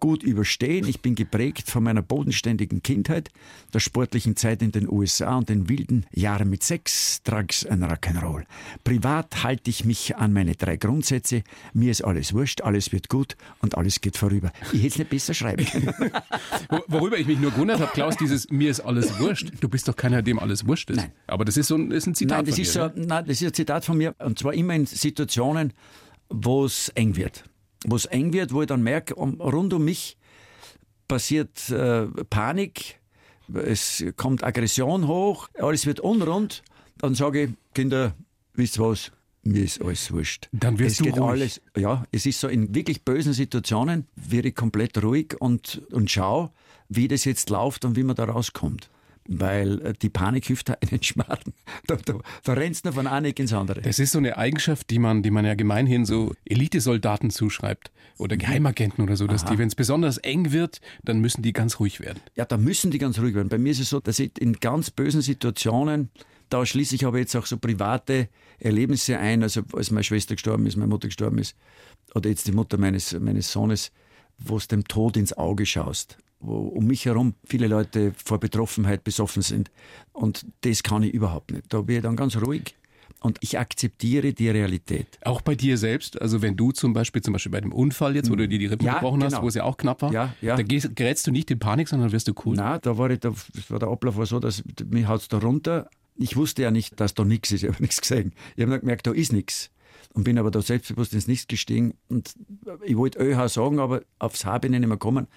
gut 0.00 0.22
überstehen. 0.22 0.86
Ich 0.88 1.00
bin 1.00 1.14
geprägt 1.14 1.70
von 1.70 1.84
meiner 1.84 2.02
bodenständigen 2.02 2.82
Kindheit, 2.82 3.30
der 3.72 3.80
sportlichen 3.80 4.34
Zeit 4.34 4.62
in 4.62 4.72
den 4.72 4.90
USA 4.90 5.36
und 5.36 5.48
den 5.48 5.68
wilden 5.68 6.06
Jahren 6.10 6.50
mit 6.50 6.62
Sex, 6.62 7.22
Drugs 7.22 7.64
und 7.64 7.84
Rock'n'Roll. 7.84 8.44
Privat 8.82 9.44
halte 9.44 9.70
ich 9.70 9.84
mich 9.84 10.16
an 10.16 10.32
meine 10.32 10.54
drei 10.54 10.76
Grundsätze. 10.76 11.42
Mir 11.74 11.90
ist 11.90 12.02
alles 12.02 12.32
wurscht, 12.32 12.62
alles 12.62 12.92
wird 12.92 13.08
gut 13.08 13.36
und 13.60 13.76
alles 13.76 14.00
geht 14.00 14.16
vorüber. 14.16 14.50
Ich 14.72 14.82
hätte 14.82 14.86
es 14.86 14.98
nicht 14.98 15.10
besser 15.10 15.34
schreiben 15.34 15.66
können. 15.66 15.92
Worüber 16.88 17.18
ich 17.18 17.26
mich 17.26 17.38
nur 17.38 17.50
gewundert 17.50 17.80
habe, 17.80 17.92
Klaus, 17.92 18.16
dieses 18.16 18.50
Mir 18.50 18.70
ist 18.70 18.80
alles 18.80 19.18
wurscht. 19.20 19.52
Du 19.60 19.68
bist 19.68 19.86
doch 19.86 19.96
keiner, 19.96 20.22
dem 20.22 20.38
alles 20.38 20.66
wurscht 20.66 20.90
ist. 20.90 20.96
Nein. 20.96 21.12
Aber 21.26 21.44
das 21.44 21.56
ist 21.56 21.68
so 21.68 21.76
ein, 21.76 21.90
ist 21.90 22.06
ein 22.06 22.14
Zitat 22.14 22.38
nein, 22.38 22.46
das 22.46 22.54
von 22.54 22.62
ist 22.62 22.74
dir. 22.74 22.92
So, 22.94 23.06
nein, 23.06 23.24
das 23.26 23.40
ist 23.40 23.46
ein 23.46 23.54
Zitat 23.54 23.84
von 23.84 23.98
mir 23.98 24.14
und 24.18 24.38
zwar 24.38 24.54
immer 24.54 24.74
in 24.74 24.86
Situationen, 24.86 25.72
wo 26.28 26.64
es 26.64 26.88
eng 26.90 27.16
wird 27.16 27.44
wo 27.86 27.96
es 27.96 28.06
eng 28.06 28.32
wird, 28.32 28.52
wo 28.52 28.62
ich 28.62 28.68
dann 28.68 28.82
merke, 28.82 29.14
um, 29.14 29.40
rund 29.40 29.72
um 29.72 29.84
mich 29.84 30.16
passiert 31.08 31.70
äh, 31.70 32.06
Panik, 32.28 33.00
es 33.52 34.04
kommt 34.16 34.44
Aggression 34.44 35.08
hoch, 35.08 35.48
alles 35.58 35.86
wird 35.86 36.00
unrund, 36.00 36.62
dann 36.98 37.14
sage 37.14 37.42
ich, 37.42 37.50
Kinder, 37.74 38.14
wisst 38.54 38.78
ihr 38.78 38.84
was, 38.84 39.12
mir 39.42 39.64
ist 39.64 39.82
alles 39.82 40.12
wurscht. 40.12 40.48
Dann 40.52 40.78
wirst 40.78 40.92
es 40.92 40.98
du 40.98 41.04
geht 41.04 41.18
ruhig. 41.18 41.30
alles, 41.30 41.60
ja, 41.76 42.04
es 42.12 42.26
ist 42.26 42.40
so 42.40 42.48
in 42.48 42.74
wirklich 42.74 43.02
bösen 43.04 43.32
Situationen, 43.32 44.06
werde 44.14 44.48
ich 44.48 44.54
komplett 44.54 45.02
ruhig 45.02 45.34
und, 45.40 45.82
und 45.90 46.10
schau, 46.10 46.52
wie 46.88 47.08
das 47.08 47.24
jetzt 47.24 47.50
läuft 47.50 47.84
und 47.84 47.96
wie 47.96 48.02
man 48.02 48.16
da 48.16 48.24
rauskommt 48.24 48.90
weil 49.30 49.80
äh, 49.80 49.92
die 49.94 50.10
Panik 50.10 50.44
hilft 50.44 50.70
einen 50.90 51.02
Schmarrn. 51.02 51.38
Da, 51.86 51.96
da, 51.96 52.18
da 52.42 52.52
rennst 52.52 52.84
du 52.84 52.92
von 52.92 53.06
einem 53.06 53.32
ins 53.36 53.52
andere. 53.52 53.80
Das 53.80 53.98
ist 53.98 54.12
so 54.12 54.18
eine 54.18 54.36
Eigenschaft, 54.36 54.90
die 54.90 54.98
man, 54.98 55.22
die 55.22 55.30
man 55.30 55.46
ja 55.46 55.54
gemeinhin 55.54 56.04
so 56.04 56.34
Elitesoldaten 56.44 57.30
zuschreibt 57.30 57.92
oder 58.18 58.34
mhm. 58.34 58.40
Geheimagenten 58.40 59.04
oder 59.04 59.16
so, 59.16 59.26
dass 59.26 59.44
Aha. 59.44 59.52
die, 59.52 59.58
wenn 59.58 59.68
es 59.68 59.76
besonders 59.76 60.18
eng 60.18 60.50
wird, 60.50 60.80
dann 61.04 61.20
müssen 61.20 61.42
die 61.42 61.52
ganz 61.52 61.78
ruhig 61.78 62.00
werden. 62.00 62.20
Ja, 62.34 62.44
da 62.44 62.56
müssen 62.56 62.90
die 62.90 62.98
ganz 62.98 63.18
ruhig 63.18 63.34
werden. 63.34 63.48
Bei 63.48 63.58
mir 63.58 63.70
ist 63.70 63.80
es 63.80 63.90
so, 63.90 64.00
dass 64.00 64.18
ich 64.18 64.38
in 64.40 64.54
ganz 64.54 64.90
bösen 64.90 65.22
Situationen, 65.22 66.10
da 66.48 66.66
schließe 66.66 66.96
ich 66.96 67.06
aber 67.06 67.18
jetzt 67.18 67.36
auch 67.36 67.46
so 67.46 67.56
private 67.56 68.28
Erlebnisse 68.58 69.16
ein, 69.18 69.44
also 69.44 69.62
als 69.72 69.92
meine 69.92 70.02
Schwester 70.02 70.34
gestorben 70.34 70.66
ist, 70.66 70.76
meine 70.76 70.88
Mutter 70.88 71.06
gestorben 71.06 71.38
ist, 71.38 71.54
oder 72.16 72.28
jetzt 72.28 72.48
die 72.48 72.52
Mutter 72.52 72.76
meines, 72.76 73.18
meines 73.20 73.52
Sohnes, 73.52 73.92
wo 74.38 74.56
es 74.56 74.66
dem 74.66 74.84
Tod 74.84 75.16
ins 75.16 75.32
Auge 75.32 75.64
schaust 75.64 76.18
wo 76.40 76.56
um 76.56 76.86
mich 76.86 77.04
herum 77.06 77.34
viele 77.44 77.68
Leute 77.68 78.12
vor 78.24 78.38
Betroffenheit 78.40 79.04
besoffen 79.04 79.42
sind. 79.42 79.70
Und 80.12 80.46
das 80.62 80.82
kann 80.82 81.02
ich 81.02 81.12
überhaupt 81.14 81.52
nicht. 81.52 81.64
Da 81.68 81.82
bin 81.82 81.96
ich 81.96 82.02
dann 82.02 82.16
ganz 82.16 82.36
ruhig 82.36 82.74
und 83.20 83.36
ich 83.40 83.58
akzeptiere 83.58 84.32
die 84.32 84.48
Realität. 84.48 85.18
Auch 85.24 85.42
bei 85.42 85.54
dir 85.54 85.76
selbst, 85.76 86.20
also 86.20 86.40
wenn 86.40 86.56
du 86.56 86.72
zum 86.72 86.92
Beispiel, 86.94 87.20
zum 87.22 87.32
Beispiel 87.32 87.52
bei 87.52 87.60
dem 87.60 87.72
Unfall 87.72 88.16
jetzt, 88.16 88.30
wo 88.30 88.36
du 88.36 88.48
dir 88.48 88.58
die 88.58 88.66
Rippen 88.66 88.86
Ja, 88.86 88.94
gebrochen 88.94 89.22
hast, 89.22 89.32
genau. 89.32 89.42
wo 89.44 89.48
es 89.48 89.54
ja 89.54 89.64
auch 89.64 89.76
knapp 89.76 90.00
war, 90.02 90.12
Ja, 90.12 90.34
ja. 90.40 90.56
da 90.56 90.62
gerätst 90.62 91.26
du 91.26 91.30
nicht 91.30 91.50
in 91.50 91.58
Panik, 91.58 91.88
sondern 91.88 92.12
wirst 92.12 92.28
du 92.28 92.32
cool. 92.46 92.56
Na, 92.56 92.78
da 92.78 92.96
war 92.96 93.10
ich, 93.10 93.20
da, 93.20 93.32
war 93.68 93.78
der 93.78 93.88
Ablauf 93.88 94.16
war 94.16 94.26
so, 94.26 94.40
dass 94.40 94.62
mich 94.88 95.06
haut's 95.06 95.28
da 95.28 95.38
runter. 95.38 95.90
Ich 96.16 96.36
wusste 96.36 96.62
ja 96.62 96.70
nicht, 96.70 96.98
dass 97.00 97.14
da 97.14 97.24
nichts 97.24 97.52
ist. 97.52 97.62
Ich 97.62 97.68
habe 97.68 97.82
nichts 97.82 98.00
gesehen. 98.00 98.32
Ich 98.56 98.62
habe 98.64 98.80
gemerkt, 98.80 99.06
da 99.06 99.12
ist 99.12 99.32
nichts. 99.32 99.70
Und 100.14 100.24
bin 100.24 100.38
aber 100.38 100.50
da 100.50 100.60
selbstbewusst 100.60 101.12
ins 101.14 101.28
Nichts 101.28 101.46
gestiegen. 101.46 101.94
Und 102.08 102.34
ich 102.84 102.96
wollte 102.96 103.18
ÖH 103.20 103.48
sagen, 103.48 103.78
aber 103.78 104.02
aufs 104.18 104.44
H 104.44 104.58
bin 104.58 104.72
ich 104.72 104.80
nicht 104.80 104.88
mehr 104.88 104.96
gekommen. 104.96 105.28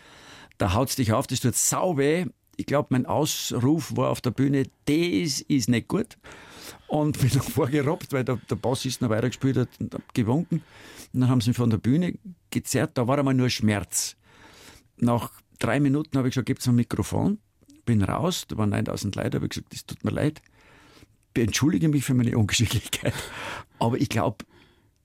Da 0.57 0.74
haut's 0.74 0.95
dich 0.95 1.13
auf, 1.13 1.27
das 1.27 1.39
tut 1.39 1.55
sau 1.55 1.98
weh. 1.98 2.25
Ich 2.55 2.65
glaube, 2.65 2.89
mein 2.91 3.05
Ausruf 3.05 3.95
war 3.98 4.10
auf 4.10 4.22
der 4.22 4.31
Bühne, 4.31 4.63
das 4.86 5.41
ist 5.41 5.69
nicht 5.69 5.88
gut. 5.88 6.17
Und 6.88 7.19
bin 7.22 7.31
noch 7.36 7.50
vorgerobbt, 7.50 8.13
weil 8.13 8.24
der, 8.24 8.38
der 8.50 8.55
Bassist 8.55 9.01
noch 9.01 9.10
weitergespielt 9.10 9.57
hat 9.57 9.69
und 9.79 9.95
gewunken. 10.13 10.63
Und 11.13 11.22
dann 11.22 11.29
haben 11.29 11.41
sie 11.41 11.50
mich 11.50 11.57
von 11.57 11.69
der 11.69 11.77
Bühne 11.77 12.13
gezerrt. 12.51 12.91
Da 12.95 13.07
war 13.07 13.17
einmal 13.17 13.33
nur 13.33 13.50
Schmerz. 13.50 14.15
Nach 14.98 15.31
drei 15.60 15.79
Minuten 15.79 16.17
habe 16.17 16.27
ich 16.27 16.33
gesagt, 16.33 16.48
gibt's 16.48 16.67
ein 16.67 16.75
Mikrofon. 16.75 17.39
Bin 17.86 18.01
raus, 18.01 18.45
da 18.48 18.57
waren 18.57 18.69
9000 18.69 19.15
Leute, 19.15 19.38
habe 19.38 19.45
ich 19.45 19.50
gesagt, 19.50 19.74
das 19.74 19.86
tut 19.86 20.03
mir 20.03 20.12
leid. 20.12 20.41
Entschuldige 21.33 21.89
mich 21.89 22.05
für 22.05 22.13
meine 22.13 22.38
Ungeschicklichkeit. 22.38 23.13
Aber 23.79 23.98
ich 24.00 24.07
glaube, 24.07 24.45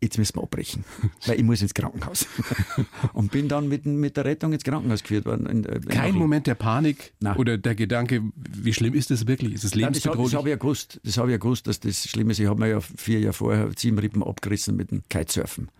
jetzt 0.00 0.18
müssen 0.18 0.36
wir 0.36 0.42
abbrechen, 0.42 0.84
weil 1.26 1.38
ich 1.38 1.44
muss 1.44 1.62
ins 1.62 1.74
Krankenhaus. 1.74 2.26
Und 3.12 3.30
bin 3.30 3.48
dann 3.48 3.68
mit, 3.68 3.86
mit 3.86 4.16
der 4.16 4.24
Rettung 4.24 4.52
ins 4.52 4.64
Krankenhaus 4.64 5.02
geführt 5.02 5.26
worden. 5.26 5.46
In, 5.46 5.64
in 5.64 5.88
Kein 5.88 6.10
Nachl. 6.10 6.18
Moment 6.18 6.46
der 6.46 6.54
Panik 6.54 7.12
Nein. 7.20 7.36
oder 7.36 7.58
der 7.58 7.74
Gedanke, 7.74 8.22
wie 8.34 8.72
schlimm 8.72 8.94
ist 8.94 9.10
das 9.10 9.26
wirklich? 9.26 9.54
Ist 9.54 9.64
es 9.64 9.74
Nein, 9.74 9.92
das, 9.92 10.04
lebensbedrohlich? 10.04 10.30
das 10.32 10.38
habe 10.38 10.48
ich 10.48 10.52
ja 10.52 10.58
gewusst. 10.58 11.00
Das 11.04 11.18
habe 11.18 11.28
ich 11.28 11.32
ja 11.32 11.38
gewusst, 11.38 11.66
dass 11.66 11.80
das 11.80 12.08
schlimm 12.08 12.30
ist. 12.30 12.38
Ich 12.38 12.46
habe 12.46 12.60
mir 12.60 12.68
ja 12.68 12.80
vier 12.80 13.20
Jahre 13.20 13.32
vorher 13.32 13.70
sieben 13.76 13.98
Rippen 13.98 14.22
abgerissen 14.22 14.76
mit 14.76 14.90
dem 14.90 15.02
Kitesurfen. 15.08 15.70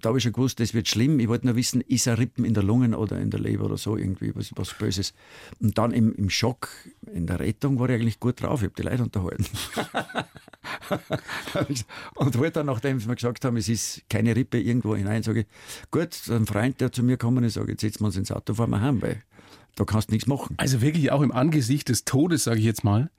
Da 0.00 0.08
habe 0.08 0.18
ich 0.18 0.24
schon 0.24 0.32
gewusst, 0.32 0.60
das 0.60 0.74
wird 0.74 0.88
schlimm. 0.88 1.20
Ich 1.20 1.28
wollte 1.28 1.46
nur 1.46 1.56
wissen, 1.56 1.80
ist 1.80 2.08
ein 2.08 2.14
Rippen 2.14 2.44
in 2.44 2.54
der 2.54 2.62
Lungen 2.62 2.94
oder 2.94 3.18
in 3.18 3.30
der 3.30 3.40
Leber 3.40 3.64
oder 3.64 3.76
so 3.76 3.96
irgendwie 3.96 4.34
was, 4.34 4.52
was 4.56 4.74
Böses. 4.74 5.14
Und 5.60 5.78
dann 5.78 5.92
im, 5.92 6.14
im 6.14 6.30
Schock, 6.30 6.68
in 7.12 7.26
der 7.26 7.40
Rettung 7.40 7.78
war 7.78 7.88
ich 7.88 7.96
eigentlich 7.96 8.20
gut 8.20 8.42
drauf. 8.42 8.60
Ich 8.60 8.70
habe 8.70 8.74
die 8.76 8.82
Leute 8.82 9.02
unterhalten. 9.02 9.46
und 12.14 12.38
wollte 12.38 12.52
dann, 12.52 12.66
nachdem 12.66 13.00
sie 13.00 13.08
mir 13.08 13.16
gesagt 13.16 13.44
haben, 13.44 13.56
es 13.56 13.68
ist 13.68 14.02
keine 14.08 14.34
Rippe 14.34 14.60
irgendwo 14.60 14.96
hinein, 14.96 15.22
sage 15.22 15.40
ich, 15.40 15.46
gut, 15.90 16.16
ein 16.28 16.46
Freund, 16.46 16.80
der 16.80 16.92
zu 16.92 17.02
mir 17.02 17.16
kommen 17.16 17.44
ist, 17.44 17.54
sage, 17.54 17.72
jetzt 17.72 17.80
setzen 17.80 18.00
wir 18.00 18.06
uns 18.06 18.16
ins 18.16 18.32
Auto, 18.32 18.54
fahren 18.54 18.70
wir 18.70 18.80
heim, 18.80 19.02
weil 19.02 19.22
da 19.76 19.84
kannst 19.84 20.10
du 20.10 20.14
nichts 20.14 20.26
machen. 20.26 20.54
also 20.58 20.80
wirklich 20.80 21.12
auch 21.12 21.22
im 21.22 21.32
Angesicht 21.32 21.88
des 21.88 22.04
Todes, 22.04 22.44
sage 22.44 22.58
ich 22.58 22.64
jetzt 22.64 22.84
mal, 22.84 23.10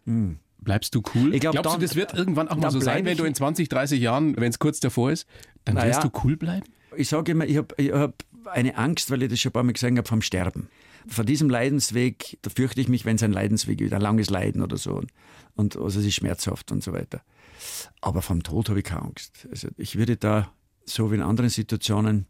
bleibst 0.61 0.93
du 0.95 1.01
cool? 1.15 1.33
Ich 1.33 1.41
glaub, 1.41 1.53
Glaubst 1.53 1.73
dann- 1.73 1.79
du, 1.79 1.85
das 1.85 1.95
wird 1.95 2.13
irgendwann 2.13 2.47
auch 2.47 2.57
mal 2.57 2.71
so 2.71 2.79
sein, 2.79 3.05
wenn 3.05 3.17
du 3.17 3.23
in 3.25 3.35
20, 3.35 3.69
30 3.69 3.99
Jahren, 4.01 4.35
wenn 4.37 4.49
es 4.49 4.59
kurz 4.59 4.79
davor 4.79 5.11
ist, 5.11 5.25
dann 5.65 5.75
Naja. 5.75 5.89
wirst 5.89 6.03
du 6.03 6.09
cool 6.23 6.37
bleiben? 6.37 6.65
Ich 6.95 7.09
sage 7.09 7.31
immer, 7.31 7.45
ich 7.45 7.57
habe 7.57 7.75
hab 7.93 8.23
eine 8.45 8.77
Angst, 8.77 9.11
weil 9.11 9.21
ich 9.23 9.29
das 9.29 9.39
schon 9.39 9.51
ein 9.51 9.53
paar 9.53 9.63
Mal 9.63 9.73
gesehen 9.73 9.97
habe, 9.97 10.07
vom 10.07 10.21
Sterben. 10.21 10.69
Vor 11.07 11.23
diesem 11.23 11.49
Leidensweg, 11.49 12.37
da 12.41 12.49
fürchte 12.49 12.81
ich 12.81 12.87
mich, 12.89 13.05
wenn 13.05 13.15
es 13.15 13.23
ein 13.23 13.31
Leidensweg 13.31 13.79
wird, 13.79 13.93
ein 13.93 14.01
langes 14.01 14.29
Leiden 14.29 14.61
oder 14.61 14.77
so. 14.77 15.01
Und 15.55 15.77
also 15.77 15.99
es 15.99 16.05
ist 16.05 16.15
schmerzhaft 16.15 16.71
und 16.71 16.83
so 16.83 16.93
weiter. 16.93 17.21
Aber 18.01 18.21
vom 18.21 18.43
Tod 18.43 18.69
habe 18.69 18.79
ich 18.79 18.85
keine 18.85 19.03
Angst. 19.03 19.47
Also 19.51 19.67
ich 19.77 19.97
würde 19.97 20.17
da, 20.17 20.51
so 20.85 21.11
wie 21.11 21.15
in 21.15 21.21
anderen 21.21 21.49
Situationen, 21.49 22.25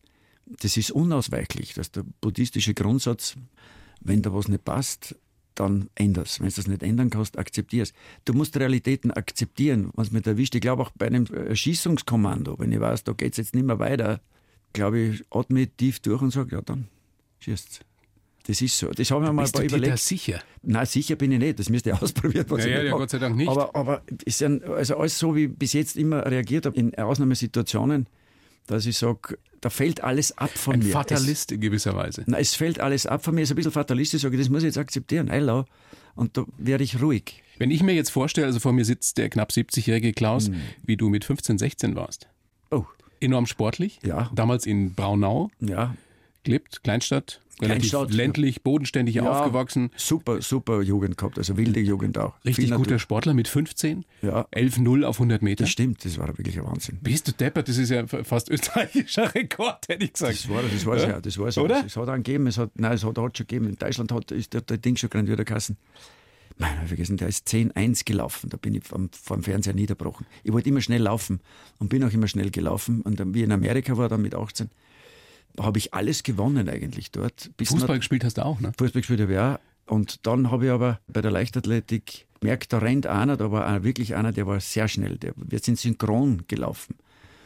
das 0.45 0.77
ist 0.77 0.91
unausweichlich, 0.91 1.74
dass 1.74 1.91
der 1.91 2.03
buddhistische 2.21 2.74
Grundsatz, 2.74 3.36
wenn 4.01 4.21
da 4.21 4.33
was 4.33 4.48
nicht 4.48 4.65
passt, 4.65 5.15
dann 5.59 5.89
änder's. 5.95 6.39
Wenn 6.39 6.49
du 6.49 6.55
das 6.55 6.67
nicht 6.67 6.83
ändern 6.83 7.09
kannst, 7.09 7.37
akzeptier's. 7.37 7.93
Du 8.25 8.33
musst 8.33 8.57
Realitäten 8.57 9.11
akzeptieren, 9.11 9.89
was 9.93 10.11
mir 10.11 10.25
erwischt. 10.25 10.55
Ich 10.55 10.61
glaube 10.61 10.81
auch 10.83 10.91
bei 10.91 11.07
einem 11.07 11.25
Erschießungskommando, 11.25 12.57
wenn 12.59 12.71
ich 12.71 12.79
weiß, 12.79 13.03
da 13.03 13.13
geht's 13.13 13.37
jetzt 13.37 13.55
nicht 13.55 13.65
mehr 13.65 13.79
weiter, 13.79 14.21
glaube 14.73 14.99
ich, 14.99 15.23
atme 15.31 15.61
ich 15.61 15.69
tief 15.77 15.99
durch 15.99 16.21
und 16.21 16.31
sage, 16.31 16.55
ja 16.55 16.61
dann, 16.61 16.87
schießt's. 17.39 17.81
Das 18.47 18.61
ist 18.63 18.77
so. 18.79 18.88
Das 18.89 19.12
haben 19.12 19.23
wir 19.23 19.31
mal 19.31 19.43
Bist 19.43 19.57
du 19.57 19.62
dir 19.62 19.67
da 19.67 19.77
überlegt. 19.77 19.99
sicher? 19.99 20.41
Nein, 20.63 20.86
sicher 20.88 21.15
bin 21.15 21.31
ich 21.31 21.39
nicht. 21.39 21.60
Das 21.60 21.69
müsste 21.69 21.91
ich 21.91 21.95
ausprobieren. 22.01 22.45
Was 22.49 22.65
Ja, 22.65 22.69
ich 22.71 22.75
ja, 22.77 22.84
ja. 22.84 22.91
Gott 22.93 23.10
sei 23.12 23.19
Dank 23.19 23.36
nicht. 23.36 23.47
Aber, 23.47 23.75
aber 23.75 24.01
es 24.25 24.39
sind 24.39 24.63
also 24.63 24.97
alles 24.97 25.19
so, 25.19 25.36
wie 25.36 25.45
ich 25.45 25.55
bis 25.55 25.73
jetzt 25.73 25.95
immer 25.97 26.25
reagiert 26.25 26.65
habe, 26.65 26.75
in 26.75 26.95
Ausnahmesituationen, 26.95 28.07
dass 28.69 28.86
ich 28.86 28.97
sage, 28.97 29.38
da 29.62 29.69
fällt 29.69 30.03
alles 30.03 30.38
ab 30.38 30.51
von 30.55 30.75
Ein 30.75 30.79
mir. 30.79 30.91
Fatalist 30.91 31.51
in 31.51 31.60
gewisser 31.60 31.95
Weise. 31.95 32.21
Es, 32.21 32.27
nein, 32.27 32.41
es 32.41 32.55
fällt 32.55 32.79
alles 32.79 33.05
ab 33.05 33.23
von 33.23 33.36
mir. 33.36 33.41
Es 33.41 33.49
ist 33.49 33.53
ein 33.53 33.55
bisschen 33.58 33.71
fatalistisch, 33.71 34.21
sage 34.21 34.36
ich, 34.36 34.41
das 34.41 34.49
muss 34.49 34.60
ich 34.63 34.67
jetzt 34.67 34.77
akzeptieren. 34.77 35.29
Eilau. 35.29 35.65
Und 36.15 36.38
da 36.38 36.45
werde 36.58 36.84
ich 36.84 37.01
ruhig. 37.01 37.43
Wenn 37.58 37.71
ich 37.71 37.84
mir 37.84 37.93
jetzt 37.93 38.10
vorstelle, 38.12 38.47
also 38.47 38.60
vor 38.60 38.71
mir 38.73 38.86
sitzt 38.86 39.17
der 39.17 39.29
knapp 39.29 39.49
70-jährige 39.51 40.13
Klaus, 40.13 40.47
Hm. 40.47 40.55
wie 40.84 40.95
du 40.97 41.10
mit 41.10 41.25
15, 41.25 41.58
16 41.58 41.95
warst. 41.95 42.27
Oh, 42.71 42.86
Enorm 43.19 43.47
sportlich. 43.47 43.99
Ja. 44.03 44.29
Damals 44.34 44.65
in 44.65 44.93
Braunau 44.93 45.49
ja. 45.60 45.95
Gelebt, 46.43 46.84
Kleinstadt. 46.84 47.41
Relativ 47.62 47.89
Kleinstadt, 47.89 48.13
ländlich, 48.13 48.63
bodenständig 48.63 49.15
ja. 49.15 49.30
aufgewachsen. 49.30 49.91
Super, 49.97 50.41
super 50.41 50.82
Jugend 50.82 51.17
gehabt, 51.17 51.38
also 51.38 51.58
wilde 51.58 51.82
Jugend 51.82 52.17
auch. 52.17 52.34
Richtig 52.45 52.71
guter. 52.71 52.99
Sportler 52.99 53.34
mit 53.34 53.49
15. 53.49 54.06
Ja. 54.21 54.47
11-0 54.54 55.04
auf 55.04 55.17
100 55.17 55.41
Meter. 55.41 55.65
Das 55.65 55.71
stimmt, 55.71 56.06
das 56.06 56.17
war 56.17 56.30
wirklich 56.38 56.58
ein 56.58 56.65
Wahnsinn. 56.65 56.99
Bist 57.02 57.28
du 57.28 57.34
deppert? 57.34 57.67
Das 57.67 57.78
ist 57.78 57.89
ja 57.89 58.08
fast 58.08 58.49
österreichischer 58.49 59.36
Rekord, 59.36 59.89
hätte 59.89 60.06
ich 60.06 60.13
gesagt. 60.13 60.36
Das 60.36 60.49
war, 60.49 60.63
das 60.63 60.86
war 60.86 60.97
Ja? 60.97 61.10
ja, 61.10 61.21
das 61.21 61.38
war 61.38 61.52
so. 61.52 61.63
Oder? 61.63 61.84
Es 61.86 61.97
hat 61.97 62.08
einen 62.08 62.23
gegeben, 62.23 62.47
es 62.47 62.58
hat, 62.58 62.71
nein, 62.75 62.93
es 62.93 63.04
hat, 63.04 63.17
hat 63.17 63.38
schon 63.38 63.47
gegeben. 63.47 63.67
In 63.67 63.75
Deutschland 63.75 64.12
hat, 64.13 64.32
ist 64.32 64.54
der, 64.54 64.62
der 64.62 64.78
Ding 64.78 64.95
schon 64.95 65.10
gerade 65.10 65.30
wieder 65.30 65.43
Kassen. 65.43 65.78
Nein, 66.60 66.78
ich 66.84 66.89
vergessen, 66.89 67.15
der 67.15 67.30
ist 67.30 67.47
10-1 67.47 68.04
gelaufen. 68.06 68.49
Da 68.49 68.58
bin 68.58 68.75
ich 68.75 68.84
vom, 68.84 69.10
vom 69.12 69.43
Fernseher 69.43 69.73
niederbrochen. 69.73 70.25
Ich 70.43 70.52
wollte 70.52 70.67
immer 70.67 70.82
schnell 70.82 71.02
laufen 71.02 71.39
und 71.80 71.88
bin 71.88 72.04
auch 72.04 72.12
immer 72.12 72.28
schnell 72.28 72.52
gelaufen. 72.52 73.02
Und 73.02 73.19
dann, 73.19 73.34
wie 73.34 73.43
in 73.43 73.52
Amerika 73.54 73.97
war, 73.97 74.10
dann 74.10 74.21
mit 74.21 74.36
18, 74.36 74.69
habe 75.60 75.78
ich 75.78 75.93
alles 75.93 76.24
gewonnen 76.24 76.69
eigentlich 76.69 77.12
dort. 77.12 77.52
Bis 77.58 77.69
Fußball 77.69 77.89
man- 77.89 78.00
gespielt 78.00 78.24
hast 78.24 78.38
du 78.38 78.45
auch, 78.45 78.60
ne? 78.60 78.72
Fußball 78.78 79.02
gespielt 79.02 79.22
habe 79.22 79.34
ich 79.34 79.39
auch. 79.39 79.60
Und 79.86 80.26
dann 80.28 80.52
habe 80.52 80.65
ich 80.65 80.72
aber 80.72 81.00
bei 81.08 81.22
der 81.22 81.32
Leichtathletik 81.32 82.28
gemerkt, 82.39 82.72
da 82.74 82.78
rennt 82.78 83.08
einer, 83.08 83.38
da 83.38 83.52
war 83.52 83.65
einer, 83.65 83.84
wirklich 83.84 84.15
einer, 84.15 84.32
der 84.32 84.45
war 84.48 84.60
sehr 84.60 84.88
schnell. 84.88 85.17
Der, 85.17 85.34
wir 85.36 85.60
sind 85.60 85.80
synchron 85.80 86.43
gelaufen. 86.48 86.95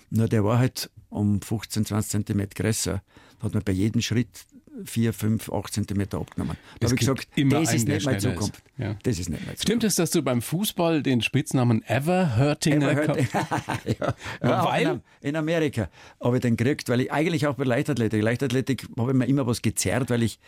Nur 0.10 0.28
der 0.28 0.44
war 0.44 0.60
halt 0.60 0.90
um 1.10 1.42
15, 1.42 1.86
20 1.86 2.12
Zentimeter 2.12 2.62
größer. 2.64 3.02
Da 3.40 3.46
hat 3.46 3.54
man 3.54 3.64
bei 3.64 3.72
jedem 3.72 4.02
Schritt 4.02 4.46
4, 4.86 5.14
5, 5.14 5.52
8 5.52 5.74
Zentimeter 5.74 6.20
abgenommen. 6.20 6.58
Da 6.80 6.86
habe 6.88 6.96
ich 6.96 7.00
gesagt, 7.00 7.28
das 7.36 7.74
ist 7.74 7.88
nicht 7.88 8.06
meine. 8.06 8.18
Zukunft. 8.18 8.64
Ja. 8.78 8.96
Das 9.04 9.20
ist 9.20 9.30
nicht 9.30 9.40
meine 9.42 9.56
Zukunft. 9.56 9.62
Stimmt 9.62 9.84
es, 9.84 9.96
dass 9.96 10.12
du 10.12 10.22
beim 10.24 10.42
Fußball 10.42 11.04
den 11.04 11.22
Spitznamen 11.22 11.84
Everhurtinger 11.86 12.90
Everhurt- 12.92 13.32
gehabt 13.32 13.86
ja, 14.00 14.16
ja, 14.42 14.66
Weil? 14.66 15.02
in, 15.22 15.36
Amerika 15.36 15.90
habe 16.22 16.38
ich 16.38 16.42
den 16.42 16.58
gekriegt, 16.58 16.90
weil 16.90 17.02
ich 17.02 17.12
eigentlich 17.12 17.46
auch 17.48 17.56
bei 17.56 17.66
Leichtathletik, 17.66 18.22
Leichtathletik 18.22 18.88
habe 18.98 19.12
ich 19.12 19.18
mir 19.18 19.26
immer 19.28 19.46
was 19.46 19.62
gezerrt, 19.62 20.10
weil 20.10 20.24
ich, 20.24 20.40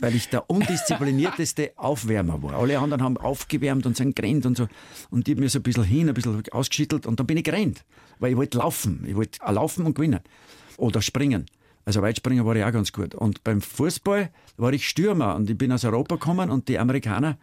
weil 0.00 0.14
ich 0.14 0.28
der 0.28 0.50
undisziplinierteste 0.50 1.72
Aufwärmer 1.76 2.42
war. 2.42 2.54
Alle 2.54 2.78
anderen 2.78 3.02
haben 3.02 3.16
aufgewärmt 3.16 3.86
und 3.86 3.96
sind 3.96 4.14
gerannt 4.16 4.46
und 4.46 4.56
so. 4.56 4.68
Und 5.10 5.28
ich 5.28 5.34
habe 5.34 5.40
mir 5.42 5.48
so 5.48 5.58
ein 5.58 5.62
bisschen 5.62 5.84
hin, 5.84 6.08
ein 6.08 6.14
bisschen 6.14 6.42
ausgeschüttelt 6.52 7.06
und 7.06 7.18
dann 7.20 7.26
bin 7.26 7.36
ich 7.38 7.44
gerannt, 7.44 7.84
weil 8.18 8.32
ich 8.32 8.36
wollte 8.36 8.58
laufen. 8.58 9.04
Ich 9.08 9.16
wollte 9.16 9.38
laufen 9.50 9.86
und 9.86 9.94
gewinnen. 9.94 10.20
Oder 10.76 11.00
springen. 11.00 11.46
Also 11.86 12.02
Weitspringen 12.02 12.44
war 12.44 12.56
ich 12.56 12.64
auch 12.64 12.72
ganz 12.72 12.92
gut. 12.92 13.14
Und 13.14 13.44
beim 13.44 13.62
Fußball 13.62 14.30
war 14.56 14.72
ich 14.72 14.88
Stürmer 14.88 15.36
und 15.36 15.48
ich 15.48 15.56
bin 15.56 15.70
aus 15.70 15.84
Europa 15.84 16.16
gekommen 16.16 16.50
und 16.50 16.68
die 16.68 16.80
Amerikaner 16.80 17.38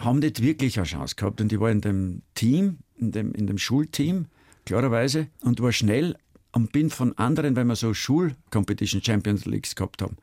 haben 0.00 0.18
nicht 0.18 0.42
wirklich 0.42 0.78
eine 0.78 0.86
Chance 0.86 1.14
gehabt. 1.14 1.40
Und 1.40 1.52
ich 1.52 1.60
war 1.60 1.70
in 1.70 1.80
dem 1.80 2.22
Team, 2.34 2.78
in 2.96 3.12
dem, 3.12 3.32
in 3.32 3.46
dem 3.46 3.56
Schulteam, 3.56 4.26
klarerweise, 4.66 5.28
und 5.42 5.60
war 5.60 5.70
schnell 5.70 6.16
und 6.52 6.72
bin 6.72 6.90
von 6.90 7.16
anderen, 7.18 7.54
weil 7.54 7.64
wir 7.66 7.76
so 7.76 7.94
Schul-Competition 7.94 9.02
Champions 9.02 9.44
Leagues 9.46 9.76
gehabt 9.76 10.02
haben, 10.02 10.16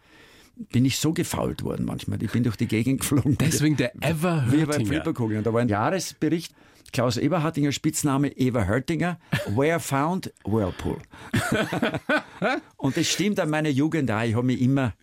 bin 0.56 0.86
ich 0.86 0.98
so 0.98 1.14
gefault 1.14 1.64
worden 1.64 1.86
manchmal. 1.86 2.22
Ich 2.24 2.32
bin 2.32 2.44
durch 2.44 2.56
die 2.56 2.68
Gegend 2.68 3.02
geflogen. 3.02 3.38
Deswegen 3.40 3.78
der 3.78 3.92
Wie 3.94 4.00
beim 4.02 4.12
Everhurtinger. 4.12 4.86
Flipperkugel. 4.86 5.38
Und 5.38 5.46
da 5.46 5.54
war 5.54 5.62
ein 5.62 5.70
Jahresbericht, 5.70 6.54
Klaus 6.94 7.18
Eberhardinger, 7.18 7.72
Spitzname 7.72 8.30
Eva 8.38 8.66
Hörtinger, 8.66 9.20
where 9.48 9.80
found 9.80 10.32
Whirlpool. 10.46 10.98
und 12.78 12.96
das 12.96 13.08
stimmt 13.08 13.40
an 13.40 13.50
meiner 13.50 13.70
Jugend 13.70 14.10
auch. 14.12 14.24
Ich 14.24 14.36
habe 14.36 14.46
mich 14.46 14.62
immer, 14.62 14.94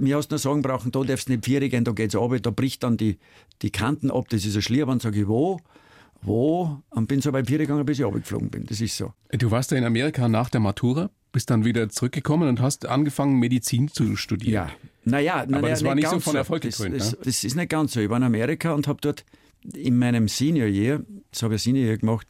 mir 0.00 0.16
hast 0.16 0.28
du 0.28 0.34
nur 0.34 0.38
sagen 0.38 0.62
brauchen, 0.62 0.90
da 0.90 1.02
darfst 1.02 1.28
du 1.28 1.32
nicht 1.32 1.44
vier 1.44 1.60
gehen, 1.68 1.84
da 1.84 1.92
geht's 1.92 2.16
runter, 2.16 2.40
da 2.40 2.50
bricht 2.50 2.82
dann 2.82 2.96
die, 2.96 3.18
die 3.62 3.70
Kanten 3.70 4.10
ab, 4.10 4.28
das 4.28 4.44
ist 4.44 4.56
ein 4.56 4.62
Schlierband, 4.62 5.02
sage 5.02 5.20
ich, 5.20 5.28
wo? 5.28 5.60
Wo? 6.22 6.82
Und 6.90 7.06
bin 7.06 7.20
so 7.20 7.32
beim 7.32 7.46
Vier 7.46 7.58
gegangen, 7.58 7.84
bis 7.86 7.98
ich 7.98 8.04
runtergeflogen 8.04 8.50
bin. 8.50 8.66
Das 8.66 8.80
ist 8.80 8.96
so. 8.96 9.14
Du 9.30 9.50
warst 9.50 9.70
ja 9.70 9.78
in 9.78 9.84
Amerika 9.84 10.28
nach 10.28 10.50
der 10.50 10.60
Matura, 10.60 11.10
bist 11.32 11.50
dann 11.50 11.64
wieder 11.64 11.88
zurückgekommen 11.88 12.48
und 12.48 12.60
hast 12.60 12.86
angefangen, 12.86 13.38
Medizin 13.38 13.88
zu 13.88 14.16
studieren. 14.16 14.52
Ja. 14.52 14.70
Naja, 15.04 15.44
na, 15.48 15.58
Aber 15.58 15.68
das 15.70 15.82
war 15.84 15.94
nicht 15.94 16.08
so 16.08 16.20
von 16.20 16.36
Erfolg 16.36 16.62
das, 16.62 16.76
gekrönt, 16.76 17.00
das, 17.00 17.12
ne? 17.12 17.18
das 17.24 17.44
ist 17.44 17.56
nicht 17.56 17.68
ganz 17.70 17.92
so. 17.92 18.00
Ich 18.00 18.10
war 18.10 18.16
in 18.18 18.22
Amerika 18.22 18.72
und 18.72 18.86
habe 18.88 19.00
dort 19.00 19.24
in 19.74 19.98
meinem 19.98 20.28
Senior 20.28 20.66
Year, 20.68 21.02
das 21.30 21.42
habe 21.42 21.54
ich 21.56 21.62
Senior 21.62 21.86
Year 21.86 21.98
gemacht, 21.98 22.26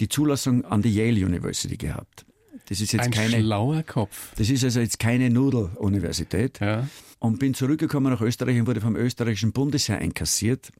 die 0.00 0.08
Zulassung 0.08 0.64
an 0.64 0.82
die 0.82 0.94
Yale 0.94 1.24
University 1.24 1.76
gehabt. 1.76 2.24
Das 2.68 2.80
ist 2.80 2.92
jetzt 2.92 3.04
Ein 3.04 3.10
keine, 3.10 3.40
schlauer 3.40 3.82
Kopf. 3.82 4.32
das 4.36 4.48
ist 4.48 4.64
also 4.64 4.80
jetzt 4.80 4.98
keine 4.98 5.28
Nudel-Universität. 5.30 6.60
Ja. 6.60 6.88
Und 7.18 7.38
bin 7.38 7.54
zurückgekommen 7.54 8.12
nach 8.12 8.20
Österreich 8.20 8.58
und 8.58 8.66
wurde 8.66 8.80
vom 8.80 8.96
österreichischen 8.96 9.52
Bundesheer 9.52 9.98
einkassiert. 9.98 10.70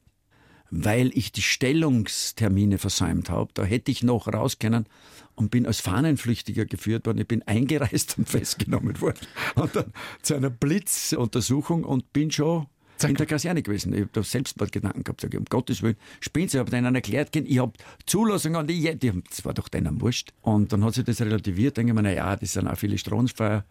weil 0.71 1.11
ich 1.15 1.31
die 1.31 1.43
Stellungstermine 1.43 2.79
versäumt 2.79 3.29
habe. 3.29 3.51
Da 3.53 3.63
hätte 3.63 3.91
ich 3.91 4.01
noch 4.03 4.27
raus 4.27 4.57
können 4.59 4.87
und 5.35 5.51
bin 5.51 5.65
als 5.65 5.81
Fahnenflüchtiger 5.81 6.65
geführt 6.65 7.05
worden. 7.05 7.19
Ich 7.19 7.27
bin 7.27 7.43
eingereist 7.43 8.17
und 8.17 8.29
festgenommen 8.29 8.99
worden. 9.01 9.27
Und 9.55 9.75
dann 9.75 9.93
zu 10.21 10.35
einer 10.35 10.49
Blitzuntersuchung 10.49 11.83
und 11.83 12.11
bin 12.13 12.31
schon 12.31 12.67
Zack. 12.97 13.09
in 13.11 13.15
der 13.17 13.25
Kaserne 13.25 13.61
gewesen. 13.61 13.93
Ich 13.93 14.01
habe 14.01 14.09
da 14.13 14.23
Selbstmordgedanken 14.23 15.03
gehabt. 15.03 15.21
Sag 15.21 15.33
ich, 15.33 15.39
um 15.39 15.45
Gottes 15.45 15.81
Willen, 15.81 15.97
spinnt 16.21 16.53
Ich 16.53 16.59
habe 16.59 16.71
denen 16.71 16.95
erklärt, 16.95 17.35
ich 17.35 17.59
habe 17.59 17.73
Zulassung 18.05 18.55
an 18.55 18.67
die, 18.67 18.95
die 18.97 19.23
das 19.29 19.43
war 19.43 19.53
doch 19.53 19.67
denen 19.67 19.99
wurscht. 20.01 20.31
Und 20.41 20.71
dann 20.71 20.83
hat 20.83 20.95
sich 20.95 21.03
das 21.03 21.21
relativiert. 21.21 21.77
Denke 21.77 21.91
ich 21.91 21.95
mir, 21.95 22.03
naja, 22.03 22.35
das 22.35 22.53
sind 22.53 22.67
auch 22.67 22.77
viele 22.77 22.97
Stromfeuer. 22.97 23.65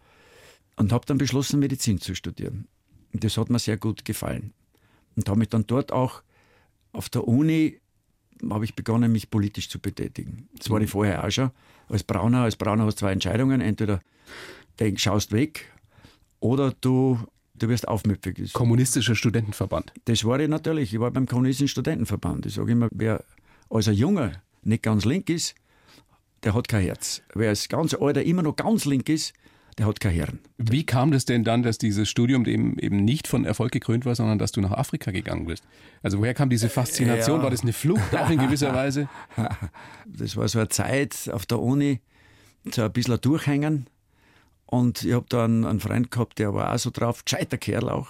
Und 0.75 0.91
habe 0.91 1.05
dann 1.05 1.17
beschlossen, 1.17 1.59
Medizin 1.59 1.99
zu 1.99 2.15
studieren. 2.15 2.67
Und 3.13 3.23
das 3.23 3.37
hat 3.37 3.49
mir 3.49 3.59
sehr 3.59 3.77
gut 3.77 4.05
gefallen. 4.05 4.53
Und 5.15 5.27
habe 5.29 5.39
mich 5.39 5.49
dann 5.49 5.65
dort 5.65 5.91
auch 5.91 6.21
auf 6.91 7.09
der 7.09 7.27
Uni 7.27 7.79
habe 8.49 8.65
ich 8.65 8.75
begonnen, 8.75 9.11
mich 9.11 9.29
politisch 9.29 9.69
zu 9.69 9.79
betätigen. 9.79 10.47
Das 10.57 10.69
war 10.69 10.81
ich 10.81 10.89
vorher 10.89 11.23
auch 11.23 11.31
schon. 11.31 11.51
Als 11.89 12.03
Brauner, 12.03 12.43
als 12.43 12.55
Brauner 12.55 12.85
hast 12.85 12.95
du 12.95 12.99
zwei 13.05 13.11
Entscheidungen. 13.11 13.61
Entweder 13.61 14.01
du 14.77 14.97
schaust 14.97 15.31
weg 15.31 15.71
oder 16.39 16.73
du, 16.81 17.19
du 17.55 17.69
wirst 17.69 17.87
aufmüpfig. 17.87 18.53
Kommunistischer 18.53 19.15
Studentenverband. 19.15 19.93
Das 20.05 20.23
war 20.25 20.39
ich 20.39 20.49
natürlich. 20.49 20.93
Ich 20.93 20.99
war 20.99 21.11
beim 21.11 21.25
Kommunistischen 21.25 21.67
Studentenverband. 21.67 22.45
Ich 22.45 22.55
sage 22.55 22.71
immer, 22.71 22.89
wer 22.91 23.23
als 23.69 23.87
ein 23.87 23.95
Junge 23.95 24.41
nicht 24.63 24.83
ganz 24.83 25.05
link 25.05 25.29
ist, 25.29 25.55
der 26.43 26.53
hat 26.53 26.67
kein 26.67 26.83
Herz. 26.83 27.21
Wer 27.33 27.49
als 27.49 27.67
ganz 27.69 27.93
alter 27.93 28.23
immer 28.23 28.43
noch 28.43 28.55
ganz 28.55 28.85
link 28.85 29.09
ist, 29.09 29.33
der 29.77 29.87
hat 29.87 29.99
kein 29.99 30.13
Hirn. 30.13 30.39
Wie 30.57 30.85
kam 30.85 31.11
das 31.11 31.25
denn 31.25 31.43
dann, 31.43 31.61
dass 31.61 31.77
dieses 31.77 32.07
Studium 32.09 32.45
eben, 32.45 32.79
eben 32.79 33.03
nicht 33.03 33.27
von 33.27 33.43
Erfolg 33.43 33.71
gekrönt 33.71 34.05
war, 34.05 34.15
sondern 34.15 34.39
dass 34.39 34.53
du 34.53 34.61
nach 34.61 34.71
Afrika 34.71 35.11
gegangen 35.11 35.45
bist? 35.47 35.63
Also 36.01 36.19
woher 36.19 36.33
kam 36.33 36.49
diese 36.49 36.69
Faszination? 36.69 37.39
Ja. 37.39 37.43
War 37.43 37.51
das 37.51 37.61
eine 37.61 37.73
Flucht 37.73 38.15
auch 38.15 38.29
in 38.29 38.39
gewisser 38.39 38.73
Weise? 38.73 39.09
Das 40.07 40.37
war 40.37 40.47
so 40.47 40.59
eine 40.59 40.69
Zeit 40.69 41.29
auf 41.31 41.45
der 41.45 41.59
Uni, 41.59 41.99
so 42.71 42.83
ein 42.83 42.93
bisschen 42.93 43.19
durchhängen. 43.19 43.87
Und 44.65 45.03
ich 45.03 45.13
habe 45.13 45.25
da 45.29 45.45
einen, 45.45 45.65
einen, 45.65 45.79
Freund 45.79 46.09
gehabt, 46.11 46.39
der 46.39 46.53
war 46.53 46.73
auch 46.73 46.77
so 46.77 46.89
drauf, 46.89 47.25
gescheiter 47.25 47.57
Kerl 47.57 47.89
auch. 47.89 48.09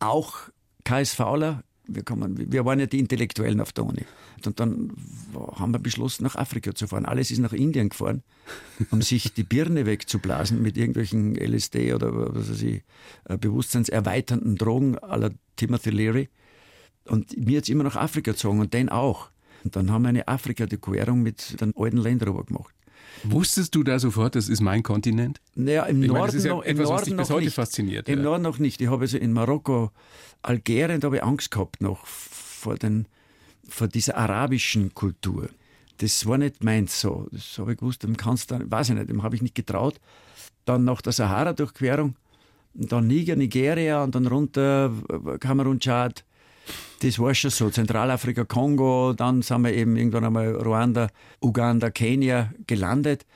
Auch 0.00 0.48
KSVler, 0.84 1.62
wir, 1.88 2.02
kommen, 2.02 2.50
wir 2.52 2.64
waren 2.64 2.80
ja 2.80 2.86
die 2.86 2.98
Intellektuellen 2.98 3.60
auf 3.60 3.72
der 3.72 3.84
Uni. 3.84 4.04
Und 4.44 4.60
dann 4.60 4.92
haben 5.34 5.72
wir 5.72 5.78
beschlossen, 5.78 6.24
nach 6.24 6.36
Afrika 6.36 6.74
zu 6.74 6.86
fahren. 6.86 7.04
Alles 7.04 7.30
ist 7.30 7.38
nach 7.38 7.52
Indien 7.52 7.88
gefahren, 7.88 8.22
um 8.90 9.02
sich 9.02 9.32
die 9.34 9.44
Birne 9.44 9.86
wegzublasen 9.86 10.62
mit 10.62 10.76
irgendwelchen 10.76 11.34
LSD 11.36 11.94
oder 11.94 12.34
was 12.34 12.50
weiß 12.50 12.62
ich, 12.62 12.82
äh, 13.24 13.36
bewusstseinserweiternden 13.38 14.56
Drogen 14.56 14.94
la 14.94 15.30
Timothy 15.56 15.90
Leary. 15.90 16.28
Und 17.04 17.36
mir 17.36 17.54
jetzt 17.54 17.70
immer 17.70 17.84
nach 17.84 17.96
Afrika 17.96 18.32
gezogen 18.32 18.60
und 18.60 18.74
den 18.74 18.88
auch. 18.88 19.30
Und 19.64 19.76
dann 19.76 19.90
haben 19.90 20.02
wir 20.02 20.10
eine 20.10 20.28
Afrika-Durchquerung 20.28 21.22
mit 21.22 21.60
den 21.60 21.72
alten 21.76 21.98
Land 21.98 22.26
Rover 22.26 22.44
gemacht. 22.44 22.75
Wusstest 23.24 23.74
du 23.74 23.82
da 23.82 23.98
sofort, 23.98 24.34
das 24.34 24.48
ist 24.48 24.60
mein 24.60 24.82
Kontinent? 24.82 25.40
Naja, 25.54 25.84
im 25.84 26.02
ich 26.02 26.08
Norden 26.08 26.20
meine, 26.20 26.26
das 26.26 26.34
ist 26.34 26.44
ja 26.44 26.54
noch, 26.54 26.64
etwas, 26.64 26.88
was 26.88 27.04
dich 27.04 27.16
bis 27.16 27.30
heute 27.30 27.44
nicht. 27.46 27.54
fasziniert. 27.54 28.08
Im 28.08 28.18
ja. 28.18 28.24
Norden 28.24 28.42
noch 28.42 28.58
nicht. 28.58 28.80
Ich 28.80 28.88
habe 28.88 29.02
also 29.02 29.18
in 29.18 29.32
Marokko, 29.32 29.90
Algerien, 30.42 31.00
da 31.00 31.06
habe 31.06 31.16
ich 31.16 31.22
Angst 31.22 31.50
gehabt 31.50 31.80
noch 31.80 32.06
vor, 32.06 32.76
den, 32.76 33.06
vor 33.68 33.88
dieser 33.88 34.16
arabischen 34.16 34.94
Kultur. 34.94 35.48
Das 35.98 36.26
war 36.26 36.38
nicht 36.38 36.62
meins 36.62 37.00
so. 37.00 37.26
Das 37.32 37.58
habe 37.58 37.72
ich 37.72 37.78
gewusst, 37.78 38.02
dem 38.02 38.16
kannst 38.16 38.50
du, 38.50 38.70
weiß 38.70 38.90
ich 38.90 38.94
nicht, 38.96 39.08
dem 39.08 39.22
habe 39.22 39.34
ich 39.34 39.42
nicht 39.42 39.54
getraut. 39.54 39.98
Dann 40.66 40.84
nach 40.84 41.00
der 41.00 41.12
Sahara-Durchquerung, 41.12 42.16
dann 42.74 43.06
Niger, 43.06 43.36
Nigeria 43.36 44.04
und 44.04 44.14
dann 44.14 44.26
runter 44.26 44.92
Kamerun, 45.40 45.80
Tschad, 45.80 46.24
das 47.00 47.18
war 47.18 47.34
schon 47.34 47.50
so. 47.50 47.70
Zentralafrika, 47.70 48.44
Kongo, 48.44 49.12
dann 49.12 49.42
sind 49.42 49.62
wir 49.62 49.72
eben 49.74 49.96
irgendwann 49.96 50.24
einmal 50.24 50.54
Ruanda, 50.54 51.08
Uganda, 51.40 51.90
Kenia 51.90 52.52
gelandet. 52.66 53.26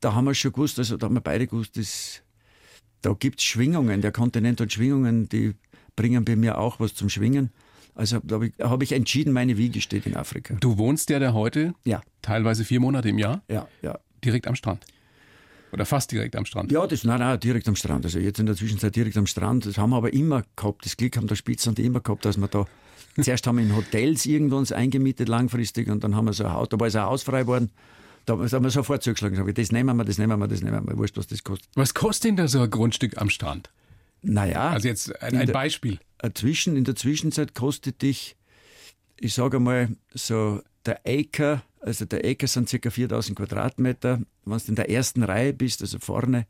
Da 0.00 0.14
haben 0.14 0.26
wir 0.26 0.34
schon 0.34 0.52
gewusst, 0.52 0.78
also 0.78 0.96
da 0.96 1.06
haben 1.06 1.14
wir 1.14 1.20
beide 1.20 1.46
gewusst, 1.46 1.76
dass, 1.76 2.22
da 3.02 3.14
gibt 3.18 3.40
es 3.40 3.44
Schwingungen. 3.44 4.00
Der 4.00 4.12
Kontinent 4.12 4.60
hat 4.60 4.72
Schwingungen, 4.72 5.28
die 5.28 5.54
bringen 5.96 6.24
bei 6.24 6.36
mir 6.36 6.58
auch 6.58 6.80
was 6.80 6.94
zum 6.94 7.08
Schwingen. 7.08 7.50
Also 7.94 8.18
da 8.22 8.36
habe 8.36 8.46
ich, 8.48 8.54
hab 8.58 8.82
ich, 8.82 8.92
entschieden, 8.92 9.32
meine 9.32 9.56
Wiege 9.56 9.80
steht 9.80 10.06
in 10.06 10.16
Afrika. 10.16 10.56
Du 10.58 10.78
wohnst 10.78 11.10
ja 11.10 11.20
da 11.20 11.32
heute 11.32 11.74
ja. 11.84 12.02
teilweise 12.22 12.64
vier 12.64 12.80
Monate 12.80 13.08
im 13.08 13.18
Jahr? 13.18 13.42
Ja, 13.48 13.68
ja. 13.82 13.98
Direkt 14.24 14.48
am 14.48 14.56
Strand? 14.56 14.84
Oder 15.74 15.84
fast 15.84 16.12
direkt 16.12 16.36
am 16.36 16.46
Strand? 16.46 16.72
Ja, 16.72 16.86
das, 16.86 17.04
nein, 17.04 17.18
nein, 17.18 17.38
direkt 17.40 17.68
am 17.68 17.76
Strand. 17.76 18.04
Also 18.04 18.18
jetzt 18.18 18.38
in 18.38 18.46
der 18.46 18.54
Zwischenzeit 18.54 18.94
direkt 18.94 19.16
am 19.16 19.26
Strand. 19.26 19.66
Das 19.66 19.76
haben 19.76 19.90
wir 19.90 19.96
aber 19.96 20.12
immer 20.12 20.44
gehabt. 20.56 20.86
Das 20.86 20.96
Glück 20.96 21.16
haben 21.16 21.26
der 21.26 21.34
Spitzen 21.34 21.74
immer 21.74 22.00
gehabt, 22.00 22.24
dass 22.24 22.38
wir 22.38 22.48
da 22.48 22.66
Zuerst 23.20 23.46
haben 23.46 23.58
wir 23.58 23.64
in 23.64 23.76
Hotels 23.76 24.26
irgendwann 24.26 24.66
eingemietet 24.72 25.28
langfristig 25.28 25.88
und 25.88 26.02
dann 26.02 26.16
haben 26.16 26.24
wir 26.26 26.32
so 26.32 26.44
ein 26.44 26.52
Haus, 26.52 26.68
da 26.68 26.80
war 26.80 26.88
es 26.88 26.96
ein 26.96 27.02
Haus 27.02 27.22
frei 27.22 27.42
geworden. 27.42 27.70
Da 28.26 28.38
haben 28.38 28.64
wir 28.64 28.70
sofort 28.70 29.02
zugeschlagen. 29.02 29.36
Sag 29.36 29.46
ich, 29.46 29.54
das 29.54 29.70
nehmen 29.70 29.96
wir, 29.96 30.04
das 30.04 30.18
nehmen 30.18 30.38
wir, 30.38 30.48
das 30.48 30.62
nehmen 30.62 30.88
wir. 30.88 30.96
Wurscht, 30.96 31.16
was 31.16 31.26
das 31.26 31.44
kostet. 31.44 31.68
Was 31.74 31.92
kostet 31.92 32.30
denn 32.30 32.36
da 32.36 32.48
so 32.48 32.62
ein 32.62 32.70
Grundstück 32.70 33.20
am 33.20 33.28
Strand? 33.28 33.70
Naja. 34.22 34.70
Also 34.70 34.88
jetzt 34.88 35.22
ein, 35.22 35.36
ein 35.36 35.52
Beispiel. 35.52 35.98
Der, 36.22 36.34
zwischen, 36.34 36.74
in 36.74 36.84
der 36.84 36.96
Zwischenzeit 36.96 37.54
kostet 37.54 38.00
dich, 38.00 38.36
ich 39.20 39.34
sage 39.34 39.60
mal, 39.60 39.90
so 40.14 40.62
der 40.86 41.02
Acre, 41.06 41.62
also 41.84 42.04
der 42.06 42.24
Acre 42.24 42.46
sind 42.46 42.70
ca. 42.70 42.90
4000 42.90 43.36
Quadratmeter. 43.36 44.20
Wenn 44.44 44.58
du 44.58 44.64
in 44.68 44.74
der 44.74 44.90
ersten 44.90 45.22
Reihe 45.22 45.52
bist, 45.52 45.82
also 45.82 45.98
vorne, 45.98 46.46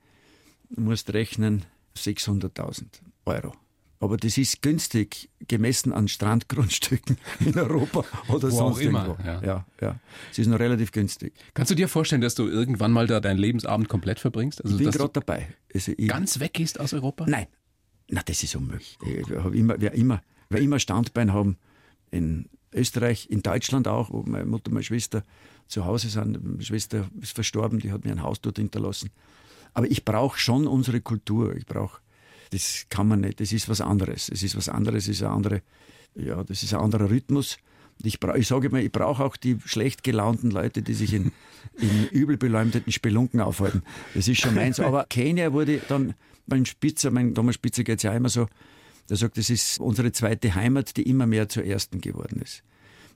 musst 0.70 1.12
rechnen 1.12 1.64
600.000 1.96 2.84
Euro. 3.26 3.52
Aber 4.00 4.16
das 4.16 4.36
ist 4.36 4.60
günstig 4.60 5.30
gemessen 5.48 5.92
an 5.92 6.08
Strandgrundstücken 6.08 7.16
in 7.40 7.58
Europa 7.58 8.04
oder 8.28 8.50
Wo 8.50 8.56
sonst 8.56 8.80
immer. 8.80 9.06
Irgendwo. 9.06 9.22
Ja. 9.26 9.42
ja, 9.42 9.66
ja. 9.80 10.00
Es 10.30 10.38
ist 10.38 10.46
noch 10.46 10.58
relativ 10.58 10.92
günstig. 10.92 11.32
Kannst 11.54 11.70
du 11.70 11.74
dir 11.74 11.88
vorstellen, 11.88 12.20
dass 12.20 12.34
du 12.34 12.46
irgendwann 12.46 12.92
mal 12.92 13.06
da 13.06 13.20
deinen 13.20 13.38
Lebensabend 13.38 13.88
komplett 13.88 14.20
verbringst? 14.20 14.62
Also, 14.62 14.76
ich 14.76 14.82
bin 14.82 14.92
gerade 14.92 15.12
dabei. 15.12 15.48
Also 15.72 15.92
ich 15.96 16.08
ganz 16.08 16.38
weggehst 16.38 16.78
aus 16.78 16.92
Europa? 16.92 17.24
Nein. 17.26 17.46
Na, 18.10 18.20
das 18.24 18.42
ist 18.42 18.54
unmöglich. 18.54 18.98
Ich 19.06 19.30
habe 19.30 19.56
immer, 19.56 19.76
wer 19.78 19.94
immer, 19.94 20.22
wer 20.50 20.60
immer 20.60 20.78
Standbein 20.78 21.32
haben 21.32 21.56
in 22.10 22.48
Österreich, 22.74 23.30
in 23.30 23.42
Deutschland 23.42 23.88
auch, 23.88 24.10
wo 24.10 24.22
meine 24.22 24.44
Mutter 24.44 24.68
und 24.68 24.74
meine 24.74 24.84
Schwester 24.84 25.24
zu 25.66 25.84
Hause 25.84 26.08
sind. 26.08 26.42
Meine 26.44 26.62
Schwester 26.62 27.08
ist 27.20 27.34
verstorben, 27.34 27.78
die 27.78 27.92
hat 27.92 28.04
mir 28.04 28.12
ein 28.12 28.22
Haus 28.22 28.40
dort 28.40 28.58
hinterlassen. 28.58 29.10
Aber 29.72 29.90
ich 29.90 30.04
brauche 30.04 30.38
schon 30.38 30.66
unsere 30.66 31.00
Kultur. 31.00 31.56
Ich 31.56 31.66
brauche 31.66 32.00
das 32.54 32.86
kann 32.88 33.08
man 33.08 33.20
nicht, 33.20 33.40
das 33.40 33.52
ist 33.52 33.68
was 33.68 33.80
anderes. 33.80 34.28
Es 34.28 34.42
ist 34.42 34.56
was 34.56 34.68
anderes, 34.68 35.04
es 35.04 35.16
ist 35.16 35.22
ein 35.22 35.30
andere, 35.30 35.62
ja, 36.14 36.42
das 36.44 36.62
ist 36.62 36.72
ein 36.72 36.80
anderer 36.80 37.10
Rhythmus. 37.10 37.58
Ich, 38.02 38.18
ich 38.22 38.46
sage 38.46 38.68
immer, 38.68 38.80
ich 38.80 38.92
brauche 38.92 39.24
auch 39.24 39.36
die 39.36 39.58
schlecht 39.64 40.04
gelaunten 40.04 40.50
Leute, 40.50 40.82
die 40.82 40.94
sich 40.94 41.12
in, 41.14 41.32
in 41.78 42.08
übel 42.10 42.36
beleumdeten 42.36 42.92
Spelunken 42.92 43.40
aufhalten. 43.40 43.82
Das 44.14 44.28
ist 44.28 44.40
schon 44.40 44.54
meins. 44.54 44.78
Aber 44.80 45.04
Kenia 45.08 45.52
wurde 45.52 45.80
dann, 45.88 46.14
mein 46.46 46.66
Spitzer, 46.66 47.10
mein 47.10 47.34
Thomas 47.34 47.56
Spitzer 47.56 47.82
geht 47.82 47.98
es 47.98 48.02
ja 48.02 48.12
immer 48.14 48.28
so, 48.28 48.46
der 49.08 49.16
sagt, 49.16 49.38
das 49.38 49.50
ist 49.50 49.78
unsere 49.78 50.12
zweite 50.12 50.54
Heimat, 50.54 50.96
die 50.96 51.02
immer 51.02 51.26
mehr 51.26 51.48
zur 51.48 51.64
ersten 51.64 52.00
geworden 52.00 52.40
ist. 52.42 52.62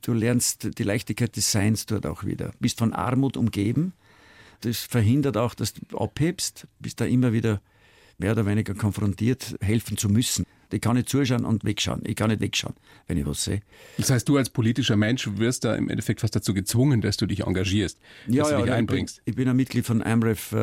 Du 0.03 0.13
lernst 0.13 0.79
die 0.79 0.83
Leichtigkeit 0.83 1.35
des 1.37 1.51
Seins 1.51 1.87
dort 1.87 2.07
auch 2.07 2.25
wieder. 2.25 2.53
Bist 2.61 2.79
von 2.79 2.93
Armut 2.93 3.37
umgeben. 3.37 3.93
Das 4.61 4.79
verhindert 4.79 5.37
auch, 5.37 5.55
dass 5.55 5.75
du 5.75 5.99
abhebst, 5.99 6.67
bist 6.79 7.01
da 7.01 7.05
immer 7.05 7.33
wieder 7.33 7.61
mehr 8.19 8.33
oder 8.33 8.47
weniger 8.47 8.75
konfrontiert, 8.75 9.57
helfen 9.61 9.97
zu 9.97 10.09
müssen. 10.09 10.45
Ich 10.71 10.81
kann 10.81 10.97
nicht 10.97 11.09
zuschauen 11.09 11.45
und 11.45 11.65
wegschauen. 11.65 12.03
Ich 12.05 12.15
kann 12.15 12.29
nicht 12.29 12.41
wegschauen, 12.41 12.75
wenn 13.07 13.17
ich 13.17 13.25
was 13.25 13.45
sehe. 13.45 13.63
Das 13.97 14.11
heißt, 14.11 14.29
du 14.29 14.37
als 14.37 14.51
politischer 14.51 14.97
Mensch 14.97 15.29
wirst 15.37 15.65
da 15.65 15.75
im 15.75 15.89
Endeffekt 15.89 16.21
fast 16.21 16.37
dazu 16.37 16.53
gezwungen, 16.53 17.01
dass 17.01 17.17
du 17.17 17.27
dich 17.27 17.45
engagierst, 17.45 17.99
ja, 18.27 18.43
dass 18.43 18.51
du 18.51 18.59
ja, 18.59 18.63
dich 18.63 18.73
einbringst. 18.73 19.19
Ich 19.19 19.25
bin, 19.25 19.33
ich 19.33 19.37
bin 19.37 19.49
ein 19.49 19.57
Mitglied 19.57 19.87
von 19.87 20.03
AMREF, 20.03 20.53
uh, 20.53 20.57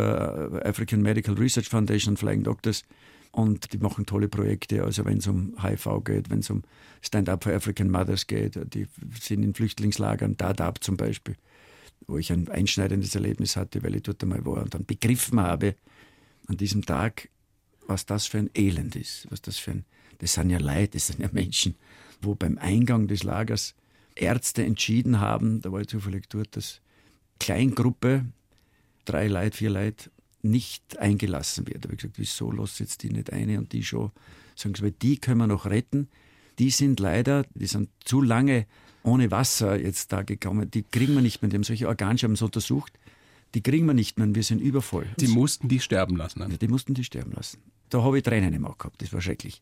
African 0.63 1.01
Medical 1.01 1.33
Research 1.35 1.69
Foundation, 1.69 2.17
Flying 2.17 2.43
Doctors. 2.43 2.83
Und 3.35 3.73
die 3.73 3.79
machen 3.79 4.05
tolle 4.05 4.29
Projekte, 4.29 4.85
also 4.85 5.03
wenn 5.03 5.17
es 5.17 5.27
um 5.27 5.61
HIV 5.61 6.05
geht, 6.05 6.29
wenn 6.29 6.39
es 6.39 6.49
um 6.49 6.63
Stand-up 7.01 7.43
for 7.43 7.51
African 7.51 7.91
Mothers 7.91 8.27
geht, 8.27 8.57
die 8.73 8.87
sind 9.19 9.43
in 9.43 9.53
Flüchtlingslagern, 9.53 10.37
Dadaab 10.37 10.81
zum 10.81 10.95
Beispiel, 10.95 11.35
wo 12.07 12.17
ich 12.17 12.31
ein 12.31 12.47
einschneidendes 12.47 13.13
Erlebnis 13.13 13.57
hatte, 13.57 13.83
weil 13.83 13.93
ich 13.95 14.03
dort 14.03 14.23
einmal 14.23 14.45
war 14.45 14.61
und 14.61 14.73
dann 14.73 14.85
begriffen 14.85 15.41
habe, 15.41 15.75
an 16.47 16.55
diesem 16.55 16.85
Tag, 16.85 17.27
was 17.85 18.05
das 18.05 18.25
für 18.25 18.37
ein 18.37 18.49
Elend 18.55 18.95
ist, 18.95 19.27
was 19.29 19.41
das 19.41 19.57
für 19.57 19.71
ein, 19.71 19.85
das 20.19 20.31
sind 20.31 20.49
ja 20.49 20.59
Leute, 20.59 20.91
das 20.91 21.07
sind 21.07 21.19
ja 21.19 21.27
Menschen, 21.33 21.75
wo 22.21 22.35
beim 22.35 22.57
Eingang 22.57 23.09
des 23.09 23.23
Lagers 23.23 23.75
Ärzte 24.15 24.63
entschieden 24.63 25.19
haben, 25.19 25.59
da 25.59 25.73
war 25.73 25.81
ich 25.81 25.87
zufällig 25.87 26.29
dort, 26.29 26.55
dass 26.55 26.79
Kleingruppe, 27.41 28.27
drei 29.03 29.27
Leute, 29.27 29.57
vier 29.57 29.71
Leute, 29.71 30.09
nicht 30.45 30.97
eingelassen 30.99 31.67
wird. 31.67 31.83
Da 31.83 31.87
habe 31.87 31.95
ich 31.95 32.01
gesagt, 32.01 32.19
wieso 32.19 32.51
lass 32.51 32.79
jetzt 32.79 33.03
die 33.03 33.09
nicht 33.09 33.33
eine 33.33 33.57
und 33.57 33.73
die 33.73 33.83
schon? 33.83 34.11
Sagen 34.55 34.75
sie, 34.75 34.83
weil 34.83 34.91
die 34.91 35.17
können 35.17 35.39
wir 35.39 35.47
noch 35.47 35.65
retten. 35.65 36.07
Die 36.59 36.69
sind 36.69 36.99
leider, 36.99 37.45
die 37.53 37.65
sind 37.65 37.89
zu 38.03 38.21
lange 38.21 38.65
ohne 39.03 39.29
Wasser 39.31 39.79
jetzt 39.79 40.13
da 40.13 40.23
gekommen. 40.23 40.71
Die 40.71 40.83
kriegen 40.83 41.13
wir 41.13 41.21
nicht 41.21 41.41
mehr. 41.41 41.49
Die 41.49 41.57
haben 41.57 41.63
solche 41.63 41.87
Organscherben 41.87 42.37
untersucht. 42.37 42.97
Die 43.53 43.61
kriegen 43.61 43.85
wir 43.85 43.93
nicht 43.93 44.17
mehr. 44.17 44.33
Wir 44.33 44.43
sind 44.43 44.61
übervoll. 44.61 45.05
Die 45.17 45.27
mussten 45.27 45.67
die 45.67 45.79
sterben 45.79 46.15
lassen. 46.15 46.39
Ne? 46.39 46.57
Die 46.57 46.67
mussten 46.67 46.93
die 46.93 47.03
sterben 47.03 47.31
lassen. 47.33 47.59
Da 47.89 48.03
habe 48.03 48.17
ich 48.17 48.23
Tränen 48.23 48.53
im 48.53 48.65
Auge 48.65 48.77
gehabt, 48.79 49.01
das 49.01 49.13
war 49.13 49.21
schrecklich. 49.21 49.61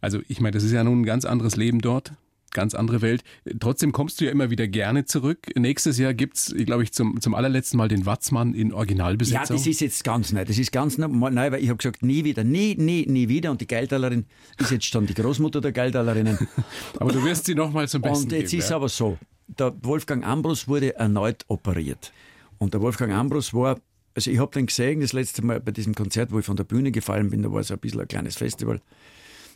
Also 0.00 0.20
ich 0.28 0.40
meine, 0.40 0.52
das 0.52 0.64
ist 0.64 0.72
ja 0.72 0.82
nun 0.82 1.02
ein 1.02 1.04
ganz 1.04 1.24
anderes 1.24 1.56
Leben 1.56 1.80
dort. 1.80 2.12
Ganz 2.54 2.74
andere 2.74 3.02
Welt. 3.02 3.22
Trotzdem 3.60 3.92
kommst 3.92 4.20
du 4.20 4.24
ja 4.24 4.30
immer 4.30 4.48
wieder 4.48 4.66
gerne 4.66 5.04
zurück. 5.04 5.38
Nächstes 5.54 5.98
Jahr 5.98 6.14
gibt's, 6.14 6.54
glaube 6.64 6.82
ich, 6.82 6.92
zum, 6.92 7.20
zum 7.20 7.34
allerletzten 7.34 7.76
Mal 7.76 7.88
den 7.88 8.06
Watzmann 8.06 8.54
in 8.54 8.72
Originalbesetzung. 8.72 9.56
Ja, 9.56 9.60
das 9.60 9.66
ist 9.66 9.80
jetzt 9.80 10.02
ganz 10.04 10.32
neu. 10.32 10.44
Das 10.44 10.58
ist 10.58 10.72
ganz 10.72 10.96
neu, 10.96 11.10
weil 11.10 11.62
ich 11.62 11.68
habe 11.68 11.76
gesagt, 11.76 12.02
nie 12.02 12.24
wieder, 12.24 12.44
nie, 12.44 12.74
nie, 12.76 13.04
nie 13.06 13.28
wieder. 13.28 13.50
Und 13.50 13.60
die 13.60 13.66
Geldalerin 13.66 14.24
ist 14.58 14.70
jetzt 14.70 14.86
schon 14.86 15.06
die 15.06 15.14
Großmutter 15.14 15.60
der 15.60 15.72
Geldalerinnen. 15.72 16.38
aber 16.98 17.12
du 17.12 17.22
wirst 17.24 17.44
sie 17.46 17.54
noch 17.54 17.72
mal 17.72 17.86
zum 17.88 18.00
Besten 18.00 18.24
Und 18.24 18.32
jetzt 18.32 18.50
geben, 18.50 18.62
ist 18.62 18.70
ja? 18.70 18.76
aber 18.76 18.88
so, 18.88 19.18
der 19.46 19.74
Wolfgang 19.82 20.24
Ambrus 20.24 20.66
wurde 20.68 20.94
erneut 20.94 21.44
operiert. 21.48 22.12
Und 22.58 22.72
der 22.72 22.80
Wolfgang 22.80 23.12
Ambrus 23.12 23.52
war, 23.52 23.80
also 24.14 24.30
ich 24.30 24.38
habe 24.38 24.52
den 24.52 24.66
gesehen, 24.66 25.00
das 25.00 25.12
letzte 25.12 25.44
Mal 25.44 25.60
bei 25.60 25.72
diesem 25.72 25.94
Konzert, 25.94 26.32
wo 26.32 26.38
ich 26.38 26.46
von 26.46 26.56
der 26.56 26.64
Bühne 26.64 26.92
gefallen 26.92 27.30
bin, 27.30 27.42
da 27.42 27.52
war 27.52 27.62
so 27.64 27.74
ein 27.74 27.80
bisschen 27.80 28.00
ein 28.00 28.08
kleines 28.08 28.36
Festival. 28.36 28.80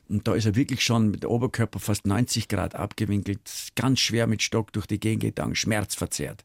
Und 0.08 0.26
da 0.26 0.34
ist 0.34 0.46
er 0.46 0.56
wirklich 0.56 0.82
schon 0.82 1.10
mit 1.10 1.22
dem 1.22 1.30
Oberkörper 1.30 1.78
fast 1.78 2.06
90 2.06 2.48
Grad 2.48 2.74
abgewinkelt, 2.74 3.40
ganz 3.74 4.00
schwer 4.00 4.26
mit 4.26 4.42
Stock 4.42 4.72
durch 4.72 4.86
die 4.86 4.98
Gegend 4.98 5.22
gegangen, 5.22 5.54
schmerzverzerrt. 5.54 6.44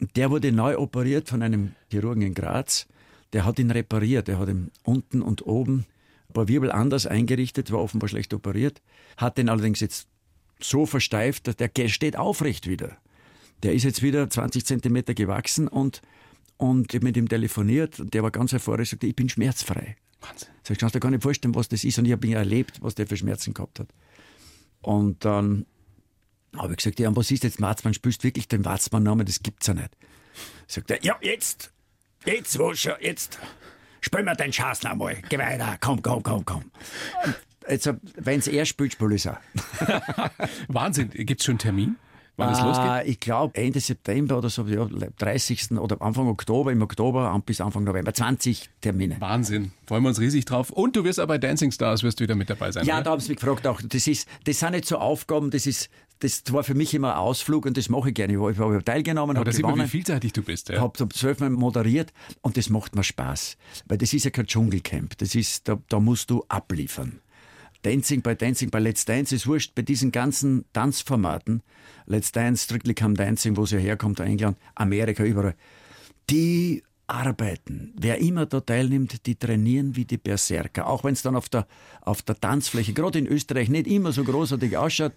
Und 0.00 0.16
der 0.16 0.30
wurde 0.30 0.52
neu 0.52 0.78
operiert 0.78 1.28
von 1.28 1.42
einem 1.42 1.74
Chirurgen 1.90 2.22
in 2.22 2.34
Graz. 2.34 2.86
Der 3.32 3.44
hat 3.44 3.58
ihn 3.58 3.70
repariert. 3.70 4.28
Der 4.28 4.38
hat 4.38 4.48
ihn 4.48 4.70
unten 4.84 5.22
und 5.22 5.46
oben 5.46 5.86
ein 6.28 6.32
paar 6.34 6.48
Wirbel 6.48 6.70
anders 6.70 7.06
eingerichtet, 7.06 7.72
war 7.72 7.80
offenbar 7.80 8.08
schlecht 8.08 8.34
operiert, 8.34 8.82
hat 9.16 9.38
den 9.38 9.48
allerdings 9.48 9.80
jetzt 9.80 10.08
so 10.60 10.86
versteift, 10.86 11.46
dass 11.46 11.56
der 11.56 11.70
steht 11.88 12.16
aufrecht 12.16 12.66
wieder. 12.68 12.98
Der 13.62 13.72
ist 13.72 13.84
jetzt 13.84 14.02
wieder 14.02 14.28
20 14.28 14.64
Zentimeter 14.66 15.14
gewachsen 15.14 15.68
und, 15.68 16.02
und 16.58 16.92
ich 16.92 17.02
mit 17.02 17.16
ihm 17.16 17.28
telefoniert 17.28 17.98
und 17.98 18.14
der 18.14 18.22
war 18.22 18.30
ganz 18.30 18.52
euphorisch, 18.52 18.90
sagte, 18.90 19.06
ich 19.06 19.16
bin 19.16 19.28
schmerzfrei. 19.28 19.96
Wahnsinn. 20.20 20.48
Sag 20.62 20.72
ich, 20.72 20.78
kannst 20.78 20.94
dir 20.94 21.00
gar 21.00 21.10
nicht 21.10 21.22
vorstellen, 21.22 21.54
was 21.54 21.68
das 21.68 21.84
ist. 21.84 21.98
Und 21.98 22.04
ich 22.04 22.12
habe 22.12 22.26
ihn 22.26 22.34
erlebt, 22.34 22.82
was 22.82 22.94
der 22.94 23.06
für 23.06 23.16
Schmerzen 23.16 23.54
gehabt 23.54 23.80
hat. 23.80 23.88
Und 24.80 25.24
dann 25.24 25.66
habe 26.56 26.72
ich 26.72 26.78
gesagt, 26.78 26.98
ja, 27.00 27.08
und 27.08 27.16
was 27.16 27.30
ist 27.30 27.44
jetzt 27.44 27.60
Watzmann? 27.60 27.94
Spürst 27.94 28.24
wirklich 28.24 28.48
den 28.48 28.64
Watzmann-Namen? 28.64 29.26
Das 29.26 29.42
gibt's 29.42 29.66
ja 29.66 29.74
nicht. 29.74 29.90
Sagt 30.66 30.90
er, 30.90 31.02
ja, 31.02 31.16
jetzt, 31.20 31.72
jetzt, 32.24 32.58
wo 32.58 32.74
schon, 32.74 32.94
jetzt, 33.00 33.38
spiel 34.00 34.22
mir 34.22 34.34
deinen 34.34 34.52
Schaß 34.52 34.82
noch 34.84 34.94
mal. 34.94 35.16
Geh 35.28 35.38
weiter, 35.38 35.76
komm, 35.80 36.02
komm, 36.02 36.22
komm, 36.22 36.44
komm. 36.44 36.70
Wenn 38.16 38.38
es 38.38 38.46
er 38.46 38.64
spielt, 38.64 38.92
spiele 38.92 39.14
ich 39.14 39.28
auch. 39.28 39.38
Wahnsinn. 40.68 41.10
Gibt's 41.10 41.44
schon 41.44 41.54
einen 41.54 41.58
Termin, 41.58 41.96
wann 42.38 42.52
es 42.52 42.60
losgeht? 42.60 42.88
Ah, 42.88 43.02
Ich 43.04 43.20
glaube 43.20 43.54
Ende 43.54 43.80
September 43.80 44.38
oder 44.38 44.48
so, 44.48 44.64
ja, 44.66 44.86
30. 45.18 45.72
oder 45.72 46.00
Anfang 46.00 46.28
Oktober, 46.28 46.72
im 46.72 46.80
Oktober 46.82 47.40
bis 47.44 47.60
Anfang 47.60 47.84
November. 47.84 48.12
20 48.12 48.70
Termine. 48.80 49.16
Wahnsinn. 49.20 49.72
Freuen 49.86 50.02
wir 50.02 50.08
uns 50.08 50.20
riesig 50.20 50.44
drauf. 50.44 50.70
Und 50.70 50.96
du 50.96 51.04
wirst 51.04 51.18
aber 51.18 51.34
bei 51.34 51.38
Dancing 51.38 51.70
Stars 51.70 52.02
wirst 52.02 52.20
du 52.20 52.24
wieder 52.24 52.34
mit 52.34 52.48
dabei 52.50 52.72
sein. 52.72 52.86
Ja, 52.86 52.96
oder? 52.96 53.04
da 53.04 53.10
haben 53.10 53.20
sie 53.20 53.30
mich 53.30 53.38
gefragt 53.38 53.66
auch. 53.66 53.80
Das, 53.82 54.06
ist, 54.06 54.28
das 54.44 54.58
sind 54.58 54.72
nicht 54.72 54.86
so 54.86 54.98
Aufgaben, 54.98 55.50
das 55.50 55.66
ist, 55.66 55.90
das 56.20 56.42
war 56.52 56.64
für 56.64 56.74
mich 56.74 56.94
immer 56.94 57.12
ein 57.12 57.18
Ausflug 57.18 57.66
und 57.66 57.76
das 57.76 57.88
mache 57.88 58.08
ich 58.08 58.14
gerne. 58.14 58.32
Ich 58.34 58.58
habe 58.58 58.82
teilgenommen, 58.84 59.36
aber 59.36 59.40
habe 59.40 59.50
da 59.50 59.52
sieht 59.56 59.62
man, 59.62 59.72
wie 59.72 59.74
gewonnen, 59.76 59.88
vielseitig 59.90 60.32
du 60.32 60.42
bist. 60.42 60.68
Ja. 60.68 60.80
habe 60.80 61.08
zwölfmal 61.08 61.50
moderiert 61.50 62.12
und 62.42 62.56
das 62.56 62.70
macht 62.70 62.96
mir 62.96 63.04
Spaß. 63.04 63.56
Weil 63.86 63.98
das 63.98 64.12
ist 64.12 64.24
ja 64.24 64.30
kein 64.30 64.46
Dschungelcamp. 64.46 65.16
Das 65.18 65.34
ist, 65.34 65.68
da, 65.68 65.78
da 65.88 66.00
musst 66.00 66.30
du 66.30 66.44
abliefern. 66.48 67.20
Dancing 67.82 68.22
bei 68.22 68.34
Dancing 68.34 68.70
bei 68.70 68.80
Let's 68.80 69.04
Dance 69.04 69.34
ist 69.34 69.46
wurscht, 69.46 69.74
bei 69.74 69.82
diesen 69.82 70.12
ganzen 70.12 70.64
Tanzformaten, 70.72 71.62
Let's 72.06 72.32
Dance, 72.32 72.64
Strictly 72.64 72.94
Come 72.94 73.14
Dancing, 73.14 73.56
wo 73.56 73.64
es 73.64 73.70
ja 73.70 73.78
herkommt, 73.78 74.20
England, 74.20 74.58
Amerika, 74.74 75.24
überall, 75.24 75.54
die 76.28 76.82
arbeiten. 77.06 77.94
Wer 77.98 78.18
immer 78.18 78.46
da 78.46 78.60
teilnimmt, 78.60 79.26
die 79.26 79.36
trainieren 79.36 79.96
wie 79.96 80.04
die 80.04 80.18
Berserker. 80.18 80.88
Auch 80.88 81.04
wenn 81.04 81.14
es 81.14 81.22
dann 81.22 81.36
auf 81.36 81.48
der, 81.48 81.66
auf 82.02 82.20
der 82.22 82.38
Tanzfläche, 82.38 82.92
gerade 82.92 83.18
in 83.18 83.26
Österreich, 83.26 83.70
nicht 83.70 83.86
immer 83.86 84.12
so 84.12 84.24
großartig 84.24 84.76
ausschaut, 84.76 85.12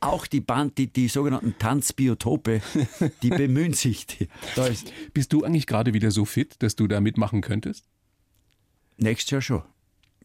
auch 0.00 0.26
die 0.26 0.40
Band, 0.40 0.78
die, 0.78 0.92
die 0.92 1.08
sogenannten 1.08 1.56
Tanzbiotope, 1.58 2.60
die 3.22 3.30
bemühen 3.30 3.72
sich. 3.72 4.06
Die, 4.06 4.28
da 4.54 4.66
ist 4.66 4.92
Bist 5.14 5.32
du 5.32 5.42
eigentlich 5.42 5.66
gerade 5.66 5.94
wieder 5.94 6.10
so 6.10 6.24
fit, 6.24 6.56
dass 6.60 6.76
du 6.76 6.86
da 6.86 7.00
mitmachen 7.00 7.40
könntest? 7.40 7.88
nächstes 9.02 9.30
Jahr 9.30 9.42
schon. 9.42 9.62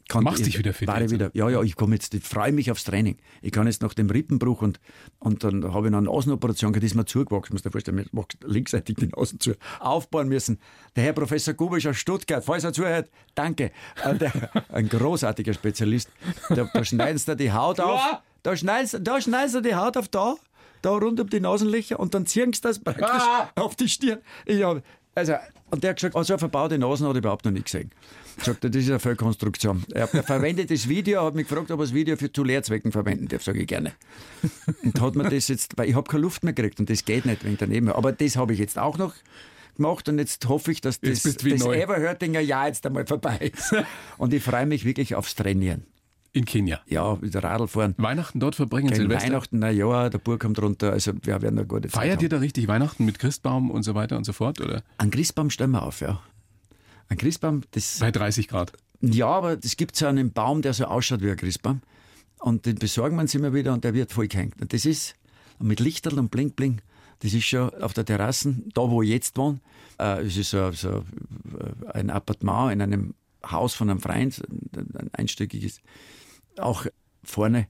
Kann, 0.08 0.24
Machst 0.24 0.46
dich 0.46 0.58
wieder 0.58 0.74
fit 0.74 0.88
War 0.88 1.02
ich 1.02 1.12
wieder, 1.12 1.32
ja, 1.34 1.50
ja, 1.50 1.62
ich 1.62 1.76
komme 1.76 1.96
jetzt, 1.96 2.14
ich 2.14 2.24
freue 2.24 2.54
mich 2.54 2.72
aufs 2.72 2.86
Training. 2.86 3.18
Ich 3.42 3.52
kann 3.52 3.68
jetzt 3.68 3.82
nach 3.82 3.94
dem 3.94 4.10
Rippenbruch 4.10 4.62
und, 4.62 4.80
und 5.20 5.44
dann 5.44 5.74
habe 5.74 5.88
ich 5.88 5.92
noch 5.92 5.98
eine 5.98 6.10
Nasenoperation, 6.10 6.72
gehabt, 6.72 6.84
die 6.84 6.88
ist 6.88 6.96
mir 6.96 7.04
zugewachsen, 7.06 7.54
muss 7.54 7.62
dir 7.64 7.72
vorstellen, 7.72 7.96
mir 7.98 8.06
wächst 8.14 8.38
linksseitig 8.46 8.96
die 8.96 9.08
Nase 9.08 9.38
zu, 9.38 9.54
aufbauen 9.82 10.30
müssen. 10.30 10.60
Der 10.96 11.04
Herr 11.04 11.14
Professor 11.14 11.54
Gubisch 11.54 11.86
aus 11.88 11.98
Stuttgart, 11.98 12.44
falls 12.44 12.64
er 12.64 12.72
zuhört, 12.74 13.10
danke. 13.36 13.72
Äh, 14.04 14.16
Der, 14.16 14.32
ein 14.70 14.88
großartiger 14.88 15.54
Spezialist. 15.54 16.10
Da, 16.50 16.70
da 16.74 16.86
schneiden 16.86 17.18
sie 17.18 17.26
dir 17.26 17.36
die 17.36 17.52
Haut 17.52 17.80
auf, 17.82 18.02
da 18.44 18.56
schneiden, 18.56 18.88
sie- 18.88 19.02
da 19.02 19.20
schneiden 19.20 19.50
sie 19.52 19.62
die 19.62 19.76
Haut 19.76 19.98
auf 19.98 20.08
da, 20.08 20.36
da 20.84 20.92
rund 20.92 21.20
um 21.20 21.30
die 21.30 21.40
Nasenlöcher 21.42 22.00
und 22.00 22.14
dann 22.14 22.26
ziehen 22.26 22.54
sie 22.54 22.62
das 22.62 22.80
praktisch 22.80 23.06
Ah! 23.10 23.50
auf 23.56 23.76
die 23.76 23.90
Stirn. 23.90 24.20
Ich 24.46 24.64
hab, 24.64 24.82
also, 25.16 25.34
und 25.70 25.84
der 25.84 25.92
hat 25.92 25.98
gesagt, 25.98 26.16
also 26.16 26.34
eine 26.34 26.40
verbaute 26.40 26.78
Nasen 26.78 27.08
hat 27.08 27.16
er 27.16 27.20
überhaupt 27.20 27.46
noch 27.46 27.52
nie 27.52 27.62
gesehen. 27.62 27.92
Ich 28.38 28.44
sagte, 28.44 28.70
das 28.70 28.84
ist 28.84 28.90
eine 28.90 29.00
Fehlkonstruktion. 29.00 29.84
Er, 29.94 30.14
er 30.14 30.24
verwendet 30.24 30.72
das 30.72 30.88
Video, 30.88 31.26
hat 31.26 31.36
mich 31.36 31.48
gefragt, 31.48 31.72
ob 31.72 31.80
er 31.80 31.84
das 31.84 31.94
Video 31.94 32.16
für 32.16 32.32
zu 32.32 32.44
Lehrzwecken 32.44 32.92
verwenden 32.92 33.28
darf, 33.28 33.44
sage 33.44 33.62
ich 33.62 33.68
gerne. 33.68 33.94
Und 34.84 35.02
hat 35.02 35.16
mir 35.16 35.30
das 35.30 35.48
jetzt, 35.48 35.78
weil 35.78 35.90
ich 35.90 35.96
habe 35.96 36.10
keine 36.10 36.22
Luft 36.22 36.44
mehr 36.44 36.54
gekriegt 36.54 36.80
und 36.80 36.90
das 36.90 37.04
geht 37.04 37.26
nicht 37.26 37.44
wegen 37.44 37.58
daneben. 37.58 37.90
Aber 37.90 38.12
das 38.12 38.36
habe 38.38 38.54
ich 38.54 38.60
jetzt 38.60 38.78
auch 38.78 38.98
noch 38.98 39.14
gemacht 39.76 40.08
und 40.10 40.20
jetzt 40.20 40.48
hoffe 40.48 40.72
ich, 40.72 40.82
dass 40.82 41.00
das, 41.00 41.24
das. 41.24 41.36
Everhörtinger 41.44 42.42
Jahr 42.42 42.68
jetzt 42.68 42.86
einmal 42.86 43.06
vorbei 43.06 43.52
ist. 43.54 43.74
Und 44.18 44.34
ich 44.34 44.44
freue 44.44 44.66
mich 44.66 44.86
wirklich 44.86 45.16
aufs 45.16 45.36
Trainieren. 45.36 45.86
In 46.38 46.46
Kenia. 46.46 46.80
Ja, 46.86 47.20
wieder 47.22 47.44
Radl 47.44 47.68
fahren. 47.68 47.96
Weihnachten 47.98 48.40
dort 48.40 48.54
verbringen, 48.56 48.90
Gegen 48.90 49.02
Silvester. 49.02 49.28
Weihnachten, 49.30 49.60
na 49.60 49.72
ja, 49.72 50.10
der 50.10 50.20
Bur 50.20 50.38
kommt 50.38 50.62
runter, 50.62 50.92
also 50.92 51.14
wir 51.24 51.42
werden 51.42 51.58
eine 51.58 51.66
gute 51.66 51.90
Zeit 51.90 51.94
Feiert 52.00 52.18
haben. 52.18 52.24
ihr 52.24 52.30
da 52.30 52.38
richtig 52.38 52.68
Weihnachten 52.68 53.06
mit 53.06 53.18
Christbaum 53.18 53.72
und 53.72 53.82
so 53.82 53.96
weiter 53.96 54.18
und 54.18 54.24
so 54.24 54.34
fort? 54.34 54.62
Oder 54.62 54.84
Ein 55.00 55.10
Christbaum 55.10 55.50
stellen 55.50 55.72
wir 55.72 55.82
auf, 55.82 56.00
ja. 56.02 56.22
Ein 57.10 57.18
Christbaum, 57.18 57.62
das 57.72 57.98
bei 58.00 58.12
30 58.12 58.48
Grad? 58.48 58.74
Ja, 59.02 59.28
aber 59.28 59.58
es 59.64 59.78
gibt 59.78 59.96
so 59.96 60.06
einen 60.06 60.32
Baum, 60.32 60.62
der 60.62 60.74
so 60.74 60.86
ausschaut 60.86 61.22
wie 61.22 61.32
ein 61.32 61.38
Christbaum. 61.38 61.82
Und 62.40 62.68
den 62.68 62.76
besorgen 62.76 63.16
wir 63.16 63.22
uns 63.22 63.34
immer 63.34 63.54
wieder 63.54 63.74
und 63.74 63.84
der 63.84 63.96
wird 63.96 64.12
voll 64.12 64.28
gehängt. 64.28 64.62
Und 64.62 64.74
das 64.74 64.86
ist 64.86 65.16
mit 65.60 65.80
Lichterl 65.80 66.20
und 66.20 66.30
Blink 66.30 66.56
Blink. 66.56 66.84
Das 67.20 67.34
ist 67.34 67.46
schon 67.46 67.74
auf 67.82 67.94
der 67.94 68.06
Terrasse, 68.06 68.56
da 68.76 68.82
wo 68.82 69.02
ich 69.02 69.10
jetzt 69.10 69.38
wohne. 69.38 69.60
Äh, 69.98 70.22
es 70.22 70.38
ist 70.38 70.52
so, 70.52 70.72
so 70.72 71.04
äh, 71.90 71.92
ein 71.94 72.12
Appartement 72.12 72.72
in 72.74 72.82
einem 72.84 73.16
Haus 73.50 73.74
von 73.74 73.90
einem 73.90 74.00
Freund, 74.00 74.44
ein 74.76 75.10
einstöckiges. 75.14 75.82
Auch 76.60 76.86
vorne. 77.24 77.68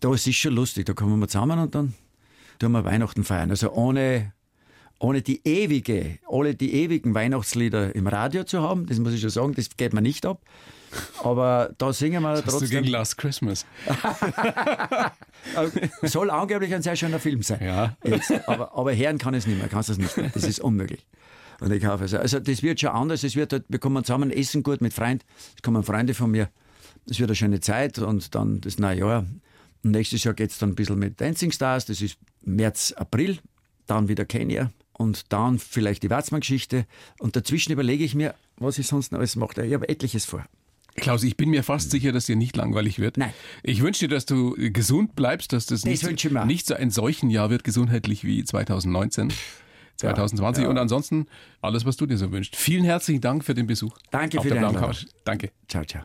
Da 0.00 0.12
ist 0.12 0.26
es 0.26 0.34
schon 0.36 0.54
lustig. 0.54 0.86
Da 0.86 0.92
kommen 0.92 1.18
wir 1.18 1.28
zusammen 1.28 1.58
und 1.58 1.74
dann 1.74 1.94
tun 2.58 2.72
wir 2.72 2.84
Weihnachten 2.84 3.24
feiern. 3.24 3.50
Also 3.50 3.72
ohne, 3.72 4.32
ohne 4.98 5.22
die 5.22 5.46
ewige, 5.46 6.18
alle 6.28 6.54
die 6.54 6.74
ewigen 6.74 7.14
Weihnachtslieder 7.14 7.94
im 7.94 8.06
Radio 8.06 8.44
zu 8.44 8.62
haben, 8.62 8.86
das 8.86 8.98
muss 8.98 9.12
ich 9.12 9.20
schon 9.20 9.30
sagen, 9.30 9.54
das 9.54 9.76
geht 9.76 9.92
mir 9.92 10.02
nicht 10.02 10.26
ab. 10.26 10.42
Aber 11.22 11.74
da 11.78 11.92
singen 11.92 12.22
wir 12.22 12.30
Hast 12.30 12.46
du 12.46 12.60
gegen 12.60 12.70
trotzdem. 12.70 12.84
Last 12.84 13.18
Christmas? 13.18 13.66
Soll 16.02 16.30
angeblich 16.30 16.72
ein 16.74 16.82
sehr 16.82 16.96
schöner 16.96 17.18
Film 17.18 17.42
sein. 17.42 17.64
Ja. 17.64 17.96
Jetzt, 18.04 18.30
aber, 18.48 18.76
aber 18.76 18.94
hören 18.94 19.18
kann 19.18 19.34
ich 19.34 19.38
es 19.38 19.46
nicht 19.46 19.58
mehr, 19.58 19.68
kannst 19.68 19.90
es 19.90 19.98
nicht 19.98 20.16
mehr. 20.16 20.30
Das 20.32 20.44
ist 20.44 20.60
unmöglich. 20.60 21.06
Und 21.60 21.72
ich 21.72 21.84
hoffe, 21.86 22.02
also, 22.02 22.18
also 22.18 22.40
das 22.40 22.62
wird 22.62 22.80
schon 22.80 22.90
anders. 22.90 23.24
Es 23.24 23.36
wird 23.36 23.52
halt, 23.52 23.64
wir 23.68 23.78
kommen 23.78 24.04
zusammen 24.04 24.30
essen 24.30 24.62
gut 24.62 24.80
mit 24.80 24.92
Freunden. 24.92 25.24
Es 25.56 25.62
kommen 25.62 25.82
Freunde 25.82 26.14
von 26.14 26.30
mir. 26.30 26.48
Es 27.08 27.18
wird 27.18 27.30
eine 27.30 27.36
schöne 27.36 27.60
Zeit 27.60 27.98
und 27.98 28.34
dann 28.34 28.60
das 28.60 28.78
neue 28.78 28.98
Jahr. 28.98 29.26
Und 29.82 29.90
nächstes 29.90 30.24
Jahr 30.24 30.34
geht 30.34 30.50
es 30.50 30.58
dann 30.58 30.70
ein 30.70 30.74
bisschen 30.74 30.98
mit 30.98 31.20
Dancing 31.20 31.52
Stars. 31.52 31.86
Das 31.86 32.00
ist 32.00 32.16
März, 32.42 32.92
April. 32.92 33.38
Dann 33.86 34.08
wieder 34.08 34.24
Kenia. 34.24 34.72
Und 34.92 35.32
dann 35.32 35.58
vielleicht 35.58 36.02
die 36.02 36.10
Watzmann-Geschichte. 36.10 36.86
Und 37.18 37.36
dazwischen 37.36 37.72
überlege 37.72 38.04
ich 38.04 38.14
mir, 38.14 38.34
was 38.56 38.78
ich 38.78 38.86
sonst 38.86 39.12
noch 39.12 39.18
alles 39.18 39.36
mache. 39.36 39.64
Ich 39.64 39.74
habe 39.74 39.88
etliches 39.88 40.24
vor. 40.24 40.46
Klaus, 40.96 41.24
ich 41.24 41.36
bin 41.36 41.50
mir 41.50 41.64
fast 41.64 41.90
sicher, 41.90 42.12
dass 42.12 42.26
dir 42.26 42.36
nicht 42.36 42.56
langweilig 42.56 42.98
wird. 42.98 43.16
Nein. 43.16 43.32
Ich 43.62 43.82
wünsche 43.82 44.06
dir, 44.06 44.14
dass 44.14 44.26
du 44.26 44.54
gesund 44.56 45.16
bleibst, 45.16 45.52
dass 45.52 45.66
das, 45.66 45.84
nicht, 45.84 46.04
ich 46.04 46.30
mir. 46.30 46.44
nicht 46.44 46.66
so 46.66 46.74
ein 46.74 46.90
Seuchenjahr 46.90 47.50
wird, 47.50 47.64
gesundheitlich 47.64 48.24
wie 48.24 48.44
2019, 48.44 49.32
2020 49.96 50.64
ja. 50.64 50.70
und 50.70 50.78
ansonsten 50.78 51.26
alles, 51.60 51.84
was 51.84 51.96
du 51.96 52.06
dir 52.06 52.16
so 52.16 52.30
wünschst. 52.30 52.54
Vielen 52.54 52.84
herzlichen 52.84 53.20
Dank 53.20 53.44
für 53.44 53.54
den 53.54 53.66
Besuch. 53.66 53.98
Danke 54.10 54.38
auf 54.38 54.44
für 54.44 54.50
der 54.50 54.60
blauen. 54.60 54.76
Couch. 54.76 55.06
Danke. 55.24 55.50
Ciao, 55.68 55.84
ciao. 55.84 56.04